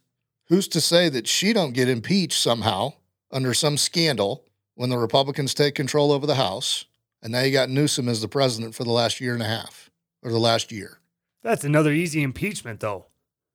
Who's 0.48 0.68
to 0.70 0.82
say 0.82 1.10
that 1.10 1.28
she 1.28 1.54
don't 1.54 1.74
get 1.74 1.90
impeached 1.90 2.40
somehow 2.40 2.94
under 3.32 3.54
some 3.54 3.78
scandal 3.78 4.46
when 4.76 4.90
the 4.90 4.98
Republicans 4.98 5.54
take 5.54 5.76
control 5.76 6.12
over 6.12 6.28
the 6.28 6.36
House? 6.36 6.86
And 7.22 7.32
now 7.32 7.42
you 7.42 7.52
got 7.52 7.70
Newsom 7.70 8.08
as 8.08 8.22
the 8.22 8.28
president 8.28 8.76
for 8.76 8.84
the 8.84 8.92
last 8.92 9.20
year 9.20 9.34
and 9.34 9.42
a 9.42 9.48
half 9.48 9.90
or 10.22 10.32
the 10.32 10.40
last 10.40 10.72
year. 10.72 11.00
That's 11.42 11.64
another 11.64 11.92
easy 11.92 12.22
impeachment, 12.22 12.80
though. 12.80 13.06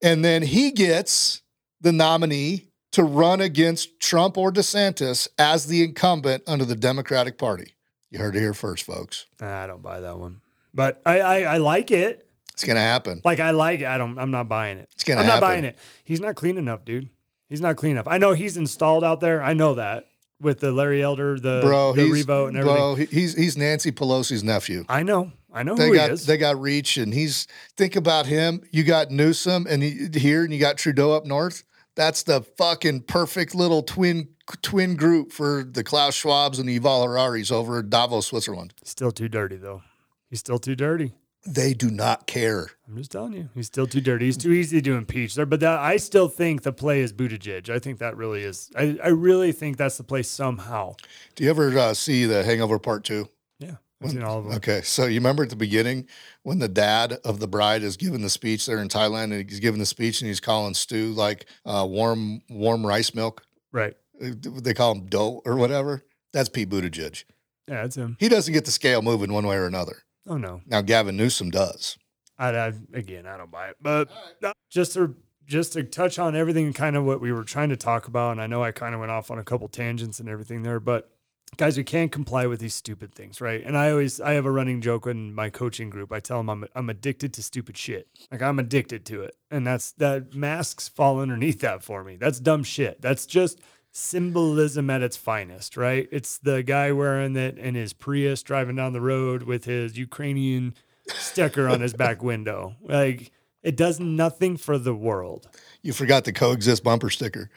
And 0.02 0.24
then 0.24 0.42
he 0.42 0.70
gets 0.70 1.42
the 1.80 1.92
nominee 1.92 2.66
to 2.92 3.02
run 3.04 3.40
against 3.40 4.00
Trump 4.00 4.36
or 4.36 4.50
DeSantis 4.50 5.28
as 5.38 5.66
the 5.66 5.84
incumbent 5.84 6.42
under 6.46 6.64
the 6.64 6.74
Democratic 6.74 7.38
Party. 7.38 7.74
You 8.10 8.18
heard 8.18 8.34
it 8.34 8.40
here 8.40 8.54
first, 8.54 8.84
folks. 8.84 9.26
I 9.40 9.66
don't 9.66 9.82
buy 9.82 10.00
that 10.00 10.18
one, 10.18 10.40
but 10.74 11.00
I 11.06 11.20
I, 11.20 11.40
I 11.42 11.56
like 11.58 11.90
it. 11.90 12.28
It's 12.60 12.66
gonna 12.66 12.80
happen. 12.80 13.22
Like 13.24 13.40
I 13.40 13.52
like 13.52 13.80
it. 13.80 13.86
I 13.86 13.96
don't. 13.96 14.18
I'm 14.18 14.30
not 14.30 14.48
buying 14.48 14.76
it. 14.76 14.90
It's 14.92 15.02
gonna 15.02 15.20
I'm 15.20 15.26
not 15.26 15.34
happen. 15.34 15.48
buying 15.48 15.64
it. 15.64 15.78
He's 16.04 16.20
not 16.20 16.34
clean 16.34 16.58
enough, 16.58 16.84
dude. 16.84 17.08
He's 17.48 17.62
not 17.62 17.76
clean 17.76 17.92
enough. 17.92 18.06
I 18.06 18.18
know 18.18 18.34
he's 18.34 18.58
installed 18.58 19.02
out 19.02 19.20
there. 19.20 19.42
I 19.42 19.54
know 19.54 19.74
that 19.74 20.04
with 20.40 20.60
the 20.60 20.72
Larry 20.72 21.02
Elder, 21.02 21.40
the 21.40 21.60
Bro, 21.62 21.94
the 21.94 22.02
he's, 22.02 22.12
revote 22.12 22.48
and 22.48 22.58
everything. 22.58 22.76
bro, 22.76 22.94
he's 22.96 23.34
he's 23.34 23.56
Nancy 23.56 23.92
Pelosi's 23.92 24.44
nephew. 24.44 24.84
I 24.90 25.02
know. 25.02 25.32
I 25.52 25.62
know 25.62 25.74
they 25.74 25.88
who 25.88 25.94
got 25.94 26.08
he 26.10 26.14
is. 26.14 26.26
they 26.26 26.36
got 26.36 26.60
reach, 26.60 26.98
and 26.98 27.14
he's 27.14 27.46
think 27.78 27.96
about 27.96 28.26
him. 28.26 28.62
You 28.70 28.84
got 28.84 29.10
Newsom, 29.10 29.66
and 29.68 29.82
he, 29.82 30.10
here, 30.14 30.44
and 30.44 30.52
you 30.52 30.60
got 30.60 30.76
Trudeau 30.76 31.12
up 31.12 31.24
north. 31.24 31.64
That's 31.96 32.22
the 32.24 32.42
fucking 32.42 33.02
perfect 33.04 33.54
little 33.54 33.82
twin 33.82 34.28
twin 34.62 34.96
group 34.96 35.32
for 35.32 35.64
the 35.64 35.82
Klaus 35.82 36.20
Schwabs 36.20 36.60
and 36.60 36.68
the 36.68 36.78
Yuval 36.78 37.06
Hararis 37.06 37.50
over 37.50 37.80
in 37.80 37.88
Davos, 37.88 38.26
Switzerland. 38.26 38.74
Still 38.84 39.12
too 39.12 39.28
dirty 39.28 39.56
though. 39.56 39.82
He's 40.28 40.40
still 40.40 40.58
too 40.58 40.76
dirty. 40.76 41.14
They 41.46 41.72
do 41.72 41.90
not 41.90 42.26
care. 42.26 42.68
I'm 42.86 42.96
just 42.98 43.12
telling 43.12 43.32
you, 43.32 43.48
he's 43.54 43.66
still 43.66 43.86
too 43.86 44.00
dirty. 44.02 44.26
He's 44.26 44.36
too 44.36 44.52
easy 44.52 44.82
to 44.82 44.94
impeach 44.94 45.34
there. 45.34 45.46
But 45.46 45.60
that, 45.60 45.78
I 45.78 45.96
still 45.96 46.28
think 46.28 46.62
the 46.62 46.72
play 46.72 47.00
is 47.00 47.12
Buttigieg. 47.14 47.70
I 47.70 47.78
think 47.78 47.98
that 47.98 48.16
really 48.16 48.42
is. 48.42 48.70
I, 48.76 48.98
I 49.02 49.08
really 49.08 49.52
think 49.52 49.78
that's 49.78 49.96
the 49.96 50.04
play 50.04 50.22
somehow. 50.22 50.96
Do 51.36 51.44
you 51.44 51.50
ever 51.50 51.76
uh, 51.78 51.94
see 51.94 52.26
the 52.26 52.44
Hangover 52.44 52.78
Part 52.78 53.04
Two? 53.04 53.28
Yeah, 53.58 53.76
I've 54.02 54.10
seen 54.10 54.22
all 54.22 54.38
of 54.40 54.44
them. 54.44 54.54
Okay, 54.56 54.82
so 54.82 55.06
you 55.06 55.14
remember 55.14 55.42
at 55.42 55.48
the 55.50 55.56
beginning 55.56 56.08
when 56.42 56.58
the 56.58 56.68
dad 56.68 57.14
of 57.24 57.40
the 57.40 57.48
bride 57.48 57.82
is 57.82 57.96
giving 57.96 58.20
the 58.20 58.30
speech 58.30 58.66
there 58.66 58.78
in 58.82 58.88
Thailand, 58.88 59.32
and 59.32 59.48
he's 59.48 59.60
giving 59.60 59.80
the 59.80 59.86
speech 59.86 60.20
and 60.20 60.28
he's 60.28 60.40
calling 60.40 60.74
Stu 60.74 61.12
like 61.12 61.46
uh, 61.64 61.86
warm 61.88 62.42
warm 62.50 62.84
rice 62.86 63.14
milk. 63.14 63.44
Right. 63.72 63.96
Uh, 64.22 64.32
They 64.40 64.74
call 64.74 64.92
him 64.92 65.06
dough 65.06 65.40
or 65.46 65.56
whatever. 65.56 66.04
That's 66.34 66.50
Pete 66.50 66.68
Buttigieg. 66.68 67.24
Yeah, 67.66 67.82
that's 67.82 67.96
him. 67.96 68.18
He 68.20 68.28
doesn't 68.28 68.52
get 68.52 68.66
the 68.66 68.70
scale 68.72 69.00
moving 69.00 69.32
one 69.32 69.46
way 69.46 69.56
or 69.56 69.66
another. 69.66 70.02
Oh 70.26 70.36
no. 70.36 70.60
Now 70.66 70.82
Gavin 70.82 71.16
Newsom 71.16 71.50
does. 71.50 71.98
I, 72.38 72.50
I 72.56 72.72
again, 72.94 73.26
I 73.26 73.36
don't 73.36 73.50
buy 73.50 73.68
it. 73.68 73.76
But 73.80 74.10
no, 74.40 74.52
just 74.70 74.94
to 74.94 75.14
just 75.46 75.72
to 75.74 75.82
touch 75.82 76.18
on 76.18 76.36
everything, 76.36 76.72
kind 76.72 76.96
of 76.96 77.04
what 77.04 77.20
we 77.20 77.32
were 77.32 77.44
trying 77.44 77.70
to 77.70 77.76
talk 77.76 78.06
about, 78.06 78.32
and 78.32 78.40
I 78.40 78.46
know 78.46 78.62
I 78.62 78.70
kind 78.72 78.94
of 78.94 79.00
went 79.00 79.12
off 79.12 79.30
on 79.30 79.38
a 79.38 79.44
couple 79.44 79.68
tangents 79.68 80.20
and 80.20 80.28
everything 80.28 80.62
there, 80.62 80.78
but 80.78 81.10
guys, 81.56 81.76
we 81.76 81.84
can't 81.84 82.12
comply 82.12 82.46
with 82.46 82.60
these 82.60 82.74
stupid 82.74 83.14
things, 83.14 83.40
right? 83.40 83.62
And 83.64 83.76
I 83.76 83.90
always 83.90 84.20
I 84.20 84.32
have 84.32 84.46
a 84.46 84.50
running 84.50 84.80
joke 84.80 85.06
in 85.06 85.34
my 85.34 85.50
coaching 85.50 85.90
group. 85.90 86.12
I 86.12 86.20
tell 86.20 86.38
them 86.38 86.48
I'm 86.48 86.64
I'm 86.74 86.90
addicted 86.90 87.32
to 87.34 87.42
stupid 87.42 87.76
shit. 87.76 88.08
Like 88.30 88.42
I'm 88.42 88.58
addicted 88.58 89.04
to 89.06 89.22
it, 89.22 89.36
and 89.50 89.66
that's 89.66 89.92
that 89.92 90.34
masks 90.34 90.88
fall 90.88 91.20
underneath 91.20 91.60
that 91.60 91.82
for 91.82 92.04
me. 92.04 92.16
That's 92.16 92.40
dumb 92.40 92.62
shit. 92.62 93.00
That's 93.00 93.26
just 93.26 93.60
symbolism 93.92 94.88
at 94.90 95.02
its 95.02 95.16
finest, 95.16 95.76
right? 95.76 96.08
It's 96.12 96.38
the 96.38 96.62
guy 96.62 96.92
wearing 96.92 97.36
it 97.36 97.58
in 97.58 97.74
his 97.74 97.92
Prius 97.92 98.42
driving 98.42 98.76
down 98.76 98.92
the 98.92 99.00
road 99.00 99.42
with 99.44 99.64
his 99.64 99.98
Ukrainian 99.98 100.74
sticker 101.08 101.68
on 101.68 101.80
his 101.80 101.92
back 101.92 102.22
window. 102.22 102.74
Like 102.82 103.32
It 103.62 103.76
does 103.76 103.98
nothing 104.00 104.56
for 104.56 104.78
the 104.78 104.94
world. 104.94 105.48
You 105.82 105.92
forgot 105.92 106.24
the 106.24 106.32
coexist 106.32 106.84
bumper 106.84 107.10
sticker. 107.10 107.50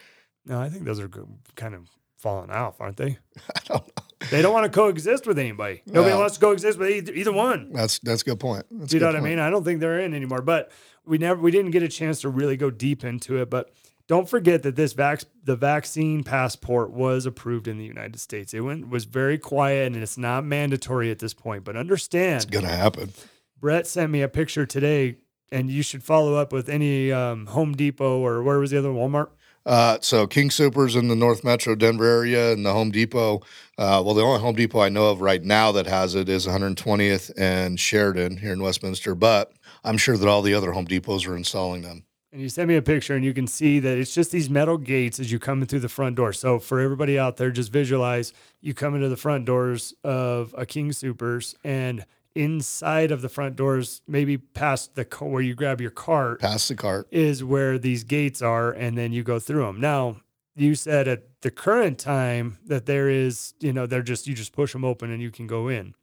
No, 0.45 0.59
I 0.59 0.69
think 0.69 0.85
those 0.85 0.99
are 0.99 1.09
kind 1.55 1.75
of 1.75 1.87
falling 2.17 2.49
off, 2.49 2.81
aren't 2.81 2.97
they? 2.97 3.17
I 3.55 3.59
don't 3.65 3.87
know. 3.87 4.03
They 4.31 4.41
don't 4.41 4.53
want 4.53 4.71
to 4.71 4.75
coexist 4.75 5.27
with 5.27 5.37
anybody. 5.37 5.81
Nobody 5.85 6.11
Well- 6.11 6.21
wants 6.21 6.35
to 6.35 6.41
coexist 6.41 6.79
with 6.79 6.89
either, 6.89 7.13
either 7.13 7.31
one. 7.33 7.71
That's 7.73 7.99
that's 7.99 8.21
a 8.21 8.25
good 8.25 8.39
point. 8.39 8.65
That's 8.71 8.93
you 8.93 8.99
know 9.01 9.07
what 9.07 9.15
I 9.17 9.19
mean? 9.19 9.37
I 9.39 9.49
don't 9.49 9.63
think 9.65 9.81
they're 9.81 9.99
in 9.99 10.13
anymore. 10.13 10.41
But 10.41 10.71
we 11.05 11.17
never 11.17 11.41
we 11.41 11.51
didn't 11.51 11.71
get 11.71 11.83
a 11.83 11.89
chance 11.89 12.21
to 12.21 12.29
really 12.29 12.55
go 12.57 12.71
deep 12.71 13.03
into 13.03 13.41
it. 13.41 13.49
But 13.49 13.71
don't 14.07 14.27
forget 14.29 14.63
that 14.63 14.75
this 14.75 14.93
vac 14.93 15.21
the 15.43 15.55
vaccine 15.55 16.23
passport 16.23 16.91
was 16.91 17.25
approved 17.25 17.67
in 17.67 17.77
the 17.77 17.85
United 17.85 18.19
States. 18.19 18.53
It 18.53 18.61
went 18.61 18.89
was 18.89 19.05
very 19.05 19.37
quiet 19.37 19.93
and 19.93 20.01
it's 20.01 20.17
not 20.17 20.43
mandatory 20.45 21.11
at 21.11 21.19
this 21.19 21.33
point. 21.33 21.63
But 21.63 21.75
understand 21.75 22.35
It's 22.35 22.45
gonna 22.45 22.67
happen. 22.67 23.13
Brett 23.59 23.87
sent 23.87 24.11
me 24.11 24.21
a 24.21 24.27
picture 24.27 24.65
today, 24.65 25.15
and 25.49 25.69
you 25.69 25.83
should 25.83 26.03
follow 26.03 26.35
up 26.35 26.51
with 26.51 26.67
any 26.67 27.13
um, 27.13 27.45
Home 27.47 27.73
Depot 27.73 28.19
or 28.19 28.43
where 28.43 28.59
was 28.59 28.71
the 28.71 28.79
other 28.79 28.89
Walmart? 28.89 29.29
Uh, 29.65 29.97
so 30.01 30.27
King 30.27 30.51
Supers 30.51 30.97
in 30.97 31.07
the 31.07 31.15
North 31.15 31.45
Metro 31.45 31.73
Denver 31.73 32.05
area 32.05 32.51
and 32.51 32.65
the 32.65 32.73
Home 32.73 32.91
Depot. 32.91 33.37
Uh, 33.77 34.01
well, 34.03 34.13
the 34.13 34.21
only 34.21 34.41
Home 34.41 34.55
Depot 34.55 34.81
I 34.81 34.89
know 34.89 35.09
of 35.09 35.21
right 35.21 35.41
now 35.41 35.71
that 35.71 35.87
has 35.87 36.15
it 36.15 36.27
is 36.27 36.45
120th 36.45 37.31
and 37.37 37.79
Sheridan 37.79 38.37
here 38.37 38.51
in 38.51 38.61
Westminster. 38.61 39.15
But 39.15 39.53
I'm 39.85 39.97
sure 39.97 40.17
that 40.17 40.27
all 40.27 40.41
the 40.41 40.53
other 40.53 40.73
Home 40.73 40.85
Depots 40.85 41.25
are 41.25 41.37
installing 41.37 41.83
them. 41.83 42.03
And 42.33 42.41
you 42.41 42.49
sent 42.49 42.67
me 42.67 42.75
a 42.75 42.81
picture, 42.81 43.15
and 43.15 43.23
you 43.23 43.31
can 43.31 43.45
see 43.45 43.77
that 43.79 43.95
it's 43.95 44.11
just 44.13 44.31
these 44.31 44.49
metal 44.49 44.79
gates 44.79 45.19
as 45.19 45.31
you 45.31 45.37
come 45.37 45.61
in 45.61 45.67
through 45.67 45.81
the 45.81 45.87
front 45.89 46.15
door. 46.15 46.33
So 46.33 46.57
for 46.57 46.79
everybody 46.79 47.19
out 47.19 47.37
there, 47.37 47.51
just 47.51 47.71
visualize 47.71 48.33
you 48.59 48.73
come 48.73 48.95
into 48.95 49.07
the 49.07 49.15
front 49.17 49.45
doors 49.45 49.93
of 50.03 50.53
a 50.57 50.65
King 50.65 50.91
Supers, 50.91 51.55
and 51.63 52.05
inside 52.33 53.11
of 53.11 53.21
the 53.21 53.29
front 53.29 53.55
doors, 53.55 54.01
maybe 54.07 54.39
past 54.39 54.95
the 54.95 55.05
co- 55.05 55.27
where 55.27 55.43
you 55.43 55.53
grab 55.53 55.79
your 55.79 55.91
cart, 55.91 56.39
Past 56.41 56.69
the 56.69 56.75
cart. 56.75 57.07
is 57.11 57.43
where 57.43 57.77
these 57.77 58.03
gates 58.03 58.41
are, 58.41 58.71
and 58.71 58.97
then 58.97 59.13
you 59.13 59.21
go 59.21 59.37
through 59.37 59.65
them. 59.67 59.79
Now, 59.79 60.17
you 60.55 60.73
said 60.73 61.07
at 61.07 61.41
the 61.41 61.51
current 61.51 61.99
time 61.99 62.57
that 62.65 62.87
there 62.87 63.09
is, 63.09 63.53
you 63.59 63.71
know, 63.71 63.85
they're 63.85 64.01
just 64.01 64.25
you 64.25 64.33
just 64.33 64.53
push 64.53 64.73
them 64.73 64.83
open 64.83 65.11
and 65.11 65.21
you 65.21 65.29
can 65.29 65.45
go 65.45 65.67
in. 65.67 65.93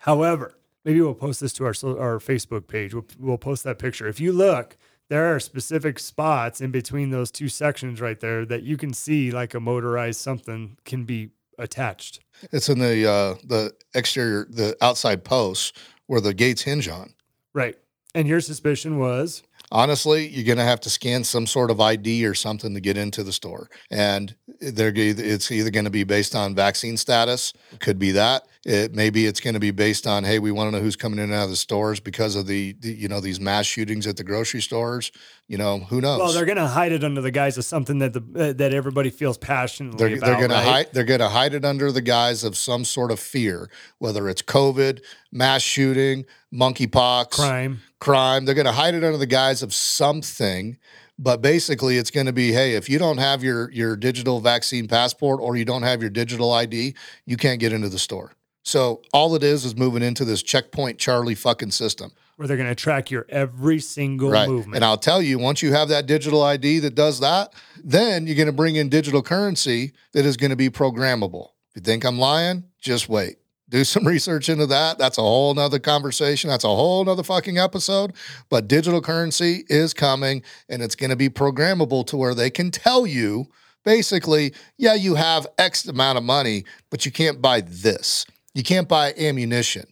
However, 0.00 0.58
maybe 0.84 1.00
we'll 1.00 1.14
post 1.14 1.40
this 1.40 1.54
to 1.54 1.64
our 1.64 1.72
our 1.98 2.18
Facebook 2.18 2.66
page. 2.68 2.92
We'll, 2.92 3.06
we'll 3.18 3.38
post 3.38 3.64
that 3.64 3.78
picture. 3.78 4.06
If 4.08 4.20
you 4.20 4.32
look, 4.32 4.76
there 5.08 5.34
are 5.34 5.40
specific 5.40 5.98
spots 5.98 6.60
in 6.60 6.70
between 6.70 7.10
those 7.10 7.30
two 7.30 7.48
sections 7.48 8.00
right 8.00 8.20
there 8.20 8.44
that 8.46 8.62
you 8.62 8.76
can 8.76 8.92
see 8.92 9.30
like 9.30 9.54
a 9.54 9.60
motorized 9.60 10.20
something 10.20 10.76
can 10.84 11.04
be 11.04 11.30
attached. 11.58 12.20
It's 12.52 12.68
in 12.68 12.78
the 12.78 13.08
uh, 13.08 13.34
the 13.44 13.74
exterior, 13.94 14.46
the 14.50 14.76
outside 14.80 15.24
posts 15.24 15.72
where 16.06 16.20
the 16.20 16.34
gates 16.34 16.62
hinge 16.62 16.88
on. 16.88 17.14
Right. 17.52 17.76
And 18.14 18.26
your 18.26 18.40
suspicion 18.40 18.98
was 18.98 19.42
Honestly, 19.70 20.28
you're 20.28 20.44
going 20.44 20.58
to 20.58 20.64
have 20.64 20.80
to 20.80 20.90
scan 20.90 21.24
some 21.24 21.46
sort 21.46 21.70
of 21.70 21.80
ID 21.80 22.24
or 22.24 22.34
something 22.34 22.72
to 22.72 22.80
get 22.80 22.96
into 22.96 23.22
the 23.22 23.32
store, 23.32 23.68
and 23.90 24.34
they're 24.60 24.92
it's 24.94 25.50
either 25.50 25.70
going 25.70 25.84
to 25.84 25.90
be 25.90 26.04
based 26.04 26.34
on 26.34 26.54
vaccine 26.54 26.96
status. 26.96 27.52
Could 27.78 27.98
be 27.98 28.12
that. 28.12 28.46
It 28.68 28.94
maybe 28.94 29.24
it's 29.24 29.40
going 29.40 29.54
to 29.54 29.60
be 29.60 29.70
based 29.70 30.06
on 30.06 30.24
hey, 30.24 30.38
we 30.38 30.52
want 30.52 30.68
to 30.68 30.76
know 30.76 30.82
who's 30.82 30.94
coming 30.94 31.18
in 31.18 31.24
and 31.24 31.32
out 31.32 31.44
of 31.44 31.50
the 31.50 31.56
stores 31.56 32.00
because 32.00 32.36
of 32.36 32.46
the, 32.46 32.74
the 32.80 32.92
you 32.92 33.08
know 33.08 33.18
these 33.18 33.40
mass 33.40 33.64
shootings 33.64 34.06
at 34.06 34.18
the 34.18 34.24
grocery 34.24 34.60
stores. 34.60 35.10
You 35.46 35.56
know 35.56 35.78
who 35.78 36.02
knows? 36.02 36.18
well, 36.18 36.32
they're 36.34 36.44
going 36.44 36.58
to 36.58 36.66
hide 36.66 36.92
it 36.92 37.02
under 37.02 37.22
the 37.22 37.30
guise 37.30 37.56
of 37.56 37.64
something 37.64 37.98
that 38.00 38.12
the 38.12 38.20
uh, 38.36 38.52
that 38.52 38.74
everybody 38.74 39.08
feels 39.08 39.38
passionately 39.38 39.96
They're, 39.96 40.18
about. 40.18 40.26
they're 40.26 40.48
going 40.48 40.50
right? 40.50 40.64
to 40.64 40.70
hide. 40.70 40.88
They're 40.92 41.04
going 41.04 41.20
to 41.20 41.30
hide 41.30 41.54
it 41.54 41.64
under 41.64 41.90
the 41.90 42.02
guise 42.02 42.44
of 42.44 42.58
some 42.58 42.84
sort 42.84 43.10
of 43.10 43.18
fear, 43.18 43.70
whether 43.96 44.28
it's 44.28 44.42
COVID, 44.42 45.00
mass 45.32 45.62
shooting, 45.62 46.26
monkeypox, 46.52 47.30
crime, 47.30 47.80
crime. 48.00 48.44
They're 48.44 48.54
going 48.54 48.66
to 48.66 48.72
hide 48.72 48.92
it 48.92 49.02
under 49.02 49.16
the 49.16 49.24
guise 49.24 49.62
of 49.62 49.72
something. 49.72 50.76
But 51.18 51.40
basically, 51.40 51.96
it's 51.96 52.10
going 52.10 52.26
to 52.26 52.34
be, 52.34 52.52
hey, 52.52 52.74
if 52.74 52.90
you 52.90 52.98
don't 52.98 53.18
have 53.18 53.42
your 53.42 53.70
your 53.70 53.96
digital 53.96 54.40
vaccine 54.40 54.86
passport 54.88 55.40
or 55.40 55.56
you 55.56 55.64
don't 55.64 55.84
have 55.84 56.02
your 56.02 56.10
digital 56.10 56.52
ID, 56.52 56.94
you 57.24 57.38
can't 57.38 57.60
get 57.60 57.72
into 57.72 57.88
the 57.88 57.98
store. 57.98 58.32
So 58.68 59.00
all 59.14 59.34
it 59.34 59.42
is 59.42 59.64
is 59.64 59.74
moving 59.74 60.02
into 60.02 60.26
this 60.26 60.42
checkpoint 60.42 60.98
Charlie 60.98 61.34
fucking 61.34 61.70
system. 61.70 62.12
where 62.36 62.46
they're 62.46 62.56
going 62.56 62.68
to 62.68 62.74
track 62.74 63.10
your 63.10 63.26
every 63.30 63.80
single 63.80 64.30
Right. 64.30 64.46
movement. 64.48 64.76
And 64.76 64.84
I'll 64.84 64.96
tell 64.98 65.20
you, 65.20 65.38
once 65.40 65.60
you 65.62 65.72
have 65.72 65.88
that 65.88 66.06
digital 66.06 66.42
ID 66.42 66.78
that 66.80 66.94
does 66.94 67.18
that, 67.18 67.52
then 67.82 68.26
you're 68.28 68.36
going 68.36 68.46
to 68.46 68.52
bring 68.52 68.76
in 68.76 68.88
digital 68.88 69.22
currency 69.22 69.92
that 70.12 70.24
is 70.24 70.36
going 70.36 70.50
to 70.50 70.56
be 70.56 70.68
programmable. 70.70 71.48
If 71.70 71.76
you 71.76 71.82
think 71.82 72.04
I'm 72.04 72.18
lying, 72.18 72.62
just 72.80 73.08
wait. 73.08 73.38
Do 73.70 73.82
some 73.84 74.06
research 74.14 74.48
into 74.48 74.66
that. 74.66 74.98
That's 74.98 75.18
a 75.18 75.22
whole 75.22 75.52
nother 75.54 75.78
conversation. 75.80 76.48
That's 76.48 76.62
a 76.62 76.68
whole 76.68 77.04
nother 77.04 77.24
fucking 77.24 77.58
episode. 77.58 78.12
But 78.50 78.68
digital 78.68 79.00
currency 79.00 79.64
is 79.68 79.92
coming 79.94 80.42
and 80.68 80.80
it's 80.82 80.94
going 80.94 81.10
to 81.10 81.16
be 81.16 81.28
programmable 81.30 82.06
to 82.08 82.16
where 82.16 82.34
they 82.34 82.50
can 82.50 82.70
tell 82.70 83.04
you 83.06 83.48
basically, 83.84 84.52
yeah, 84.76 84.94
you 84.94 85.14
have 85.16 85.46
X 85.58 85.86
amount 85.88 86.18
of 86.18 86.22
money, 86.24 86.64
but 86.90 87.04
you 87.06 87.10
can't 87.10 87.40
buy 87.42 87.62
this. 87.62 88.26
You 88.58 88.64
can't 88.64 88.88
buy 88.88 89.14
ammunition. 89.16 89.86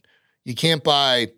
You 0.45 0.57
can't 0.57 0.83
buy, 0.83 1.29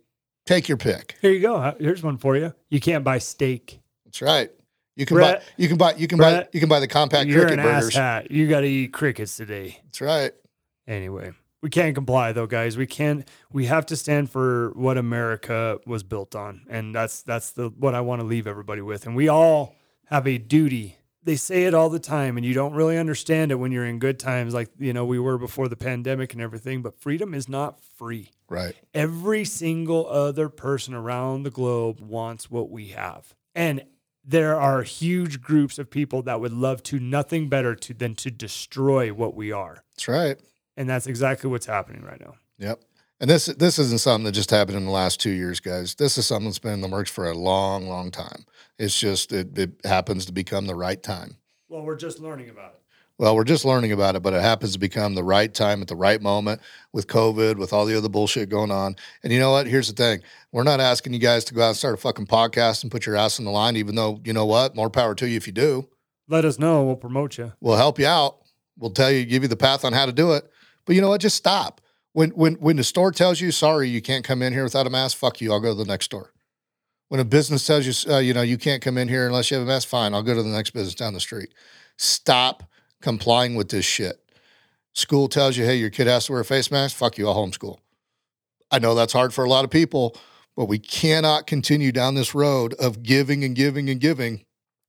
take 0.46 0.66
your 0.66 0.78
pick. 0.78 1.16
Here 1.20 1.30
you 1.30 1.40
go. 1.40 1.56
Uh, 1.56 1.74
Here's 1.78 2.02
one 2.02 2.16
for 2.16 2.38
you. 2.38 2.54
You 2.70 2.80
can't 2.80 3.04
buy 3.04 3.18
steak. 3.18 3.80
That's 4.06 4.22
right. 4.22 4.50
You 4.96 5.04
can 5.04 5.18
Brett- 5.18 5.40
buy 5.40 5.44
you 5.58 5.68
can 5.68 5.76
buy 5.76 5.94
you 5.96 6.08
can 6.08 6.16
buy 6.18 6.48
you 6.54 6.58
can 6.58 6.70
buy 6.70 6.80
the 6.80 6.88
compact 6.88 7.28
You're 7.28 7.42
cricket 7.42 7.58
an 7.58 7.66
burgers. 7.66 7.94
asshat. 7.94 8.30
You 8.30 8.48
got 8.48 8.60
to 8.60 8.66
eat 8.66 8.94
crickets 8.94 9.36
today. 9.36 9.78
That's 9.84 10.00
right. 10.00 10.32
Anyway, 10.86 11.32
we 11.62 11.68
can't 11.68 11.94
comply 11.94 12.32
though, 12.32 12.46
guys. 12.46 12.78
We 12.78 12.86
can't. 12.86 13.28
We 13.52 13.66
have 13.66 13.84
to 13.86 13.96
stand 13.96 14.30
for 14.30 14.70
what 14.70 14.96
America 14.96 15.78
was 15.84 16.02
built 16.02 16.34
on, 16.34 16.62
and 16.70 16.94
that's 16.94 17.20
that's 17.20 17.50
the 17.50 17.68
what 17.68 17.94
I 17.94 18.00
want 18.00 18.22
to 18.22 18.26
leave 18.26 18.46
everybody 18.46 18.80
with. 18.80 19.04
And 19.06 19.14
we 19.14 19.28
all 19.28 19.76
have 20.06 20.26
a 20.26 20.38
duty. 20.38 20.96
They 21.28 21.36
say 21.36 21.64
it 21.64 21.74
all 21.74 21.90
the 21.90 21.98
time, 21.98 22.38
and 22.38 22.46
you 22.46 22.54
don't 22.54 22.72
really 22.72 22.96
understand 22.96 23.52
it 23.52 23.56
when 23.56 23.70
you're 23.70 23.84
in 23.84 23.98
good 23.98 24.18
times, 24.18 24.54
like 24.54 24.70
you 24.78 24.94
know 24.94 25.04
we 25.04 25.18
were 25.18 25.36
before 25.36 25.68
the 25.68 25.76
pandemic 25.76 26.32
and 26.32 26.40
everything. 26.40 26.80
But 26.80 26.98
freedom 26.98 27.34
is 27.34 27.50
not 27.50 27.82
free. 27.82 28.30
Right. 28.48 28.74
Every 28.94 29.44
single 29.44 30.08
other 30.08 30.48
person 30.48 30.94
around 30.94 31.42
the 31.42 31.50
globe 31.50 32.00
wants 32.00 32.50
what 32.50 32.70
we 32.70 32.88
have. 32.88 33.34
And 33.54 33.84
there 34.24 34.58
are 34.58 34.82
huge 34.84 35.42
groups 35.42 35.78
of 35.78 35.90
people 35.90 36.22
that 36.22 36.40
would 36.40 36.54
love 36.54 36.82
to 36.84 36.98
nothing 36.98 37.50
better 37.50 37.74
to 37.74 37.92
than 37.92 38.14
to 38.14 38.30
destroy 38.30 39.12
what 39.12 39.34
we 39.34 39.52
are. 39.52 39.84
That's 39.96 40.08
right. 40.08 40.40
And 40.78 40.88
that's 40.88 41.06
exactly 41.06 41.50
what's 41.50 41.66
happening 41.66 42.04
right 42.04 42.22
now. 42.22 42.36
Yep. 42.56 42.80
And 43.20 43.28
this 43.28 43.46
this 43.46 43.78
isn't 43.78 44.00
something 44.00 44.24
that 44.24 44.32
just 44.32 44.50
happened 44.50 44.76
in 44.76 44.84
the 44.84 44.92
last 44.92 45.20
two 45.20 45.30
years, 45.30 45.58
guys. 45.58 45.96
This 45.96 46.18
is 46.18 46.26
something 46.26 46.46
that's 46.48 46.60
been 46.60 46.74
in 46.74 46.80
the 46.80 46.88
works 46.88 47.10
for 47.10 47.28
a 47.28 47.34
long, 47.34 47.88
long 47.88 48.10
time. 48.10 48.44
It's 48.78 48.98
just 48.98 49.32
it, 49.32 49.58
it 49.58 49.70
happens 49.84 50.26
to 50.26 50.32
become 50.32 50.66
the 50.66 50.76
right 50.76 51.02
time. 51.02 51.36
Well, 51.68 51.82
we're 51.82 51.96
just 51.96 52.20
learning 52.20 52.48
about 52.48 52.74
it. 52.74 52.80
Well, 53.18 53.34
we're 53.34 53.42
just 53.42 53.64
learning 53.64 53.90
about 53.90 54.14
it, 54.14 54.22
but 54.22 54.32
it 54.32 54.40
happens 54.40 54.74
to 54.74 54.78
become 54.78 55.16
the 55.16 55.24
right 55.24 55.52
time 55.52 55.82
at 55.82 55.88
the 55.88 55.96
right 55.96 56.22
moment 56.22 56.60
with 56.92 57.08
COVID, 57.08 57.56
with 57.56 57.72
all 57.72 57.84
the 57.84 57.98
other 57.98 58.08
bullshit 58.08 58.48
going 58.48 58.70
on. 58.70 58.94
And 59.24 59.32
you 59.32 59.40
know 59.40 59.50
what? 59.50 59.66
Here's 59.66 59.88
the 59.88 59.94
thing. 59.94 60.20
We're 60.52 60.62
not 60.62 60.78
asking 60.78 61.14
you 61.14 61.18
guys 61.18 61.44
to 61.46 61.54
go 61.54 61.62
out 61.62 61.68
and 61.70 61.76
start 61.76 61.94
a 61.94 61.96
fucking 61.96 62.28
podcast 62.28 62.84
and 62.84 62.92
put 62.92 63.06
your 63.06 63.16
ass 63.16 63.40
on 63.40 63.44
the 63.44 63.50
line, 63.50 63.74
even 63.76 63.96
though, 63.96 64.20
you 64.24 64.32
know 64.32 64.46
what? 64.46 64.76
More 64.76 64.88
power 64.88 65.16
to 65.16 65.28
you 65.28 65.36
if 65.36 65.48
you 65.48 65.52
do. 65.52 65.88
Let 66.28 66.44
us 66.44 66.60
know. 66.60 66.84
We'll 66.84 66.94
promote 66.94 67.38
you. 67.38 67.52
We'll 67.60 67.76
help 67.76 67.98
you 67.98 68.06
out. 68.06 68.38
We'll 68.78 68.92
tell 68.92 69.10
you, 69.10 69.24
give 69.24 69.42
you 69.42 69.48
the 69.48 69.56
path 69.56 69.84
on 69.84 69.92
how 69.92 70.06
to 70.06 70.12
do 70.12 70.34
it. 70.34 70.48
But 70.84 70.94
you 70.94 71.02
know 71.02 71.08
what? 71.08 71.20
Just 71.20 71.36
stop. 71.36 71.80
When 72.18 72.30
when 72.30 72.54
when 72.54 72.74
the 72.74 72.82
store 72.82 73.12
tells 73.12 73.40
you, 73.40 73.52
sorry, 73.52 73.88
you 73.88 74.02
can't 74.02 74.24
come 74.24 74.42
in 74.42 74.52
here 74.52 74.64
without 74.64 74.88
a 74.88 74.90
mask, 74.90 75.16
fuck 75.16 75.40
you. 75.40 75.52
I'll 75.52 75.60
go 75.60 75.68
to 75.68 75.78
the 75.78 75.84
next 75.84 76.06
store. 76.06 76.32
When 77.10 77.20
a 77.20 77.24
business 77.24 77.64
tells 77.64 77.86
you, 77.86 78.12
uh, 78.12 78.18
you 78.18 78.34
know, 78.34 78.42
you 78.42 78.58
can't 78.58 78.82
come 78.82 78.98
in 78.98 79.06
here 79.06 79.28
unless 79.28 79.52
you 79.52 79.56
have 79.56 79.64
a 79.64 79.70
mask, 79.70 79.86
fine. 79.86 80.12
I'll 80.14 80.24
go 80.24 80.34
to 80.34 80.42
the 80.42 80.48
next 80.48 80.70
business 80.70 80.96
down 80.96 81.14
the 81.14 81.20
street. 81.20 81.54
Stop 81.96 82.64
complying 83.00 83.54
with 83.54 83.68
this 83.68 83.84
shit. 83.84 84.16
School 84.94 85.28
tells 85.28 85.56
you, 85.56 85.64
hey, 85.64 85.76
your 85.76 85.90
kid 85.90 86.08
has 86.08 86.26
to 86.26 86.32
wear 86.32 86.40
a 86.40 86.44
face 86.44 86.72
mask. 86.72 86.96
Fuck 86.96 87.18
you. 87.18 87.28
I'll 87.28 87.36
homeschool. 87.36 87.78
I 88.68 88.80
know 88.80 88.96
that's 88.96 89.12
hard 89.12 89.32
for 89.32 89.44
a 89.44 89.48
lot 89.48 89.64
of 89.64 89.70
people, 89.70 90.16
but 90.56 90.64
we 90.64 90.80
cannot 90.80 91.46
continue 91.46 91.92
down 91.92 92.16
this 92.16 92.34
road 92.34 92.74
of 92.80 93.04
giving 93.04 93.44
and 93.44 93.54
giving 93.54 93.88
and 93.88 94.00
giving 94.00 94.44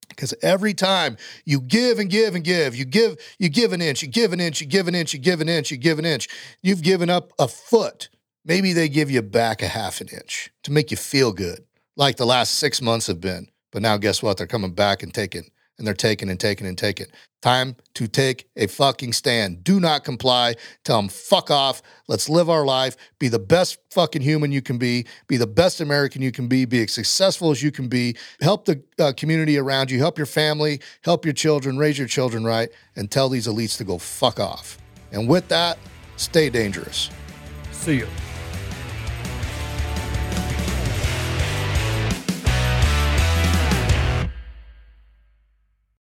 because 0.09 0.33
every 0.41 0.73
time 0.73 1.15
you 1.45 1.61
give 1.61 1.99
and 1.99 2.09
give 2.09 2.35
and 2.35 2.43
give, 2.43 2.75
you 2.75 2.85
give, 2.85 3.17
you 3.37 3.49
give 3.49 3.71
an 3.71 3.81
inch, 3.81 4.01
you 4.01 4.07
give 4.07 4.33
an 4.33 4.39
inch, 4.39 4.59
you 4.59 4.67
give 4.67 4.87
an 4.87 4.95
inch, 4.95 5.13
you 5.13 5.19
give 5.19 5.39
an 5.39 5.49
inch, 5.49 5.71
you 5.71 5.77
give 5.77 5.97
an 5.99 6.05
inch, 6.05 6.27
you've 6.61 6.81
given 6.81 7.09
up 7.09 7.31
a 7.39 7.47
foot. 7.47 8.09
Maybe 8.45 8.73
they 8.73 8.89
give 8.89 9.09
you 9.09 9.21
back 9.21 9.61
a 9.61 9.67
half 9.67 10.01
an 10.01 10.07
inch 10.09 10.51
to 10.63 10.71
make 10.71 10.91
you 10.91 10.97
feel 10.97 11.31
good, 11.31 11.63
like 11.95 12.17
the 12.17 12.25
last 12.25 12.55
six 12.55 12.81
months 12.81 13.07
have 13.07 13.21
been. 13.21 13.47
But 13.71 13.81
now, 13.81 13.97
guess 13.97 14.23
what? 14.23 14.37
They're 14.37 14.47
coming 14.47 14.73
back 14.73 15.03
and 15.03 15.13
taking, 15.13 15.51
and 15.79 15.87
they're 15.87 15.95
taking 15.95 16.29
and 16.29 16.39
taking 16.39 16.67
and 16.67 16.77
taking. 16.77 17.07
Time 17.41 17.77
to 17.93 18.07
take 18.07 18.49
a 18.57 18.67
fucking 18.67 19.13
stand. 19.13 19.63
Do 19.63 19.79
not 19.79 20.03
comply. 20.03 20.55
Tell 20.83 20.97
them, 20.97 21.07
fuck 21.07 21.49
off. 21.49 21.81
Let's 22.09 22.27
live 22.27 22.49
our 22.49 22.65
life. 22.65 22.97
Be 23.17 23.29
the 23.29 23.39
best 23.39 23.77
fucking 23.91 24.21
human 24.21 24.51
you 24.51 24.61
can 24.61 24.77
be. 24.77 25.05
Be 25.27 25.37
the 25.37 25.47
best 25.47 25.79
American 25.79 26.21
you 26.21 26.33
can 26.33 26.49
be. 26.49 26.65
Be 26.65 26.83
as 26.83 26.91
successful 26.91 27.49
as 27.49 27.63
you 27.63 27.71
can 27.71 27.87
be. 27.87 28.17
Help 28.41 28.65
the 28.65 28.83
uh, 28.99 29.13
community 29.15 29.57
around 29.57 29.89
you. 29.89 29.99
Help 29.99 30.17
your 30.17 30.27
family. 30.27 30.81
Help 31.01 31.23
your 31.23 31.33
children. 31.33 31.77
Raise 31.77 31.97
your 31.97 32.09
children 32.09 32.43
right. 32.43 32.69
And 32.97 33.09
tell 33.09 33.29
these 33.29 33.47
elites 33.47 33.77
to 33.77 33.85
go 33.85 33.97
fuck 33.97 34.39
off. 34.39 34.77
And 35.13 35.27
with 35.27 35.47
that, 35.47 35.79
stay 36.17 36.49
dangerous. 36.49 37.09
See 37.71 37.99
you. 37.99 38.07